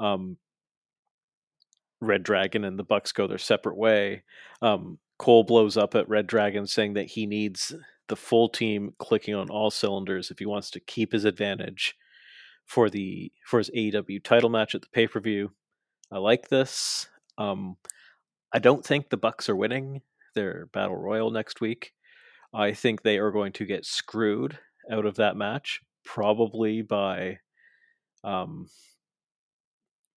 Um, 0.00 0.36
Red 2.00 2.22
Dragon 2.22 2.64
and 2.64 2.78
the 2.78 2.84
Bucks 2.84 3.12
go 3.12 3.26
their 3.26 3.38
separate 3.38 3.76
way. 3.76 4.22
Um, 4.62 4.98
Cole 5.18 5.44
blows 5.44 5.76
up 5.76 5.94
at 5.94 6.08
Red 6.08 6.26
Dragon, 6.26 6.66
saying 6.66 6.94
that 6.94 7.06
he 7.06 7.26
needs 7.26 7.74
the 8.08 8.16
full 8.16 8.48
team 8.48 8.94
clicking 8.98 9.34
on 9.34 9.50
all 9.50 9.70
cylinders 9.70 10.30
if 10.30 10.38
he 10.38 10.46
wants 10.46 10.70
to 10.70 10.80
keep 10.80 11.12
his 11.12 11.24
advantage 11.24 11.94
for 12.64 12.88
the 12.90 13.32
for 13.46 13.58
his 13.58 13.70
AEW 13.70 14.22
title 14.22 14.50
match 14.50 14.74
at 14.74 14.82
the 14.82 14.88
pay 14.92 15.06
per 15.06 15.20
view. 15.20 15.50
I 16.12 16.18
like 16.18 16.48
this. 16.48 17.08
Um, 17.36 17.76
I 18.52 18.58
don't 18.58 18.84
think 18.84 19.08
the 19.08 19.16
Bucks 19.16 19.48
are 19.48 19.56
winning 19.56 20.02
their 20.34 20.66
battle 20.72 20.96
royal 20.96 21.30
next 21.30 21.60
week. 21.60 21.92
I 22.54 22.72
think 22.72 23.02
they 23.02 23.18
are 23.18 23.30
going 23.30 23.52
to 23.52 23.66
get 23.66 23.84
screwed 23.84 24.58
out 24.90 25.04
of 25.04 25.16
that 25.16 25.36
match, 25.36 25.80
probably 26.04 26.80
by, 26.80 27.38
um, 28.24 28.68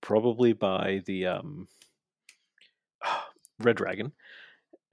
probably 0.01 0.53
by 0.53 1.01
the 1.05 1.27
um, 1.27 1.67
Red 3.59 3.75
Dragon. 3.75 4.13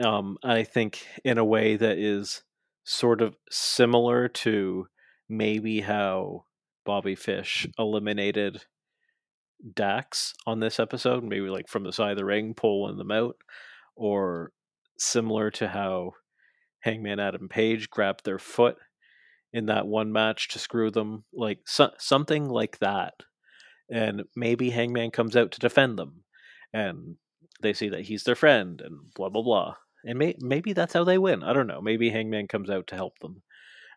Um, 0.03 0.39
I 0.45 0.63
think 0.63 1.05
in 1.25 1.39
a 1.39 1.45
way 1.45 1.77
that 1.77 1.99
is 1.99 2.43
sort 2.85 3.21
of 3.21 3.37
similar 3.51 4.29
to 4.29 4.87
maybe 5.29 5.81
how 5.81 6.45
Bobby 6.87 7.15
Fish 7.15 7.67
eliminated 7.79 8.63
Dax 9.75 10.35
on 10.47 10.61
this 10.61 10.79
episode, 10.79 11.25
maybe 11.25 11.49
like 11.49 11.69
from 11.69 11.83
the 11.83 11.93
side 11.93 12.13
of 12.13 12.17
the 12.17 12.25
ring, 12.25 12.55
pulling 12.55 12.97
them 12.97 13.11
out, 13.11 13.37
or 13.97 14.53
similar 14.99 15.51
to 15.53 15.69
how 15.69 16.13
Hangman 16.81 17.19
Adam 17.19 17.49
Page 17.49 17.91
grabbed 17.91 18.25
their 18.25 18.39
foot 18.39 18.77
in 19.53 19.67
that 19.67 19.87
one 19.87 20.13
match 20.13 20.49
to 20.49 20.59
screw 20.61 20.91
them, 20.91 21.25
like 21.35 21.61
so- 21.67 21.91
something 21.99 22.49
like 22.49 22.79
that. 22.79 23.15
And 23.91 24.25
maybe 24.37 24.71
Hangman 24.71 25.11
comes 25.11 25.35
out 25.35 25.51
to 25.53 25.61
defend 25.61 25.99
them, 25.99 26.25
and 26.73 27.17
they 27.61 27.73
see 27.73 27.89
that 27.89 28.03
he's 28.03 28.23
their 28.23 28.37
friend, 28.37 28.81
and 28.81 29.13
blah 29.15 29.29
blah 29.29 29.43
blah 29.43 29.75
and 30.09 30.19
may, 30.19 30.35
maybe 30.41 30.73
that's 30.73 30.95
how 30.95 31.05
they 31.05 31.19
win. 31.19 31.43
I 31.43 31.53
don't 31.53 31.67
know. 31.67 31.83
Maybe 31.83 32.09
Hangman 32.09 32.49
comes 32.49 32.71
out 32.71 32.87
to 32.89 32.95
help 32.95 33.19
them. 33.19 33.43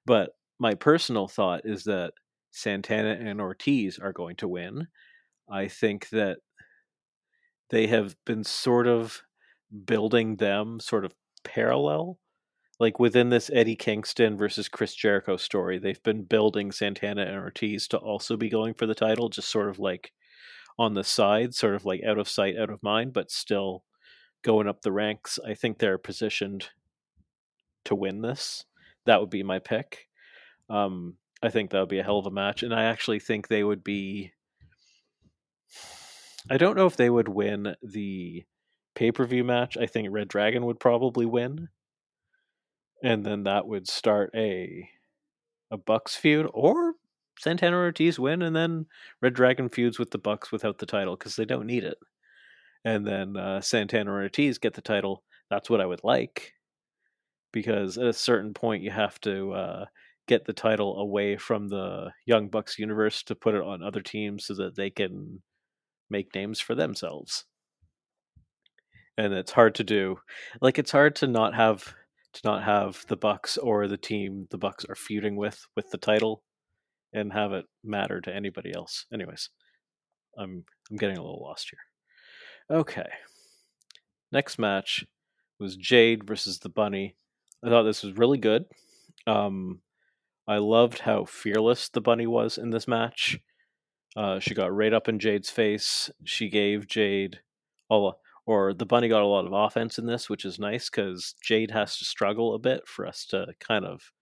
But 0.05 0.32
my 0.59 0.76
personal 0.76 1.30
thought 1.30 1.62
is 1.64 1.86
that 1.86 2.12
Santana 2.51 3.18
and 3.18 3.39
Ortiz 3.39 3.97
are 3.97 4.12
going 4.12 4.36
to 4.38 4.47
win. 4.49 4.88
I 5.49 5.70
think 5.70 6.09
that 6.09 6.39
they 7.70 7.88
have 7.88 8.18
been 8.26 8.43
sort 8.43 8.88
of 8.88 9.22
building 9.86 10.36
them 10.36 10.82
sort 10.82 11.05
of 11.05 11.14
parallel. 11.45 12.20
Like 12.78 12.99
within 12.99 13.30
this 13.30 13.49
Eddie 13.53 13.78
Kingston 13.78 14.38
versus 14.38 14.68
Chris 14.68 14.93
Jericho 14.93 15.38
story, 15.38 15.80
they've 15.80 16.03
been 16.03 16.24
building 16.24 16.74
Santana 16.74 17.22
and 17.22 17.38
Ortiz 17.38 17.88
to 17.88 17.97
also 17.97 18.36
be 18.36 18.49
going 18.49 18.74
for 18.74 18.86
the 18.86 18.95
title, 18.95 19.30
just 19.30 19.49
sort 19.49 19.70
of 19.70 19.80
like 19.80 20.12
on 20.78 20.93
the 20.93 21.05
side, 21.05 21.53
sort 21.53 21.76
of 21.76 21.86
like 21.86 22.01
out 22.05 22.18
of 22.18 22.28
sight, 22.28 22.57
out 22.57 22.70
of 22.70 22.84
mind, 22.84 23.14
but 23.14 23.32
still 23.32 23.86
going 24.44 24.68
up 24.68 24.82
the 24.82 24.92
ranks. 24.92 25.39
I 25.46 25.54
think 25.54 25.78
they're 25.78 25.98
positioned 25.98 26.70
to 27.86 27.96
win 27.96 28.22
this. 28.22 28.66
That 29.06 29.20
would 29.20 29.30
be 29.30 29.44
my 29.44 29.60
pick. 29.60 30.08
Um, 30.70 31.16
I 31.44 31.50
think 31.50 31.72
that 31.72 31.80
would 31.80 31.89
be 31.89 32.00
a 32.00 32.04
hell 32.04 32.20
of 32.20 32.28
a 32.28 32.32
match, 32.32 32.64
and 32.64 32.74
I 32.74 32.84
actually 32.84 33.20
think 33.20 33.48
they 33.48 33.64
would 33.64 33.84
be. 33.84 34.32
I 36.50 36.58
don't 36.58 36.76
know 36.76 36.86
if 36.86 36.98
they 36.98 37.10
would 37.10 37.28
win 37.28 37.76
the 37.82 38.44
pay 38.96 39.12
per 39.12 39.26
view 39.26 39.44
match. 39.44 39.78
I 39.78 39.86
think 39.86 40.10
Red 40.12 40.28
Dragon 40.28 40.66
would 40.66 40.80
probably 40.80 41.26
win, 41.26 41.70
and 43.04 43.26
then 43.26 43.44
that 43.44 43.68
would 43.68 43.88
start 43.88 44.32
a 44.36 44.89
a 45.72 45.78
Bucks 45.78 46.16
feud, 46.16 46.48
or 46.54 46.94
Santana 47.39 47.78
Ortiz 47.78 48.20
win, 48.20 48.42
and 48.42 48.56
then 48.56 48.86
Red 49.22 49.34
Dragon 49.34 49.70
feuds 49.70 49.98
with 49.98 50.12
the 50.12 50.18
Bucks 50.18 50.52
without 50.52 50.78
the 50.78 50.86
title 50.86 51.16
because 51.16 51.36
they 51.36 51.46
don't 51.46 51.66
need 51.66 51.84
it 51.84 51.98
and 52.84 53.05
then 53.05 53.38
uh, 53.38 53.61
Santana 53.61 54.11
Ortiz 54.11 54.57
get 54.57 54.73
the 54.73 54.82
title, 54.82 55.23
that's 55.49 55.69
what 55.69 55.82
I 55.82 55.86
would 55.86 56.03
like. 56.03 56.53
Because 57.51 57.97
at 57.97 58.07
a 58.07 58.13
certain 58.13 58.53
point, 58.53 58.84
you 58.84 58.91
have 58.91 59.19
to 59.21 59.51
uh, 59.51 59.86
get 60.27 60.45
the 60.45 60.53
title 60.53 60.97
away 60.97 61.36
from 61.36 61.67
the 61.67 62.11
Young 62.25 62.47
Bucks 62.47 62.79
universe 62.79 63.23
to 63.23 63.36
put 63.36 63.55
it 63.55 63.61
on 63.61 63.84
other 63.84 64.01
teams 64.01 64.45
so 64.45 64.55
that 64.55 64.75
they 64.75 64.89
can 64.89 65.41
make 66.09 66.34
names 66.34 66.59
for 66.59 66.75
themselves. 66.75 67.45
And 69.17 69.34
it's 69.34 69.51
hard 69.51 69.75
to 69.75 69.84
do. 69.84 70.19
Like 70.61 70.79
it's 70.79 70.91
hard 70.91 71.15
to 71.17 71.27
not 71.27 71.53
have 71.53 71.93
to 72.34 72.41
not 72.45 72.63
have 72.63 73.05
the 73.09 73.17
Bucks 73.17 73.57
or 73.57 73.88
the 73.88 73.97
team 73.97 74.47
the 74.51 74.57
Bucks 74.57 74.86
are 74.86 74.95
feuding 74.95 75.36
with 75.36 75.67
with 75.75 75.89
the 75.91 75.97
title 75.97 76.43
and 77.13 77.34
have 77.34 77.51
it 77.51 77.65
matter 77.84 78.21
to 78.21 78.34
anybody 78.34 78.73
else. 78.73 79.05
Anyways, 79.13 79.49
I'm 80.38 80.63
I'm 80.89 80.97
getting 80.97 81.17
a 81.17 81.21
little 81.21 81.43
lost 81.43 81.67
here. 81.71 81.91
Okay. 82.72 83.09
Next 84.32 84.57
match 84.57 85.05
was 85.59 85.76
Jade 85.76 86.24
versus 86.24 86.59
the 86.59 86.69
Bunny. 86.69 87.15
I 87.61 87.67
thought 87.67 87.84
this 87.84 88.01
was 88.01 88.17
really 88.17 88.38
good. 88.38 88.65
Um, 89.28 89.82
I 90.47 90.57
loved 90.57 90.99
how 90.99 91.26
fearless 91.26 91.89
the 91.89 91.99
Bunny 91.99 92.28
was 92.28 92.57
in 92.57 92.69
this 92.69 92.88
match. 92.88 93.38
Uh, 94.15 94.39
she 94.39 94.53
got 94.53 94.74
right 94.74 94.93
up 94.93 95.09
in 95.09 95.19
Jade's 95.19 95.49
face. 95.49 96.09
She 96.24 96.47
gave 96.47 96.88
Jade 96.88 97.39
all, 97.89 98.22
or 98.45 98.74
the 98.74 98.86
Bunny 98.86 99.09
got 99.09 99.22
a 99.22 99.26
lot 99.28 99.45
of 99.45 99.51
offense 99.51 99.99
in 99.99 100.05
this, 100.05 100.30
which 100.30 100.45
is 100.45 100.57
nice 100.57 100.89
because 100.89 101.36
Jade 101.43 101.72
has 101.72 101.97
to 101.97 102.05
struggle 102.05 102.55
a 102.55 102.59
bit 102.59 102.88
for 102.88 103.05
us 103.05 103.26
to 103.28 103.47
kind 103.59 103.84
of 103.84 104.13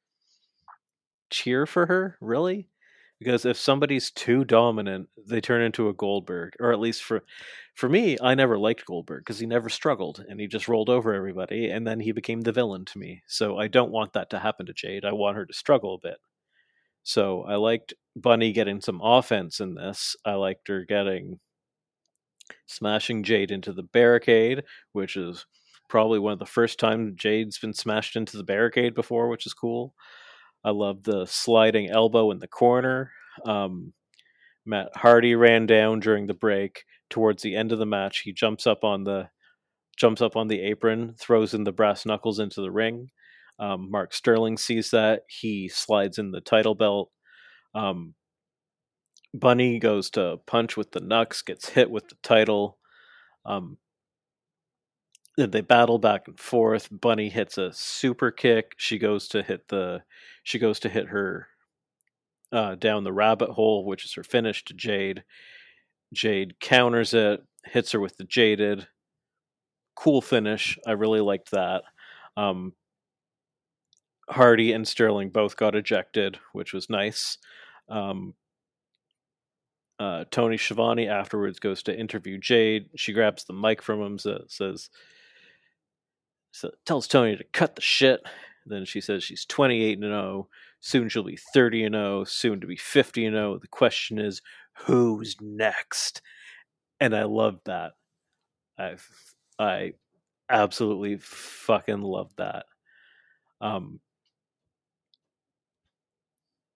cheer 1.30 1.68
for 1.68 1.86
her. 1.86 2.18
Really, 2.20 2.68
because 3.20 3.46
if 3.46 3.58
somebody's 3.58 4.12
too 4.12 4.46
dominant, 4.46 5.10
they 5.28 5.42
turn 5.42 5.62
into 5.62 5.90
a 5.90 5.94
Goldberg, 5.94 6.54
or 6.60 6.72
at 6.72 6.80
least 6.80 7.04
for 7.04 7.24
for 7.76 7.90
me, 7.90 8.18
I 8.22 8.36
never 8.36 8.58
liked 8.58 8.86
Goldberg 8.86 9.22
because 9.22 9.40
he 9.40 9.46
never 9.46 9.70
struggled 9.70 10.24
and 10.28 10.40
he 10.40 10.48
just 10.48 10.68
rolled 10.68 10.90
over 10.90 11.14
everybody, 11.14 11.70
and 11.70 11.86
then 11.88 12.00
he 12.00 12.12
became 12.12 12.42
the 12.42 12.52
villain 12.52 12.86
to 12.86 13.00
me. 13.00 13.24
So 13.28 13.58
I 13.58 13.68
don't 13.68 13.92
want 13.92 14.14
that 14.14 14.30
to 14.32 14.40
happen 14.40 14.66
to 14.66 14.74
Jade. 14.74 15.06
I 15.06 15.14
want 15.14 15.38
her 15.38 15.46
to 15.46 15.54
struggle 15.54 15.96
a 15.96 16.08
bit. 16.08 16.18
So 17.04 17.44
I 17.44 17.56
liked 17.56 17.94
Bunny 18.16 18.52
getting 18.52 18.82
some 18.82 19.02
offense 19.02 19.60
in 19.60 19.76
this. 19.76 20.16
I 20.26 20.34
liked 20.34 20.68
her 20.68 20.86
getting 20.86 21.40
smashing 22.66 23.24
Jade 23.24 23.52
into 23.52 23.74
the 23.74 23.84
barricade, 23.84 24.64
which 24.94 25.16
is 25.16 25.46
probably 25.88 26.20
one 26.20 26.34
of 26.34 26.40
the 26.40 26.46
first 26.46 26.80
times 26.80 27.14
Jade's 27.16 27.58
been 27.58 27.74
smashed 27.74 28.16
into 28.16 28.38
the 28.38 28.44
barricade 28.44 28.94
before, 28.94 29.28
which 29.28 29.46
is 29.46 29.54
cool. 29.54 29.94
I 30.64 30.72
love 30.72 31.04
the 31.04 31.26
sliding 31.26 31.90
elbow 31.90 32.32
in 32.32 32.40
the 32.40 32.48
corner. 32.48 33.12
Um, 33.46 33.94
Matt 34.66 34.90
Hardy 34.96 35.36
ran 35.36 35.66
down 35.66 36.00
during 36.00 36.28
the 36.28 36.34
break. 36.34 36.84
Towards 37.10 37.42
the 37.42 37.56
end 37.56 37.72
of 37.72 37.80
the 37.80 37.86
match, 37.86 38.20
he 38.20 38.34
jumps 38.34 38.68
up 38.68 38.84
on 38.84 39.04
the 39.04 39.30
jumps 39.98 40.22
up 40.22 40.36
on 40.36 40.48
the 40.48 40.62
apron, 40.62 41.16
throws 41.20 41.54
in 41.54 41.64
the 41.64 41.72
brass 41.72 42.06
knuckles 42.06 42.40
into 42.40 42.62
the 42.62 42.72
ring. 42.72 43.10
Um, 43.60 43.92
Mark 43.92 44.14
Sterling 44.14 44.58
sees 44.58 44.92
that. 44.92 45.24
He 45.28 45.68
slides 45.68 46.18
in 46.18 46.32
the 46.32 46.40
title 46.40 46.76
belt. 46.76 47.12
Um, 47.76 48.14
Bunny 49.34 49.80
goes 49.80 50.10
to 50.12 50.38
punch 50.48 50.78
with 50.78 50.92
the 50.92 51.02
Nux, 51.02 51.42
gets 51.46 51.70
hit 51.70 51.92
with 51.92 52.08
the 52.08 52.16
title. 52.24 52.78
Um, 53.46 53.78
they 55.48 55.62
battle 55.62 56.00
back 56.00 56.28
and 56.28 56.40
forth. 56.40 56.90
Bunny 56.92 57.30
hits 57.30 57.58
a 57.58 57.72
super 57.74 58.32
kick. 58.32 58.74
She 58.78 58.98
goes 58.98 59.28
to 59.30 59.44
hit 59.44 59.68
the 59.70 60.04
she 60.44 60.60
goes 60.60 60.80
to 60.82 60.90
hit 60.90 61.08
her 61.08 61.48
uh, 62.52 62.76
down 62.76 63.04
the 63.04 63.14
rabbit 63.14 63.52
hole, 63.52 63.86
which 63.86 64.06
is 64.06 64.14
her 64.14 64.24
finish 64.24 64.66
to 64.66 64.74
Jade. 64.74 65.24
Jade 66.14 66.60
counters 66.60 67.14
it, 67.14 67.42
hits 67.66 67.92
her 67.92 68.00
with 68.00 68.18
the 68.18 68.24
jaded. 68.24 68.88
Cool 69.96 70.22
finish. 70.22 70.78
I 70.88 70.92
really 70.92 71.22
liked 71.22 71.52
that. 71.52 71.84
Um, 72.36 72.74
Hardy 74.30 74.72
and 74.72 74.88
Sterling 74.88 75.30
both 75.30 75.58
got 75.58 75.76
ejected, 75.76 76.40
which 76.54 76.74
was 76.74 76.90
nice. 76.90 77.38
Um, 77.90 78.34
uh, 80.00 80.24
Tony 80.32 80.58
Schiavone 80.58 81.08
afterwards 81.08 81.60
goes 81.60 81.84
to 81.84 81.98
interview 81.98 82.38
Jade. 82.38 82.90
She 82.96 83.12
grabs 83.12 83.44
the 83.44 83.54
mic 83.54 83.82
from 83.82 84.02
him, 84.02 84.18
says, 84.18 84.90
so 86.52 86.72
tells 86.86 87.08
Tony 87.08 87.36
to 87.36 87.44
cut 87.54 87.76
the 87.76 87.82
shit. 87.82 88.22
Then 88.66 88.86
she 88.86 89.02
says 89.02 89.24
she's 89.24 89.46
28 89.46 90.00
and 90.00 90.04
0. 90.04 90.48
Soon 90.80 91.10
she'll 91.10 91.24
be 91.24 91.40
30 91.54 91.86
and 91.86 91.96
0. 91.96 92.24
Soon 92.26 92.62
to 92.62 92.68
be 92.68 92.76
50 92.76 93.26
and 93.26 93.36
0. 93.36 93.60
The 93.60 93.68
question 93.68 94.20
is, 94.20 94.42
who's 94.74 95.36
next? 95.42 96.22
And 97.00 97.16
I 97.16 97.24
love 97.24 97.60
that. 97.66 97.94
I 98.78 98.96
I 99.58 99.94
absolutely 100.50 101.18
fucking 101.18 102.02
love 102.02 102.32
that. 102.38 102.66
Um, 103.62 104.00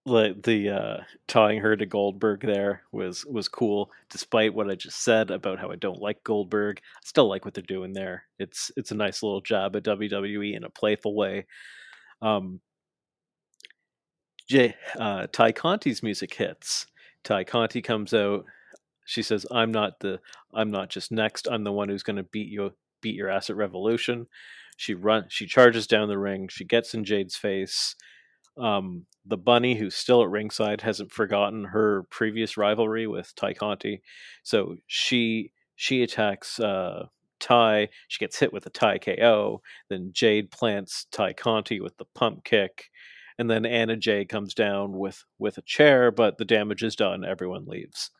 like 0.06 0.42
the 0.42 0.68
uh, 0.68 0.96
tying 1.26 1.60
her 1.60 1.76
to 1.76 1.86
Goldberg 1.86 2.42
there 2.42 2.82
was 2.92 3.24
was 3.24 3.48
cool. 3.48 3.90
Despite 4.10 4.54
what 4.54 4.70
I 4.70 4.74
just 4.74 5.02
said 5.02 5.30
about 5.30 5.58
how 5.58 5.70
I 5.70 5.76
don't 5.76 6.00
like 6.00 6.22
Goldberg, 6.24 6.80
I 6.80 7.00
still 7.04 7.28
like 7.28 7.44
what 7.44 7.54
they're 7.54 7.62
doing 7.62 7.92
there. 7.94 8.24
It's 8.38 8.70
it's 8.76 8.90
a 8.90 8.96
nice 8.96 9.22
little 9.22 9.40
job 9.40 9.76
at 9.76 9.84
WWE 9.84 10.54
in 10.54 10.64
a 10.64 10.70
playful 10.70 11.14
way. 11.14 11.46
Um, 12.20 12.60
Jay, 14.46 14.74
uh, 14.98 15.26
Tay 15.32 15.52
Conti's 15.52 16.02
music 16.02 16.34
hits. 16.34 16.86
Tay 17.22 17.44
Conti 17.44 17.80
comes 17.80 18.12
out. 18.12 18.44
She 19.06 19.22
says, 19.22 19.46
"I'm 19.50 19.72
not 19.72 20.00
the. 20.00 20.20
I'm 20.52 20.70
not 20.70 20.90
just 20.90 21.12
next. 21.12 21.48
I'm 21.50 21.64
the 21.64 21.72
one 21.72 21.88
who's 21.88 22.02
going 22.02 22.16
to 22.16 22.22
beat 22.24 22.48
you. 22.48 22.74
Beat 23.00 23.14
your 23.14 23.30
ass 23.30 23.48
at 23.48 23.56
Revolution." 23.56 24.26
She 24.76 24.92
run. 24.92 25.26
She 25.28 25.46
charges 25.46 25.86
down 25.86 26.08
the 26.08 26.18
ring. 26.18 26.48
She 26.48 26.64
gets 26.64 26.94
in 26.94 27.04
Jade's 27.04 27.36
face. 27.36 27.94
Um, 28.56 29.06
the 29.26 29.36
bunny, 29.36 29.74
who's 29.74 29.94
still 29.94 30.22
at 30.22 30.28
ringside, 30.28 30.82
hasn't 30.82 31.10
forgotten 31.10 31.64
her 31.64 32.04
previous 32.10 32.56
rivalry 32.56 33.06
with 33.06 33.34
Tay 33.34 33.54
Conti, 33.54 34.02
so 34.42 34.76
she 34.86 35.52
she 35.76 36.02
attacks 36.02 36.60
uh, 36.60 37.06
Tay. 37.40 37.88
She 38.08 38.18
gets 38.18 38.38
hit 38.38 38.52
with 38.52 38.66
a 38.66 38.70
TayKO. 38.70 39.58
Then 39.88 40.10
Jade 40.12 40.50
plants 40.50 41.06
Tay 41.10 41.32
Conti 41.34 41.80
with 41.80 41.96
the 41.96 42.04
pump 42.14 42.44
kick, 42.44 42.90
and 43.38 43.50
then 43.50 43.66
Anna 43.66 43.96
Jay 43.96 44.24
comes 44.24 44.54
down 44.54 44.92
with 44.98 45.24
with 45.38 45.58
a 45.58 45.62
chair. 45.62 46.10
But 46.10 46.38
the 46.38 46.44
damage 46.44 46.82
is 46.82 46.96
done. 46.96 47.24
Everyone 47.24 47.66
leaves. 47.66 48.10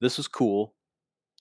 This 0.00 0.16
was 0.16 0.28
cool. 0.28 0.74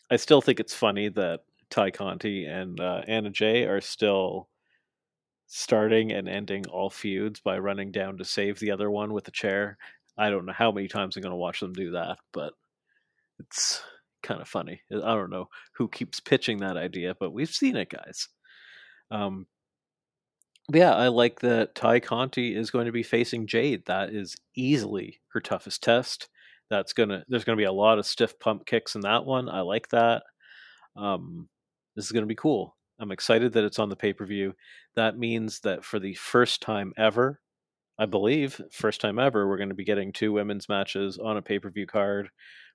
I 0.10 0.16
still 0.16 0.42
think 0.42 0.60
it's 0.60 0.74
funny 0.74 1.10
that 1.10 1.42
Tay 1.70 1.92
Conti 1.92 2.46
and 2.46 2.80
uh, 2.80 3.02
Anna 3.08 3.30
Jay 3.30 3.66
are 3.66 3.82
still 3.82 4.50
starting 5.48 6.12
and 6.12 6.30
ending 6.30 6.66
all 6.68 6.90
feuds 6.90 7.40
by 7.40 7.58
running 7.58 7.92
down 7.92 8.18
to 8.18 8.26
save 8.26 8.60
the 8.60 8.72
other 8.72 8.92
one 8.92 9.14
with 9.14 9.28
a 9.28 9.32
chair. 9.32 9.78
I 10.18 10.30
don't 10.30 10.46
know 10.46 10.54
how 10.54 10.72
many 10.72 10.88
times 10.88 11.16
I'm 11.16 11.24
going 11.24 11.32
to 11.32 11.38
watch 11.38 11.60
them 11.60 11.74
do 11.74 11.92
that, 11.92 12.18
but 12.34 12.54
it's 13.40 13.82
kind 14.24 14.42
of 14.42 14.48
funny. 14.48 14.82
I 14.92 15.14
don't 15.14 15.30
know 15.30 15.48
who 15.74 15.88
keeps 15.88 16.20
pitching 16.20 16.60
that 16.60 16.78
idea, 16.78 17.16
but 17.20 17.32
we've 17.32 17.50
seen 17.50 17.76
it, 17.76 17.90
guys. 17.90 18.28
Um, 19.10 19.48
yeah, 20.74 20.94
I 20.94 21.08
like 21.08 21.40
that 21.40 21.76
Tay 21.76 22.02
Conti 22.02 22.56
is 22.56 22.72
going 22.72 22.88
to 22.88 22.92
be 22.92 23.04
facing 23.04 23.48
Jade. 23.48 23.86
That 23.86 24.10
is 24.10 24.36
easily 24.56 25.22
her 25.30 25.40
toughest 25.40 25.82
test. 25.82 26.28
That's 26.70 26.92
gonna. 26.92 27.24
There's 27.30 27.46
gonna 27.46 27.56
be 27.56 27.64
a 27.64 27.72
lot 27.72 27.98
of 27.98 28.06
stiff 28.06 28.38
pump 28.40 28.66
kicks 28.66 28.96
in 28.96 29.02
that 29.02 29.26
one. 29.26 29.48
I 29.48 29.62
like 29.62 29.88
that. 29.90 30.24
Um, 30.98 31.48
this 31.96 32.04
is 32.04 32.12
gonna 32.12 32.26
be 32.26 32.36
cool. 32.36 32.76
I'm 33.00 33.12
excited 33.12 33.54
that 33.54 33.64
it's 33.64 33.80
on 33.80 33.88
the 33.88 33.96
pay 33.96 34.12
per 34.12 34.26
view. 34.26 34.54
That 34.98 35.20
means 35.20 35.60
that 35.60 35.86
for 35.86 36.00
the 36.00 36.16
first 36.16 36.60
time 36.60 36.92
ever, 36.98 37.40
I 38.00 38.08
believe, 38.08 38.60
first 38.72 39.00
time 39.00 39.20
ever, 39.20 39.48
we're 39.48 39.58
going 39.58 39.70
to 39.70 39.76
be 39.76 39.86
getting 39.86 40.12
two 40.12 40.34
women's 40.34 40.68
matches 40.68 41.20
on 41.20 41.38
a 41.38 41.42
pay 41.44 41.60
per 41.60 41.70
view 41.70 41.86
card, 41.86 42.30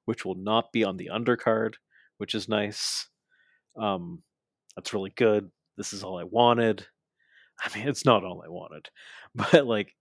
which 0.05 0.25
will 0.25 0.37
not 0.37 0.71
be 0.73 0.85
on 0.85 0.97
the 0.97 1.11
undercard, 1.13 1.75
which 2.19 2.37
is 2.37 2.49
nice. 2.49 3.09
Um, 3.77 4.23
that's 4.77 4.95
really 4.95 5.13
good. 5.17 5.51
This 5.77 5.93
is 5.93 6.05
all 6.05 6.17
I 6.17 6.23
wanted. 6.23 6.87
I 7.65 7.77
mean, 7.77 7.89
it's 7.89 8.05
not 8.05 8.23
all 8.23 8.41
I 8.47 8.49
wanted, 8.49 8.89
but 9.35 9.67
like, 9.67 9.93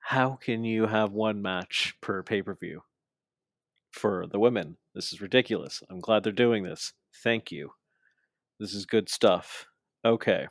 how 0.00 0.36
can 0.36 0.64
you 0.64 0.86
have 0.86 1.12
one 1.12 1.42
match 1.42 1.94
per 2.00 2.22
pay 2.22 2.40
per 2.40 2.54
view 2.54 2.80
for 3.92 4.26
the 4.26 4.38
women? 4.40 4.78
This 4.94 5.12
is 5.12 5.20
ridiculous. 5.20 5.82
I'm 5.90 6.00
glad 6.00 6.24
they're 6.24 6.32
doing 6.32 6.62
this. 6.62 6.94
Thank 7.22 7.52
you. 7.52 7.72
This 8.58 8.72
is 8.72 8.86
good 8.86 9.10
stuff. 9.10 9.66
Okay. 10.02 10.46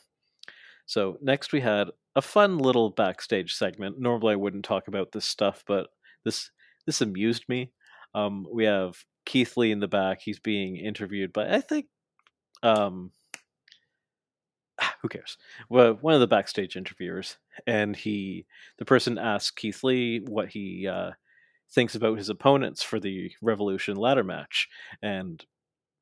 So 0.89 1.19
next 1.21 1.53
we 1.53 1.61
had 1.61 1.91
a 2.15 2.21
fun 2.21 2.57
little 2.57 2.89
backstage 2.89 3.53
segment. 3.53 3.99
Normally 3.99 4.33
I 4.33 4.37
wouldn't 4.37 4.65
talk 4.65 4.87
about 4.87 5.11
this 5.11 5.25
stuff, 5.25 5.63
but 5.67 5.85
this 6.25 6.49
this 6.87 7.01
amused 7.01 7.43
me. 7.47 7.71
Um, 8.15 8.47
we 8.51 8.65
have 8.65 8.95
Keith 9.23 9.55
Lee 9.55 9.71
in 9.71 9.81
the 9.81 9.87
back. 9.87 10.19
He's 10.19 10.39
being 10.39 10.77
interviewed 10.77 11.31
by 11.31 11.47
I 11.47 11.61
think 11.61 11.85
um, 12.63 13.11
who 15.03 15.09
cares? 15.09 15.37
Well, 15.69 15.93
one 16.01 16.15
of 16.15 16.21
the 16.21 16.27
backstage 16.27 16.75
interviewers, 16.75 17.37
and 17.67 17.95
he 17.95 18.47
the 18.79 18.85
person 18.85 19.19
asks 19.19 19.51
Keith 19.51 19.83
Lee 19.83 20.23
what 20.25 20.49
he 20.49 20.87
uh, 20.87 21.11
thinks 21.71 21.93
about 21.93 22.17
his 22.17 22.29
opponents 22.29 22.81
for 22.81 22.99
the 22.99 23.31
Revolution 23.43 23.95
ladder 23.95 24.23
match, 24.23 24.67
and 25.03 25.45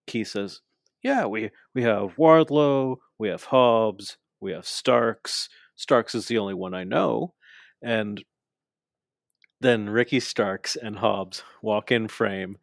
Keith 0.08 0.30
says, 0.30 0.62
yeah, 1.04 1.26
we 1.26 1.52
we 1.76 1.84
have 1.84 2.16
Wardlow, 2.16 2.96
we 3.20 3.28
have 3.28 3.44
Hobbs, 3.44 4.18
we 4.40 4.52
have 4.52 4.66
Starks. 4.66 5.50
Starks 5.76 6.16
is 6.16 6.28
the 6.28 6.38
only 6.38 6.54
one 6.54 6.74
I 6.74 6.84
know, 6.84 7.34
and 7.82 8.24
then 9.60 9.90
Ricky 9.90 10.20
Starks 10.20 10.76
and 10.76 10.98
Hobbs 10.98 11.44
walk 11.62 11.92
in 11.92 12.08
frame, 12.08 12.58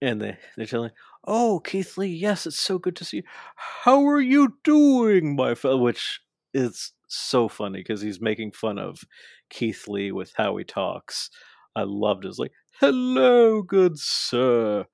and 0.00 0.20
they 0.20 0.38
they're 0.56 0.66
telling, 0.66 0.90
"Oh, 1.24 1.60
Keith 1.60 1.96
Lee, 1.98 2.08
yes, 2.08 2.46
it's 2.46 2.58
so 2.60 2.78
good 2.78 2.96
to 2.96 3.04
see 3.04 3.18
you. 3.18 3.22
How 3.56 4.06
are 4.06 4.20
you 4.20 4.58
doing, 4.64 5.36
my 5.36 5.54
fellow?" 5.54 5.78
Which 5.78 6.20
is 6.52 6.92
so 7.08 7.48
funny 7.48 7.80
because 7.80 8.00
he's 8.02 8.20
making 8.20 8.52
fun 8.52 8.78
of 8.78 9.04
Keith 9.50 9.86
Lee 9.88 10.12
with 10.12 10.32
how 10.36 10.56
he 10.56 10.64
talks. 10.64 11.30
I 11.76 11.82
loved 11.84 12.24
his 12.24 12.38
like, 12.38 12.52
"Hello, 12.80 13.62
good 13.62 13.98
sir." 13.98 14.86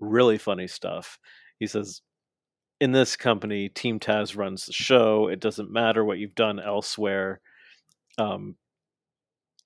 Really 0.00 0.38
funny 0.38 0.68
stuff. 0.68 1.18
He 1.58 1.66
says, 1.66 2.02
in 2.80 2.92
this 2.92 3.16
company, 3.16 3.68
Team 3.68 3.98
Taz 3.98 4.36
runs 4.36 4.66
the 4.66 4.72
show. 4.72 5.28
It 5.28 5.40
doesn't 5.40 5.70
matter 5.70 6.04
what 6.04 6.18
you've 6.18 6.34
done 6.34 6.60
elsewhere, 6.60 7.40
um, 8.18 8.56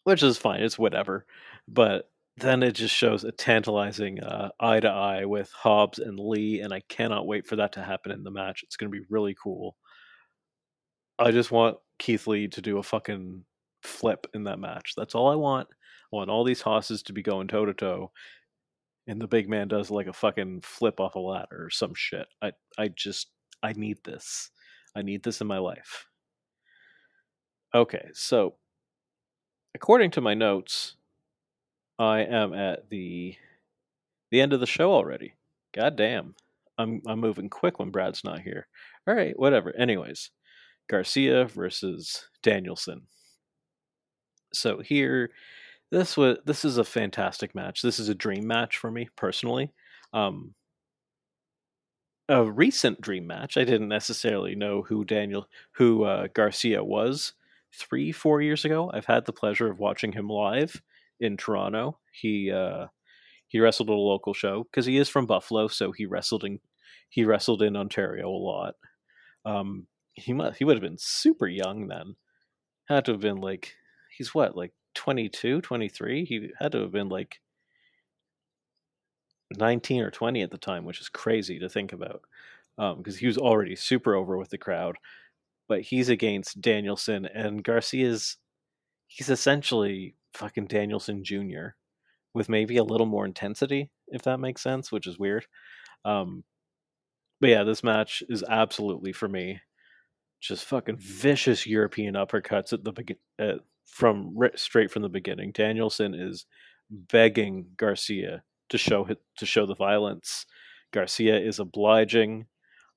which 0.04 0.22
is 0.22 0.38
fine. 0.38 0.62
It's 0.62 0.78
whatever. 0.78 1.26
But 1.68 2.10
then 2.38 2.62
it 2.62 2.72
just 2.72 2.94
shows 2.94 3.24
a 3.24 3.32
tantalizing 3.32 4.22
uh, 4.22 4.50
eye 4.58 4.80
to 4.80 4.88
eye 4.88 5.24
with 5.26 5.50
Hobbs 5.52 5.98
and 5.98 6.18
Lee, 6.18 6.60
and 6.60 6.72
I 6.72 6.80
cannot 6.88 7.26
wait 7.26 7.46
for 7.46 7.56
that 7.56 7.72
to 7.72 7.82
happen 7.82 8.12
in 8.12 8.24
the 8.24 8.30
match. 8.30 8.62
It's 8.62 8.76
going 8.76 8.90
to 8.90 8.98
be 8.98 9.06
really 9.10 9.36
cool. 9.42 9.76
I 11.18 11.30
just 11.30 11.50
want 11.50 11.76
Keith 11.98 12.26
Lee 12.26 12.48
to 12.48 12.62
do 12.62 12.78
a 12.78 12.82
fucking 12.82 13.44
flip 13.82 14.26
in 14.34 14.44
that 14.44 14.58
match. 14.58 14.94
That's 14.96 15.14
all 15.14 15.28
I 15.28 15.34
want. 15.34 15.68
I 15.70 16.16
want 16.16 16.30
all 16.30 16.44
these 16.44 16.62
hosses 16.62 17.02
to 17.04 17.12
be 17.12 17.22
going 17.22 17.48
toe 17.48 17.66
to 17.66 17.74
toe, 17.74 18.10
and 19.06 19.20
the 19.20 19.26
big 19.26 19.48
man 19.48 19.68
does 19.68 19.90
like 19.90 20.06
a 20.06 20.12
fucking 20.12 20.60
flip 20.62 21.00
off 21.00 21.14
a 21.14 21.18
ladder 21.18 21.64
or 21.64 21.70
some 21.70 21.94
shit. 21.94 22.26
I 22.40 22.52
I 22.78 22.88
just 22.88 23.28
I 23.62 23.72
need 23.72 23.98
this. 24.04 24.50
I 24.96 25.02
need 25.02 25.22
this 25.22 25.40
in 25.40 25.46
my 25.46 25.58
life. 25.58 26.06
Okay, 27.74 28.08
so 28.12 28.56
according 29.74 30.10
to 30.12 30.20
my 30.20 30.34
notes, 30.34 30.96
I 31.98 32.20
am 32.20 32.52
at 32.54 32.90
the 32.90 33.34
the 34.30 34.40
end 34.40 34.52
of 34.52 34.60
the 34.60 34.66
show 34.66 34.92
already. 34.92 35.34
God 35.74 35.96
damn. 35.96 36.34
I'm 36.78 37.02
I'm 37.06 37.20
moving 37.20 37.48
quick 37.48 37.78
when 37.78 37.90
Brad's 37.90 38.24
not 38.24 38.40
here. 38.40 38.66
All 39.06 39.14
right, 39.14 39.38
whatever. 39.38 39.74
Anyways, 39.76 40.30
Garcia 40.88 41.46
versus 41.46 42.28
Danielson. 42.42 43.02
So 44.52 44.80
here 44.80 45.30
this 45.92 46.16
was 46.16 46.38
this 46.46 46.64
is 46.64 46.78
a 46.78 46.84
fantastic 46.84 47.54
match. 47.54 47.82
This 47.82 47.98
is 47.98 48.08
a 48.08 48.14
dream 48.14 48.46
match 48.46 48.78
for 48.78 48.90
me 48.90 49.10
personally. 49.14 49.72
Um, 50.14 50.54
a 52.28 52.42
recent 52.42 53.00
dream 53.02 53.26
match. 53.26 53.58
I 53.58 53.64
didn't 53.64 53.88
necessarily 53.88 54.54
know 54.54 54.82
who 54.82 55.04
Daniel 55.04 55.46
who 55.72 56.04
uh, 56.04 56.28
Garcia 56.34 56.82
was 56.82 57.34
three 57.78 58.10
four 58.10 58.40
years 58.40 58.64
ago. 58.64 58.90
I've 58.92 59.04
had 59.04 59.26
the 59.26 59.34
pleasure 59.34 59.70
of 59.70 59.78
watching 59.78 60.12
him 60.12 60.28
live 60.28 60.80
in 61.20 61.36
Toronto. 61.36 61.98
He 62.10 62.50
uh, 62.50 62.86
he 63.48 63.60
wrestled 63.60 63.90
at 63.90 63.94
a 63.94 63.96
local 63.96 64.32
show 64.32 64.64
because 64.64 64.86
he 64.86 64.96
is 64.96 65.10
from 65.10 65.26
Buffalo, 65.26 65.68
so 65.68 65.92
he 65.92 66.06
wrestled 66.06 66.42
in 66.42 66.58
he 67.10 67.26
wrestled 67.26 67.60
in 67.60 67.76
Ontario 67.76 68.28
a 68.28 68.30
lot. 68.30 68.74
Um, 69.44 69.88
he 70.14 70.32
must 70.32 70.56
he 70.56 70.64
would 70.64 70.76
have 70.76 70.82
been 70.82 70.96
super 70.98 71.46
young 71.46 71.88
then. 71.88 72.16
Had 72.88 73.04
to 73.04 73.12
have 73.12 73.20
been 73.20 73.42
like 73.42 73.74
he's 74.16 74.34
what 74.34 74.56
like 74.56 74.72
22, 74.94 75.60
23? 75.60 76.24
He 76.24 76.50
had 76.58 76.72
to 76.72 76.82
have 76.82 76.92
been 76.92 77.08
like 77.08 77.40
19 79.58 80.02
or 80.02 80.10
20 80.10 80.42
at 80.42 80.50
the 80.50 80.58
time, 80.58 80.84
which 80.84 81.00
is 81.00 81.08
crazy 81.08 81.58
to 81.58 81.68
think 81.68 81.92
about 81.92 82.22
because 82.76 83.14
um, 83.14 83.18
he 83.18 83.26
was 83.26 83.38
already 83.38 83.76
super 83.76 84.14
over 84.14 84.36
with 84.36 84.50
the 84.50 84.58
crowd. 84.58 84.96
But 85.68 85.82
he's 85.82 86.08
against 86.08 86.60
Danielson, 86.60 87.24
and 87.26 87.64
Garcia's 87.64 88.36
he's 89.06 89.30
essentially 89.30 90.14
fucking 90.34 90.66
Danielson 90.66 91.24
Jr. 91.24 91.68
with 92.34 92.48
maybe 92.48 92.76
a 92.76 92.84
little 92.84 93.06
more 93.06 93.24
intensity, 93.24 93.90
if 94.08 94.22
that 94.22 94.40
makes 94.40 94.62
sense, 94.62 94.90
which 94.90 95.06
is 95.06 95.18
weird. 95.18 95.46
Um, 96.04 96.44
but 97.40 97.50
yeah, 97.50 97.64
this 97.64 97.82
match 97.82 98.22
is 98.28 98.42
absolutely 98.42 99.12
for 99.12 99.28
me 99.28 99.60
just 100.40 100.64
fucking 100.64 100.96
vicious 100.96 101.66
European 101.66 102.14
uppercuts 102.14 102.72
at 102.72 102.82
the 102.84 102.92
begin 102.92 103.16
from 103.86 104.34
straight 104.54 104.90
from 104.90 105.02
the 105.02 105.08
beginning. 105.08 105.52
Danielson 105.52 106.14
is 106.14 106.46
begging 106.90 107.66
Garcia 107.76 108.42
to 108.68 108.78
show 108.78 109.08
to 109.36 109.46
show 109.46 109.66
the 109.66 109.74
violence. 109.74 110.46
Garcia 110.92 111.38
is 111.38 111.58
obliging. 111.58 112.46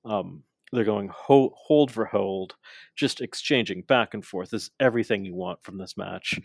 Um, 0.04 0.42
they're 0.72 0.84
going 0.84 1.08
ho- 1.08 1.54
hold 1.56 1.92
for 1.92 2.04
hold, 2.04 2.56
just 2.96 3.20
exchanging 3.20 3.82
back 3.82 4.14
and 4.14 4.24
forth. 4.24 4.50
This 4.50 4.64
is 4.64 4.70
everything 4.80 5.24
you 5.24 5.34
want 5.34 5.62
from 5.62 5.78
this 5.78 5.96
match. 5.96 6.38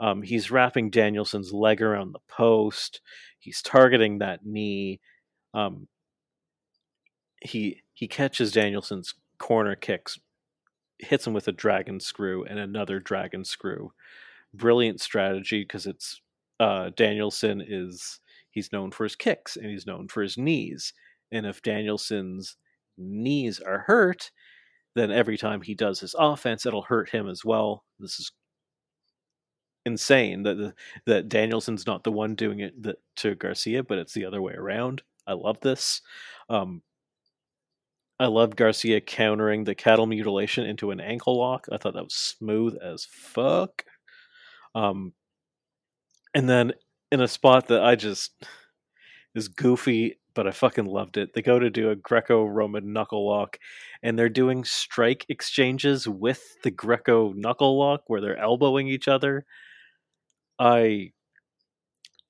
Um, 0.00 0.22
he's 0.22 0.50
wrapping 0.50 0.90
Danielson's 0.90 1.52
leg 1.52 1.82
around 1.82 2.12
the 2.12 2.20
post. 2.28 3.00
He's 3.38 3.62
targeting 3.62 4.18
that 4.18 4.44
knee. 4.44 5.00
Um, 5.54 5.88
he 7.40 7.82
he 7.94 8.08
catches 8.08 8.52
Danielson's 8.52 9.14
corner 9.38 9.74
kicks, 9.74 10.18
hits 10.98 11.26
him 11.26 11.32
with 11.32 11.48
a 11.48 11.52
dragon 11.52 12.00
screw 12.00 12.44
and 12.44 12.58
another 12.58 13.00
dragon 13.00 13.44
screw. 13.44 13.92
Brilliant 14.54 15.00
strategy 15.00 15.62
because 15.62 15.86
it's 15.86 16.20
uh, 16.60 16.90
Danielson 16.96 17.62
is 17.66 18.20
he's 18.50 18.72
known 18.72 18.90
for 18.90 19.04
his 19.04 19.16
kicks 19.16 19.56
and 19.56 19.66
he's 19.66 19.86
known 19.86 20.08
for 20.08 20.22
his 20.22 20.36
knees. 20.36 20.92
And 21.30 21.46
if 21.46 21.62
Danielson's 21.62 22.56
knees 22.96 23.60
are 23.60 23.84
hurt, 23.86 24.30
then 24.94 25.10
every 25.10 25.36
time 25.36 25.62
he 25.62 25.74
does 25.74 26.00
his 26.00 26.14
offense, 26.18 26.66
it'll 26.66 26.82
hurt 26.82 27.10
him 27.10 27.28
as 27.28 27.44
well. 27.44 27.84
This 28.00 28.18
is 28.18 28.32
insane 29.84 30.42
that 30.42 30.74
that 31.06 31.28
Danielson's 31.28 31.86
not 31.86 32.04
the 32.04 32.12
one 32.12 32.34
doing 32.34 32.60
it 32.60 32.74
to 33.16 33.34
Garcia, 33.34 33.82
but 33.82 33.98
it's 33.98 34.14
the 34.14 34.24
other 34.24 34.42
way 34.42 34.54
around. 34.54 35.02
I 35.26 35.34
love 35.34 35.60
this. 35.60 36.00
Um, 36.48 36.82
I 38.20 38.26
loved 38.26 38.56
Garcia 38.56 39.00
countering 39.00 39.64
the 39.64 39.74
cattle 39.74 40.06
mutilation 40.06 40.66
into 40.66 40.90
an 40.90 41.00
ankle 41.00 41.38
lock. 41.38 41.66
I 41.72 41.78
thought 41.78 41.94
that 41.94 42.04
was 42.04 42.14
smooth 42.14 42.76
as 42.82 43.06
fuck. 43.10 43.84
Um, 44.74 45.12
and 46.34 46.48
then 46.48 46.72
in 47.10 47.20
a 47.20 47.28
spot 47.28 47.68
that 47.68 47.82
I 47.82 47.94
just 47.96 48.32
is 49.34 49.48
goofy, 49.48 50.18
but 50.34 50.46
I 50.46 50.50
fucking 50.50 50.86
loved 50.86 51.16
it. 51.16 51.32
They 51.34 51.42
go 51.42 51.58
to 51.58 51.70
do 51.70 51.90
a 51.90 51.96
Greco-Roman 51.96 52.92
knuckle 52.92 53.26
lock, 53.28 53.58
and 54.02 54.18
they're 54.18 54.28
doing 54.28 54.64
strike 54.64 55.26
exchanges 55.28 56.08
with 56.08 56.42
the 56.62 56.70
Greco 56.70 57.32
knuckle 57.32 57.78
lock, 57.78 58.02
where 58.08 58.20
they're 58.20 58.38
elbowing 58.38 58.88
each 58.88 59.08
other. 59.08 59.44
I 60.58 61.12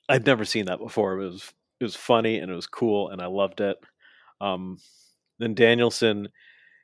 I'd 0.09 0.27
never 0.27 0.45
seen 0.45 0.67
that 0.67 0.79
before. 0.79 1.21
It 1.21 1.27
was 1.27 1.53
it 1.81 1.85
was 1.85 1.97
funny 1.97 2.39
and 2.39 2.51
it 2.51 2.55
was 2.55 2.67
cool, 2.67 3.11
and 3.11 3.21
I 3.23 3.27
loved 3.27 3.61
it. 3.61 3.77
Um, 4.41 4.79
then 5.39 5.55
Danielson 5.55 6.29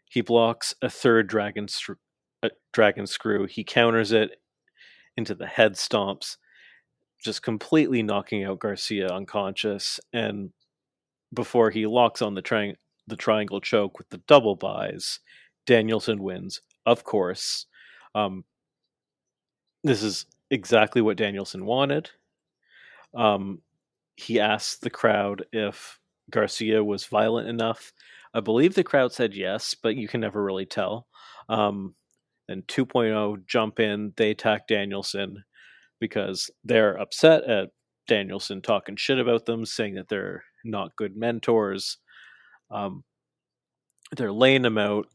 he 0.09 0.21
blocks 0.21 0.75
a 0.81 0.89
third 0.89 1.27
dragon 1.27 1.67
a 2.43 2.51
dragon 2.73 3.07
screw. 3.07 3.47
He 3.47 3.65
counters 3.65 4.13
it 4.13 4.41
into 5.17 5.35
the 5.35 5.47
head 5.47 5.75
stomps 5.75 6.37
just 7.25 7.43
completely 7.43 8.03
knocking 8.03 8.45
out 8.45 8.59
Garcia 8.61 9.09
unconscious. 9.09 9.99
And 10.13 10.51
before 11.33 11.71
he 11.71 11.87
locks 11.87 12.21
on 12.21 12.35
the, 12.35 12.43
tri- 12.43 12.77
the 13.07 13.17
triangle 13.17 13.61
choke 13.61 13.99
with 13.99 14.09
the 14.11 14.21
double 14.29 14.55
buys, 14.55 15.21
Danielson 15.67 16.23
wins, 16.23 16.61
of 16.85 17.03
course. 17.03 17.67
Um, 18.15 18.45
this 19.83 20.03
is 20.03 20.27
exactly 20.51 21.01
what 21.01 21.17
Danielson 21.17 21.65
wanted. 21.65 22.11
Um, 23.15 23.63
he 24.17 24.39
asked 24.39 24.83
the 24.83 24.91
crowd 24.91 25.47
if 25.51 25.99
Garcia 26.31 26.85
was 26.85 27.07
violent 27.07 27.49
enough. 27.49 27.93
I 28.35 28.41
believe 28.41 28.75
the 28.75 28.85
crowd 28.85 29.13
said 29.13 29.35
yes, 29.35 29.75
but 29.81 29.97
you 29.97 30.09
can 30.09 30.21
never 30.21 30.43
really 30.43 30.67
tell. 30.67 31.07
Um, 31.49 31.95
and 32.49 32.67
2.0 32.67 33.47
jump 33.47 33.81
in, 33.81 34.13
they 34.17 34.31
attack 34.31 34.67
Danielson 34.67 35.45
because 36.01 36.51
they're 36.65 37.01
upset 37.01 37.45
at 37.45 37.71
Danielson 38.07 38.61
talking 38.61 38.97
shit 38.97 39.19
about 39.19 39.47
them, 39.47 39.65
saying 39.65 39.95
that 39.95 40.09
they're 40.09 40.45
not 40.65 40.97
good 40.97 41.17
mentors. 41.17 41.99
Um, 42.71 43.05
they're 44.17 44.33
laying 44.33 44.63
them 44.63 44.79
out. 44.79 45.07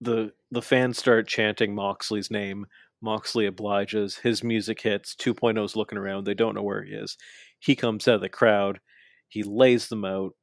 the 0.00 0.32
The 0.50 0.62
fans 0.62 0.98
start 0.98 1.28
chanting 1.28 1.74
Moxley's 1.74 2.30
name. 2.30 2.66
Moxley 3.00 3.46
obliges. 3.46 4.16
His 4.16 4.44
music 4.44 4.80
hits. 4.82 5.14
2.0's 5.16 5.76
looking 5.76 5.98
around. 5.98 6.24
They 6.24 6.34
don't 6.34 6.54
know 6.54 6.62
where 6.62 6.84
he 6.84 6.92
is. 6.92 7.16
He 7.58 7.74
comes 7.74 8.06
out 8.06 8.16
of 8.16 8.20
the 8.20 8.28
crowd. 8.28 8.80
He 9.28 9.42
lays 9.42 9.88
them 9.88 10.04
out. 10.04 10.34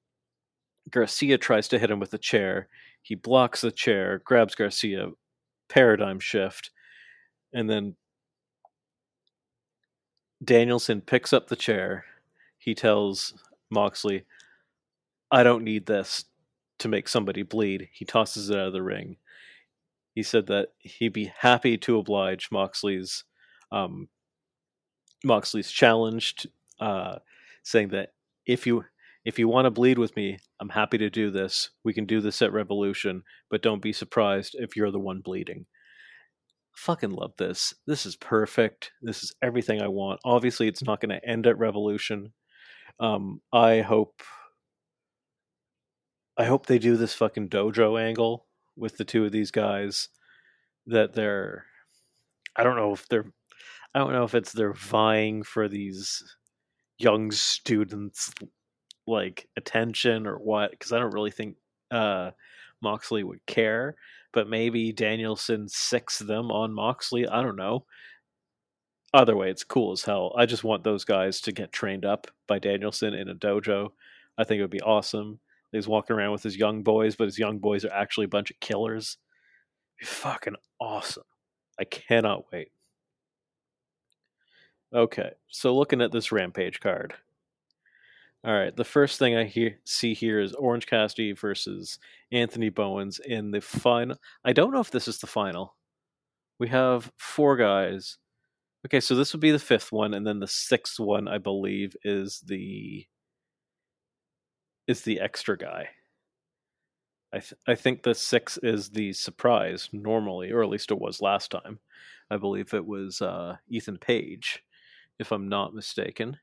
Garcia 0.89 1.37
tries 1.37 1.67
to 1.69 1.79
hit 1.79 1.91
him 1.91 1.99
with 1.99 2.13
a 2.13 2.17
chair. 2.17 2.67
He 3.01 3.15
blocks 3.15 3.61
the 3.61 3.71
chair, 3.71 4.21
grabs 4.23 4.55
Garcia, 4.55 5.09
paradigm 5.67 6.19
shift, 6.19 6.71
and 7.53 7.69
then 7.69 7.95
Danielson 10.43 11.01
picks 11.01 11.33
up 11.33 11.47
the 11.47 11.55
chair. 11.55 12.05
He 12.57 12.73
tells 12.73 13.33
Moxley, 13.69 14.25
I 15.31 15.43
don't 15.43 15.63
need 15.63 15.85
this 15.85 16.25
to 16.79 16.87
make 16.87 17.07
somebody 17.07 17.43
bleed. 17.43 17.89
He 17.91 18.05
tosses 18.05 18.49
it 18.49 18.57
out 18.57 18.67
of 18.67 18.73
the 18.73 18.81
ring. 18.81 19.17
He 20.15 20.23
said 20.23 20.47
that 20.47 20.69
he'd 20.79 21.13
be 21.13 21.31
happy 21.37 21.77
to 21.77 21.99
oblige 21.99 22.49
Moxley's 22.51 23.25
um, 23.71 24.07
Moxley's 25.23 25.71
challenge, 25.71 26.47
uh, 26.79 27.19
saying 27.63 27.89
that 27.89 28.13
if 28.45 28.65
you 28.65 28.85
if 29.25 29.37
you 29.37 29.47
want 29.47 29.65
to 29.65 29.71
bleed 29.71 29.97
with 29.97 30.15
me, 30.15 30.39
I'm 30.59 30.69
happy 30.69 30.97
to 30.97 31.09
do 31.09 31.29
this. 31.29 31.69
We 31.83 31.93
can 31.93 32.05
do 32.05 32.21
this 32.21 32.41
at 32.41 32.53
Revolution, 32.53 33.23
but 33.49 33.61
don't 33.61 33.81
be 33.81 33.93
surprised 33.93 34.55
if 34.57 34.75
you're 34.75 34.91
the 34.91 34.99
one 34.99 35.21
bleeding 35.21 35.65
fucking 36.79 37.11
love 37.11 37.33
this. 37.37 37.73
This 37.85 38.05
is 38.05 38.15
perfect. 38.15 38.91
This 39.01 39.21
is 39.23 39.33
everything 39.41 39.81
I 39.81 39.89
want. 39.89 40.21
Obviously, 40.23 40.67
it's 40.67 40.83
not 40.83 41.01
going 41.01 41.09
to 41.09 41.29
end 41.29 41.45
at 41.45 41.57
Revolution. 41.57 42.33
Um, 42.99 43.41
I 43.51 43.81
hope. 43.81 44.21
I 46.37 46.45
hope 46.45 46.65
they 46.65 46.79
do 46.79 46.95
this 46.95 47.13
fucking 47.13 47.49
dojo 47.49 48.01
angle 48.01 48.45
with 48.77 48.95
the 48.95 49.03
two 49.03 49.25
of 49.25 49.31
these 49.31 49.51
guys. 49.51 50.07
That 50.87 51.13
they're. 51.13 51.65
I 52.55 52.63
don't 52.63 52.77
know 52.77 52.93
if 52.93 53.07
they're. 53.09 53.25
I 53.93 53.99
don't 53.99 54.13
know 54.13 54.23
if 54.23 54.35
it's 54.35 54.53
they're 54.53 54.73
vying 54.73 55.43
for 55.43 55.67
these 55.67 56.23
young 56.97 57.31
students 57.31 58.31
like 59.09 59.47
attention 59.57 60.27
or 60.27 60.37
what 60.37 60.71
because 60.71 60.93
I 60.93 60.99
don't 60.99 61.13
really 61.13 61.31
think 61.31 61.55
uh, 61.91 62.31
Moxley 62.81 63.23
would 63.23 63.45
care 63.45 63.95
but 64.31 64.49
maybe 64.49 64.91
Danielson 64.91 65.67
six 65.67 66.19
them 66.19 66.51
on 66.51 66.73
Moxley. 66.73 67.27
I 67.27 67.41
don't 67.41 67.55
know. 67.55 67.85
Either 69.13 69.35
way, 69.35 69.49
it's 69.49 69.63
cool 69.63 69.91
as 69.91 70.03
hell. 70.03 70.33
I 70.37 70.45
just 70.45 70.63
want 70.63 70.83
those 70.83 71.03
guys 71.03 71.41
to 71.41 71.51
get 71.51 71.71
trained 71.71 72.05
up 72.05 72.27
by 72.47 72.59
Danielson 72.59 73.15
in 73.15 73.29
a 73.29 73.35
dojo. 73.35 73.89
I 74.37 74.43
think 74.43 74.59
it 74.59 74.61
would 74.61 74.69
be 74.69 74.81
awesome. 74.81 75.39
He's 75.71 75.87
walking 75.87 76.15
around 76.15 76.31
with 76.31 76.43
his 76.43 76.57
young 76.57 76.83
boys, 76.83 77.15
but 77.15 77.25
his 77.25 77.39
young 77.39 77.57
boys 77.57 77.85
are 77.85 77.91
actually 77.91 78.25
a 78.25 78.29
bunch 78.29 78.51
of 78.51 78.59
killers. 78.59 79.17
Fucking 80.01 80.55
awesome. 80.79 81.23
I 81.79 81.85
cannot 81.85 82.51
wait. 82.51 82.71
Okay, 84.93 85.31
so 85.49 85.75
looking 85.75 86.01
at 86.01 86.11
this 86.11 86.31
Rampage 86.31 86.79
card. 86.79 87.13
All 88.45 88.53
right. 88.53 88.75
The 88.75 88.85
first 88.85 89.19
thing 89.19 89.35
I 89.35 89.43
hear, 89.43 89.79
see 89.83 90.13
here 90.13 90.39
is 90.39 90.53
Orange 90.53 90.87
Cassidy 90.87 91.33
versus 91.33 91.99
Anthony 92.31 92.69
Bowens 92.69 93.19
in 93.19 93.51
the 93.51 93.59
final. 93.59 94.17
I 94.45 94.53
don't 94.53 94.71
know 94.71 94.79
if 94.79 94.91
this 94.91 95.07
is 95.09 95.19
the 95.19 95.27
final. 95.27 95.75
We 96.57 96.69
have 96.69 97.11
four 97.17 97.57
guys. 97.57 98.17
Okay, 98.85 99.01
so 99.01 99.15
this 99.15 99.33
would 99.33 99.41
be 99.41 99.51
the 99.51 99.59
fifth 99.59 99.91
one, 99.91 100.13
and 100.13 100.25
then 100.25 100.39
the 100.39 100.47
sixth 100.47 100.99
one, 100.99 101.27
I 101.27 101.37
believe, 101.37 101.95
is 102.03 102.41
the 102.45 103.05
is 104.87 105.01
the 105.01 105.19
extra 105.19 105.57
guy. 105.57 105.89
I 107.33 107.39
th- 107.39 107.53
I 107.67 107.75
think 107.75 108.03
the 108.03 108.15
six 108.15 108.57
is 108.63 108.89
the 108.89 109.13
surprise 109.13 109.89
normally, 109.91 110.51
or 110.51 110.63
at 110.63 110.69
least 110.69 110.91
it 110.91 110.99
was 110.99 111.21
last 111.21 111.51
time. 111.51 111.79
I 112.31 112.37
believe 112.37 112.73
it 112.73 112.85
was 112.85 113.21
uh, 113.21 113.57
Ethan 113.67 113.97
Page 113.97 114.63
if 115.19 115.31
I'm 115.31 115.49
not 115.49 115.75
mistaken. 115.75 116.37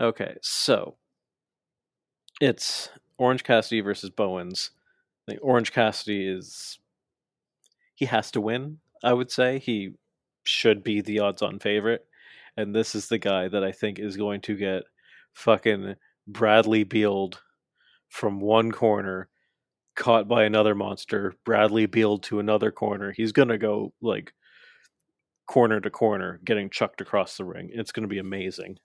Okay, 0.00 0.36
so 0.42 0.96
it's 2.40 2.90
Orange 3.16 3.44
Cassidy 3.44 3.80
versus 3.80 4.10
Bowens. 4.10 4.70
Think 5.26 5.38
Orange 5.40 5.72
Cassidy 5.72 6.26
is 6.26 6.78
he 7.94 8.06
has 8.06 8.32
to 8.32 8.40
win. 8.40 8.78
I 9.04 9.12
would 9.12 9.30
say 9.30 9.58
he 9.58 9.92
should 10.42 10.82
be 10.82 11.00
the 11.00 11.20
odds-on 11.20 11.60
favorite, 11.60 12.06
and 12.56 12.74
this 12.74 12.96
is 12.96 13.08
the 13.08 13.18
guy 13.18 13.46
that 13.48 13.62
I 13.62 13.70
think 13.70 14.00
is 14.00 14.16
going 14.16 14.40
to 14.42 14.56
get 14.56 14.82
fucking 15.32 15.94
Bradley 16.26 16.82
Bealed 16.82 17.40
from 18.08 18.40
one 18.40 18.72
corner, 18.72 19.28
caught 19.94 20.26
by 20.26 20.42
another 20.42 20.74
monster. 20.74 21.34
Bradley 21.44 21.86
Bealed 21.86 22.24
to 22.24 22.40
another 22.40 22.72
corner. 22.72 23.12
He's 23.12 23.32
gonna 23.32 23.58
go 23.58 23.92
like 24.02 24.32
corner 25.46 25.80
to 25.80 25.90
corner, 25.90 26.40
getting 26.44 26.68
chucked 26.68 27.00
across 27.00 27.36
the 27.36 27.44
ring. 27.44 27.70
It's 27.72 27.92
gonna 27.92 28.08
be 28.08 28.18
amazing 28.18 28.78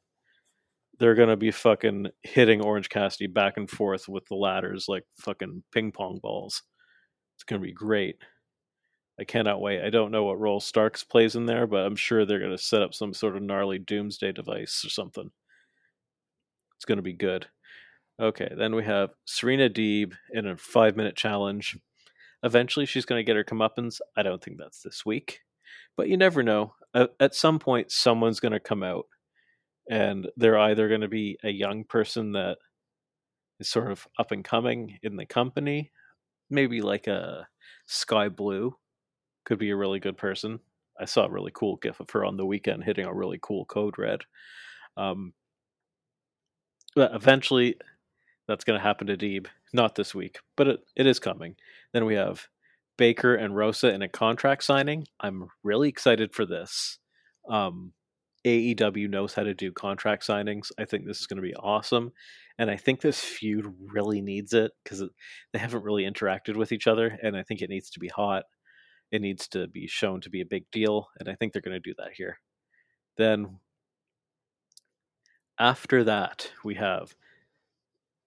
they're 1.00 1.16
gonna 1.16 1.38
be 1.38 1.52
fucking 1.52 2.08
hitting 2.24 2.62
Orange 2.62 2.89
Cassidy 2.89 3.28
back 3.28 3.58
and 3.58 3.70
forth 3.70 4.08
with 4.08 4.26
the 4.28 4.36
ladders 4.36 4.86
like 4.88 5.06
fucking 5.20 5.64
ping 5.72 5.91
pong 5.91 6.20
balls. 6.22 6.64
It's 7.36 7.43
gonna 7.43 7.62
be 7.62 7.74
great. 7.74 8.18
I 9.20 9.24
cannot 9.24 9.62
wait. 9.62 9.82
I 9.84 9.89
don't 9.89 10.12
know 10.12 10.26
what 10.26 10.39
role 10.39 10.60
Starks 10.60 11.04
plays 11.04 11.36
in 11.36 11.45
there, 11.45 11.68
but 11.68 11.86
I'm 11.86 11.95
sure 11.95 12.26
they're 12.26 12.39
gonna 12.39 12.58
set 12.58 12.82
up 12.82 12.93
some 12.93 13.14
sort 13.14 13.36
of 13.36 13.43
gnarly 13.43 13.80
doomsday 13.80 14.32
device 14.32 14.84
or 14.86 14.89
something. 14.89 15.32
It's 16.78 16.86
gonna 16.86 17.02
be 17.02 17.14
good. 17.14 17.47
Okay, 18.20 18.52
then 18.58 18.76
we 18.76 18.84
have 18.84 19.12
Serena 19.26 19.70
Deeb 19.70 20.14
in 20.34 20.45
a 20.45 20.58
five 20.58 20.97
minute 20.97 21.16
challenge. 21.16 21.78
Eventually, 22.43 22.86
she's 22.86 23.06
going 23.06 23.20
to 23.20 23.24
get 23.24 23.36
her 23.36 23.43
comeuppance. 23.43 24.00
I 24.16 24.24
don't 24.24 24.43
think 24.43 24.58
that's 24.58 24.82
this 24.82 25.06
week, 25.06 25.41
but 25.95 26.10
you 26.10 26.18
never 26.18 26.43
know. 26.43 26.74
At 26.93 27.36
some 27.36 27.60
point, 27.60 27.91
someone's 27.91 28.39
going 28.39 28.54
to 28.54 28.60
come 28.60 28.84
out 28.84 29.06
and 29.90 30.28
they're 30.38 30.60
either 30.60 30.88
going 30.88 31.02
to 31.02 31.08
be 31.08 31.38
a 31.44 31.50
young 31.50 31.84
person 31.84 32.32
that 32.34 32.58
is 33.60 33.68
sort 33.68 33.92
of 33.92 34.08
up 34.18 34.32
and 34.32 34.46
coming 34.46 34.98
in 35.02 35.16
the 35.16 35.26
company, 35.26 35.92
maybe 36.50 36.82
like 36.82 37.08
a 37.08 37.48
Skye 37.88 38.30
Blue 38.30 38.78
could 39.46 39.60
be 39.60 39.72
a 39.72 39.76
really 39.76 40.00
good 40.00 40.16
person. 40.16 40.60
I 41.00 41.06
saw 41.06 41.26
a 41.26 41.32
really 41.32 41.52
cool 41.54 41.78
gif 41.78 42.00
of 42.00 42.10
her 42.12 42.24
on 42.24 42.38
the 42.38 42.46
weekend 42.46 42.84
hitting 42.84 43.06
a 43.06 43.14
really 43.14 43.40
cool 43.42 43.66
code 43.66 43.98
red. 43.98 44.22
Um, 44.96 45.34
but 46.96 47.14
eventually, 47.16 47.76
that's 48.48 48.64
going 48.64 48.78
to 48.78 48.84
happen 48.84 49.08
to 49.08 49.18
Deeb. 49.18 49.48
Not 49.74 49.96
this 49.96 50.14
week, 50.16 50.40
but 50.58 50.68
it, 50.68 50.80
it 50.96 51.08
is 51.08 51.20
coming. 51.20 51.56
Then 51.94 52.06
we 52.06 52.16
have 52.16 52.48
Baker 52.98 53.36
and 53.36 53.56
Rosa 53.56 53.94
in 53.94 54.02
a 54.02 54.10
contract 54.10 54.64
signing. 54.64 55.08
I'm 55.20 55.48
really 55.64 55.90
excited 55.90 56.34
for 56.34 56.46
this. 56.46 56.98
Um, 57.48 57.94
AEW 58.46 59.10
knows 59.10 59.34
how 59.34 59.44
to 59.44 59.54
do 59.54 59.72
contract 59.72 60.26
signings. 60.26 60.72
I 60.78 60.86
think 60.86 61.06
this 61.06 61.20
is 61.20 61.28
going 61.28 61.42
to 61.42 61.48
be 61.48 61.56
awesome. 61.56 62.12
And 62.58 62.70
I 62.70 62.78
think 62.78 63.02
this 63.02 63.20
feud 63.22 63.66
really 63.92 64.22
needs 64.22 64.54
it 64.54 64.72
because 64.84 65.04
they 65.54 65.60
haven't 65.60 65.84
really 65.84 66.04
interacted 66.04 66.56
with 66.56 66.72
each 66.72 66.88
other. 66.88 67.18
And 67.24 67.36
I 67.36 67.44
think 67.44 67.62
it 67.62 67.70
needs 67.70 67.90
to 67.92 68.00
be 68.00 68.10
hot. 68.10 68.44
It 69.12 69.22
needs 69.22 69.48
to 69.50 69.68
be 69.68 69.88
shown 69.88 70.22
to 70.22 70.30
be 70.30 70.42
a 70.42 70.46
big 70.46 70.66
deal. 70.72 71.08
And 71.20 71.30
I 71.30 71.36
think 71.36 71.54
they're 71.54 71.62
going 71.62 71.82
to 71.82 71.90
do 71.90 71.96
that 71.98 72.12
here. 72.16 72.40
Then 73.18 73.60
after 75.58 76.04
that, 76.06 76.52
we 76.64 76.76
have 76.76 77.16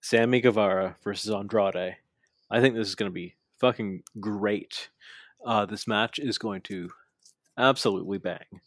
Sammy 0.03 0.41
Guevara 0.41 0.97
versus 1.05 1.31
Andrade. 1.31 1.97
I 2.51 2.61
think 2.61 2.75
this 2.75 2.89
is 2.89 2.95
going 2.95 3.11
to 3.11 3.15
be 3.15 3.37
fucking 3.61 4.03
great. 4.21 4.91
Uh, 5.45 5.65
this 5.65 5.87
match 5.87 6.19
is 6.19 6.39
going 6.39 6.61
to 6.63 6.91
absolutely 7.57 8.19
bang. 8.19 8.61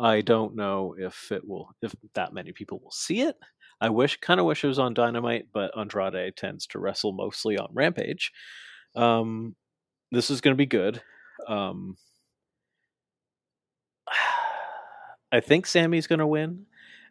I 0.00 0.22
don't 0.22 0.56
know 0.56 0.94
if 0.98 1.30
it 1.30 1.46
will, 1.46 1.70
if 1.82 1.94
that 2.14 2.32
many 2.32 2.52
people 2.52 2.80
will 2.82 2.90
see 2.90 3.20
it. 3.20 3.36
I 3.80 3.90
wish, 3.90 4.18
kind 4.20 4.40
of 4.40 4.46
wish 4.46 4.64
it 4.64 4.68
was 4.68 4.78
on 4.78 4.94
Dynamite, 4.94 5.48
but 5.52 5.76
Andrade 5.76 6.36
tends 6.36 6.66
to 6.68 6.78
wrestle 6.78 7.12
mostly 7.12 7.58
on 7.58 7.68
Rampage. 7.72 8.32
Um, 8.94 9.56
this 10.10 10.30
is 10.30 10.40
going 10.40 10.54
to 10.54 10.58
be 10.58 10.66
good. 10.66 11.02
Um, 11.46 11.96
I 15.32 15.40
think 15.40 15.66
Sammy's 15.66 16.06
going 16.06 16.18
to 16.18 16.26
win 16.26 16.66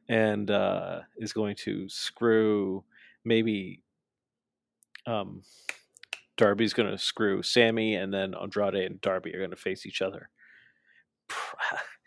and 0.10 0.50
uh, 0.52 1.02
is 1.18 1.34
going 1.34 1.56
to 1.58 1.88
screw 1.88 2.84
maybe 3.24 3.82
um, 5.06 5.44
Darby's 6.38 6.74
going 6.74 6.90
to 6.90 6.98
screw 6.98 7.44
Sammy, 7.44 7.96
and 7.96 8.14
then 8.14 8.34
Andrade 8.34 8.76
and 8.76 9.02
Darby 9.02 9.34
are 9.36 9.40
going 9.40 9.50
to 9.50 9.56
face 9.56 9.86
each 9.86 10.02
other. 10.02 10.30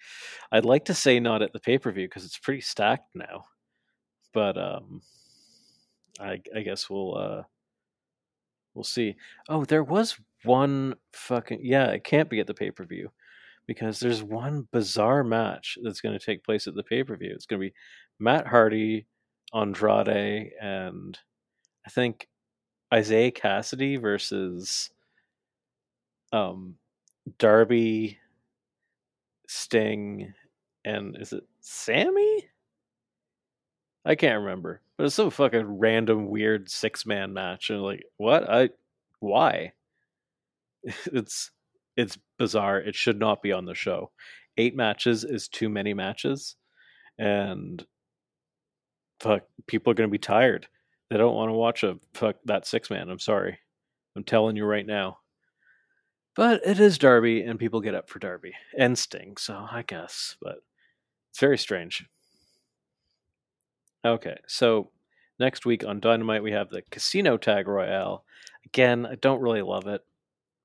I'd 0.53 0.67
like 0.67 0.85
to 0.87 0.95
say 0.95 1.19
not 1.19 1.43
at 1.43 1.53
the 1.53 1.61
pay 1.61 1.79
per 1.79 1.91
view 1.91 2.07
because 2.07 2.25
it's 2.25 2.39
pretty 2.39 2.61
stacked 2.61 3.09
now, 3.15 3.47
but 4.35 4.59
um, 4.59 5.01
I 6.21 6.41
I 6.55 6.61
guess 6.61 6.91
we'll 6.91 7.17
uh 7.17 7.43
we'll 8.75 8.85
see. 8.85 9.17
Oh, 9.49 9.65
there 9.65 9.85
was 9.85 10.17
one 10.45 10.95
fucking 11.13 11.61
yeah, 11.63 11.87
it 11.87 12.05
can't 12.05 12.31
be 12.31 12.41
at 12.41 12.47
the 12.47 12.55
pay 12.55 12.71
per 12.71 12.85
view 12.85 13.11
because 13.67 14.01
there's 14.01 14.23
one 14.23 14.69
bizarre 14.73 15.25
match 15.25 15.79
that's 15.83 16.01
going 16.01 16.19
to 16.19 16.25
take 16.25 16.45
place 16.45 16.67
at 16.67 16.75
the 16.75 16.83
pay 16.83 17.03
per 17.05 17.17
view. 17.17 17.33
It's 17.35 17.47
going 17.47 17.61
to 17.61 17.69
be 17.69 17.75
Matt 18.19 18.47
Hardy, 18.47 19.07
Andrade, 19.55 20.53
and 20.61 21.19
I 21.87 21.91
think 21.91 22.29
Isiah 22.95 23.33
Kassidy 23.33 24.01
versus 24.01 24.91
um 26.33 26.77
Darby, 27.39 28.19
Sting, 29.49 30.35
and 30.85 31.17
is 31.19 31.33
it 31.33 31.45
Sammy? 31.61 32.49
I 34.05 34.15
can't 34.17 34.41
remember, 34.41 34.81
but 34.97 35.07
it's 35.07 35.15
some 35.15 35.31
fucking 35.31 35.79
random 35.79 36.29
weird 36.29 36.71
six 36.71 37.07
man 37.07 37.33
match, 37.33 37.71
and 37.71 37.83
like, 37.83 38.05
what? 38.17 38.49
I 38.51 38.71
why? 39.21 39.73
It's 41.13 41.51
it's 41.97 42.19
bizarre. 42.39 42.81
It 42.81 42.95
should 42.97 43.19
not 43.21 43.43
be 43.43 43.53
on 43.53 43.67
the 43.67 43.75
show. 43.75 44.11
Eight 44.57 44.75
matches 44.75 45.25
is 45.25 45.49
too 45.49 45.69
many 45.69 45.95
matches, 45.95 46.57
and 47.19 47.85
fuck, 49.21 49.43
people 49.67 49.93
are 49.93 49.95
gonna 49.95 50.09
be 50.09 50.19
tired. 50.19 50.67
They 51.11 51.19
don't 51.19 51.37
want 51.37 51.51
to 51.51 51.55
watch 51.55 51.85
a 51.85 51.99
fuck 52.15 52.37
that 52.47 52.67
six 52.67 52.91
man. 52.91 53.11
I'm 53.11 53.19
sorry. 53.21 53.59
I'm 54.17 54.25
telling 54.25 54.57
you 54.57 54.65
right 54.65 54.87
now. 54.87 55.19
But 56.35 56.63
it 56.67 56.81
is 56.81 56.99
Darby, 56.99 57.43
and 57.43 57.59
people 57.59 57.81
get 57.81 57.95
up 57.95 58.09
for 58.09 58.19
Darby 58.19 58.55
and 58.77 58.99
Sting, 58.99 59.37
so 59.37 59.67
I 59.71 59.83
guess. 59.83 60.37
But 60.41 60.63
it's 61.33 61.41
very 61.41 61.57
strange. 61.57 62.05
Okay, 64.05 64.37
so 64.47 64.91
next 65.39 65.65
week 65.65 65.83
on 65.83 65.99
Dynamite 65.99 66.43
we 66.43 66.53
have 66.53 66.69
the 66.69 66.83
Casino 66.91 67.39
Tag 67.39 67.69
Royale. 67.69 68.23
Again, 68.67 69.07
I 69.07 69.15
don't 69.15 69.41
really 69.41 69.63
love 69.63 69.87
it, 69.87 70.03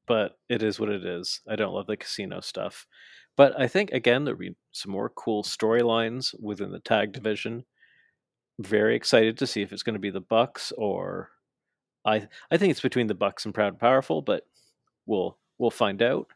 but 0.08 0.38
it 0.50 0.62
is 0.62 0.78
what 0.78 0.90
it 0.90 1.06
is. 1.06 1.40
I 1.48 1.56
don't 1.56 1.74
love 1.74 1.88
the 1.88 1.96
casino 1.96 2.42
stuff. 2.42 2.86
But 3.38 3.58
I 3.58 3.68
think 3.68 3.92
again 3.92 4.26
there'll 4.26 4.38
be 4.38 4.58
some 4.74 4.92
more 4.92 5.08
cool 5.10 5.42
storylines 5.42 6.36
within 6.38 6.72
the 6.72 6.80
tag 6.80 7.14
division. 7.14 7.64
Very 8.60 8.98
excited 8.98 9.38
to 9.38 9.48
see 9.48 9.62
if 9.62 9.72
it's 9.72 9.84
going 9.84 9.94
to 9.96 10.00
be 10.00 10.10
the 10.10 10.20
Bucks 10.20 10.74
or 10.78 11.30
I 12.04 12.28
I 12.52 12.58
think 12.58 12.72
it's 12.72 12.82
between 12.82 13.08
the 13.08 13.16
Bucks 13.16 13.46
and 13.46 13.54
Proud 13.54 13.70
and 13.70 13.80
Powerful, 13.80 14.22
but 14.22 14.46
we'll 15.06 15.38
we'll 15.60 15.72
find 15.72 16.02
out. 16.02 16.28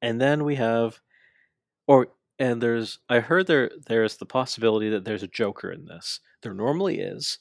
And 0.00 0.20
then 0.20 0.44
we 0.44 0.54
have 0.54 1.00
or 1.88 2.08
and 2.38 2.62
there's 2.62 2.98
I 3.08 3.20
heard 3.20 3.46
there 3.46 3.70
there's 3.86 4.16
the 4.16 4.26
possibility 4.26 4.90
that 4.90 5.04
there's 5.04 5.22
a 5.22 5.28
Joker 5.28 5.70
in 5.72 5.86
this. 5.86 6.20
There 6.42 6.54
normally 6.54 7.00
is. 7.00 7.38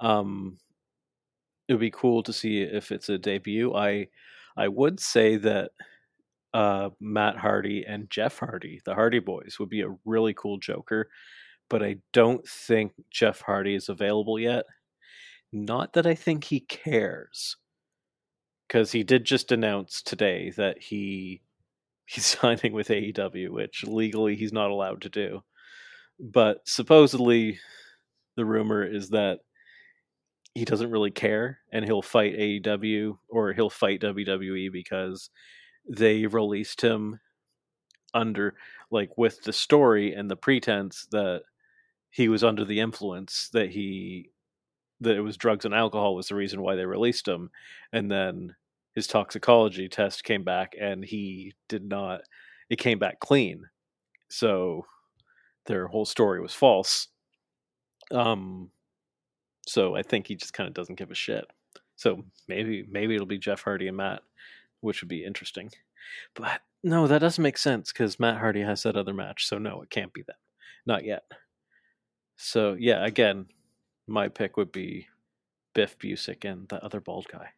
Um, 0.00 0.58
it 1.68 1.74
would 1.74 1.80
be 1.80 1.90
cool 1.90 2.22
to 2.24 2.32
see 2.32 2.62
if 2.62 2.90
it's 2.92 3.08
a 3.08 3.18
debut. 3.18 3.74
I 3.74 4.08
I 4.56 4.68
would 4.68 5.00
say 5.00 5.36
that 5.36 5.70
uh, 6.54 6.90
Matt 7.00 7.36
Hardy 7.36 7.84
and 7.86 8.10
Jeff 8.10 8.38
Hardy, 8.38 8.80
the 8.84 8.94
Hardy 8.94 9.20
Boys, 9.20 9.58
would 9.60 9.70
be 9.70 9.82
a 9.82 9.96
really 10.04 10.34
cool 10.34 10.58
Joker, 10.58 11.10
but 11.70 11.82
I 11.82 11.98
don't 12.12 12.46
think 12.48 12.92
Jeff 13.10 13.42
Hardy 13.42 13.74
is 13.74 13.88
available 13.88 14.38
yet. 14.38 14.66
Not 15.52 15.94
that 15.94 16.06
I 16.06 16.14
think 16.14 16.44
he 16.44 16.60
cares, 16.60 17.56
because 18.66 18.92
he 18.92 19.02
did 19.02 19.24
just 19.24 19.52
announce 19.52 20.02
today 20.02 20.50
that 20.56 20.80
he 20.82 21.42
he's 22.10 22.26
signing 22.40 22.72
with 22.72 22.88
AEW, 22.88 23.50
which 23.50 23.84
legally 23.84 24.36
he's 24.36 24.52
not 24.52 24.70
allowed 24.70 25.02
to 25.02 25.08
do. 25.08 25.42
But 26.18 26.58
supposedly, 26.66 27.58
the 28.36 28.44
rumor 28.44 28.84
is 28.84 29.10
that 29.10 29.40
he 30.54 30.64
doesn't 30.64 30.90
really 30.90 31.12
care 31.12 31.60
and 31.72 31.84
he'll 31.84 32.02
fight 32.02 32.36
AEW 32.36 33.18
or 33.28 33.52
he'll 33.52 33.70
fight 33.70 34.00
WWE 34.00 34.72
because 34.72 35.30
they 35.88 36.26
released 36.26 36.80
him 36.82 37.20
under, 38.12 38.54
like, 38.90 39.16
with 39.16 39.42
the 39.44 39.52
story 39.52 40.12
and 40.12 40.28
the 40.28 40.36
pretense 40.36 41.06
that 41.12 41.42
he 42.10 42.28
was 42.28 42.42
under 42.42 42.64
the 42.64 42.80
influence, 42.80 43.48
that 43.52 43.70
he, 43.70 44.30
that 45.00 45.16
it 45.16 45.20
was 45.20 45.36
drugs 45.36 45.64
and 45.64 45.74
alcohol 45.74 46.16
was 46.16 46.28
the 46.28 46.34
reason 46.34 46.60
why 46.60 46.74
they 46.74 46.84
released 46.84 47.26
him. 47.26 47.50
And 47.92 48.10
then 48.10 48.56
his 48.94 49.06
toxicology 49.06 49.88
test 49.88 50.24
came 50.24 50.44
back 50.44 50.74
and 50.80 51.04
he 51.04 51.52
did 51.68 51.84
not 51.84 52.22
it 52.68 52.78
came 52.78 52.98
back 52.98 53.20
clean 53.20 53.64
so 54.30 54.86
their 55.66 55.86
whole 55.86 56.04
story 56.04 56.40
was 56.40 56.54
false. 56.54 57.08
Um, 58.12 58.70
so 59.66 59.94
I 59.94 60.02
think 60.02 60.26
he 60.26 60.34
just 60.34 60.52
kind 60.52 60.66
of 60.68 60.74
doesn't 60.74 60.98
give 60.98 61.10
a 61.10 61.14
shit. 61.14 61.44
So 61.96 62.24
maybe 62.48 62.86
maybe 62.90 63.14
it'll 63.14 63.26
be 63.26 63.38
Jeff 63.38 63.62
Hardy 63.62 63.88
and 63.88 63.96
Matt, 63.96 64.22
which 64.80 65.02
would 65.02 65.08
be 65.08 65.24
interesting. 65.24 65.70
But 66.34 66.60
no, 66.82 67.06
that 67.06 67.20
doesn't 67.20 67.42
make 67.42 67.58
sense 67.58 67.92
because 67.92 68.18
Matt 68.18 68.38
Hardy 68.38 68.62
has 68.62 68.82
that 68.84 68.96
other 68.96 69.12
match. 69.12 69.46
So 69.46 69.58
no, 69.58 69.82
it 69.82 69.90
can't 69.90 70.12
be 70.12 70.22
them. 70.22 70.36
Not 70.86 71.04
yet. 71.04 71.24
So 72.36 72.74
yeah, 72.78 73.04
again, 73.04 73.46
my 74.06 74.28
pick 74.28 74.56
would 74.56 74.72
be 74.72 75.08
Biff 75.74 75.98
Busick 75.98 76.50
and 76.50 76.68
the 76.68 76.82
other 76.82 77.00
bald 77.00 77.26
guy. 77.30 77.50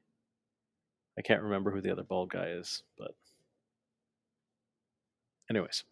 I 1.18 1.22
can't 1.22 1.42
remember 1.42 1.70
who 1.70 1.80
the 1.80 1.92
other 1.92 2.02
bald 2.02 2.30
guy 2.30 2.46
is, 2.48 2.82
but 2.98 3.14
anyways. 5.50 5.84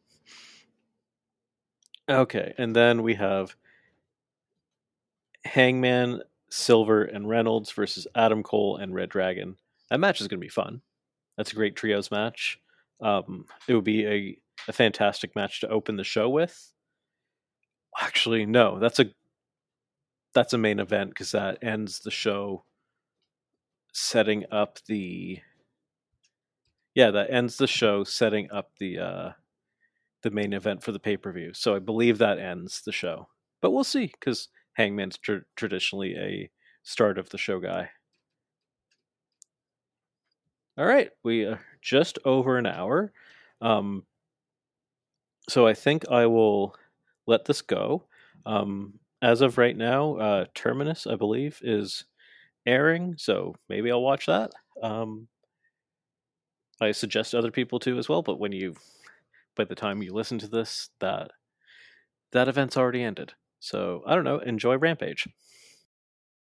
Okay, 2.09 2.55
and 2.59 2.75
then 2.75 3.03
we 3.03 3.15
have 3.15 3.55
Hangman, 5.45 6.23
Silver, 6.51 7.05
and 7.05 7.29
Reynolds 7.29 7.71
versus 7.71 8.07
Adam 8.15 8.43
Cole 8.43 8.77
and 8.77 8.95
Red 8.95 9.11
Dragon. 9.11 9.57
That 9.91 10.01
match 10.01 10.21
is 10.21 10.29
going 10.29 10.41
to 10.41 10.45
be 10.45 10.49
fun. 10.49 10.81
That's 11.37 11.53
a 11.53 11.57
great 11.57 11.77
trios 11.77 12.11
match. 12.11 12.59
Um, 13.01 13.47
it 13.69 13.75
would 13.75 13.85
be 13.85 14.07
a, 14.07 14.39
a 14.69 14.73
fantastic 14.73 15.37
match 15.37 15.61
to 15.61 15.69
open 15.69 15.97
the 15.97 16.05
show 16.05 16.29
with. 16.29 16.73
Actually, 17.99 18.47
no, 18.47 18.79
that's 18.79 18.99
a 18.99 19.07
that's 20.33 20.53
a 20.53 20.59
main 20.59 20.79
event 20.79 21.11
because 21.11 21.33
that 21.33 21.59
ends 21.63 22.01
the 22.01 22.11
show 22.11 22.65
setting 23.93 24.45
up 24.51 24.79
the 24.87 25.39
yeah 26.95 27.11
that 27.11 27.31
ends 27.31 27.57
the 27.57 27.67
show 27.67 28.05
setting 28.05 28.51
up 28.51 28.71
the 28.79 28.99
uh 28.99 29.31
the 30.23 30.31
main 30.31 30.53
event 30.53 30.83
for 30.83 30.93
the 30.93 31.01
pay-per-view. 31.01 31.53
So 31.55 31.75
i 31.75 31.79
believe 31.79 32.19
that 32.19 32.39
ends 32.39 32.83
the 32.83 32.93
show. 32.93 33.29
But 33.63 33.73
we'll 33.73 33.85
see 33.85 34.07
because 34.07 34.49
hangman's 34.75 35.19
tr- 35.19 35.47
traditionally 35.57 36.17
a 36.17 36.51
start 36.83 37.19
of 37.19 37.31
the 37.31 37.39
show 37.39 37.61
guy. 37.61 37.91
All 40.79 40.87
right 40.87 41.11
we 41.23 41.45
are 41.45 41.61
just 41.83 42.19
over 42.25 42.57
an 42.57 42.67
hour 42.67 43.13
um 43.61 44.05
so 45.49 45.67
i 45.67 45.75
think 45.75 46.09
i 46.11 46.27
will 46.27 46.75
let 47.27 47.45
this 47.45 47.63
go. 47.63 48.05
Um 48.47 48.95
as 49.23 49.43
of 49.43 49.59
right 49.59 49.77
now 49.77 50.15
uh 50.17 50.45
terminus 50.55 51.07
i 51.07 51.15
believe 51.15 51.61
is 51.63 52.05
airing, 52.67 53.15
so 53.19 53.55
maybe 53.69 53.91
I'll 53.91 54.03
watch 54.03 54.27
that. 54.27 54.51
Um, 54.83 55.29
I 56.81 56.93
suggest 56.93 57.35
other 57.35 57.51
people 57.51 57.79
to 57.81 57.99
as 57.99 58.09
well, 58.09 58.23
but 58.23 58.39
when 58.39 58.53
you, 58.53 58.75
by 59.57 59.65
the 59.65 59.75
time 59.75 60.03
you 60.03 60.13
listen 60.13 60.39
to 60.39 60.49
this, 60.49 60.91
that 61.01 61.31
that 62.33 62.49
event's 62.49 62.77
already 62.77 63.03
ended. 63.03 63.35
So 63.59 64.03
I 64.07 64.15
don't 64.15 64.25
know. 64.25 64.39
Enjoy 64.39 64.77
Rampage. 64.77 65.29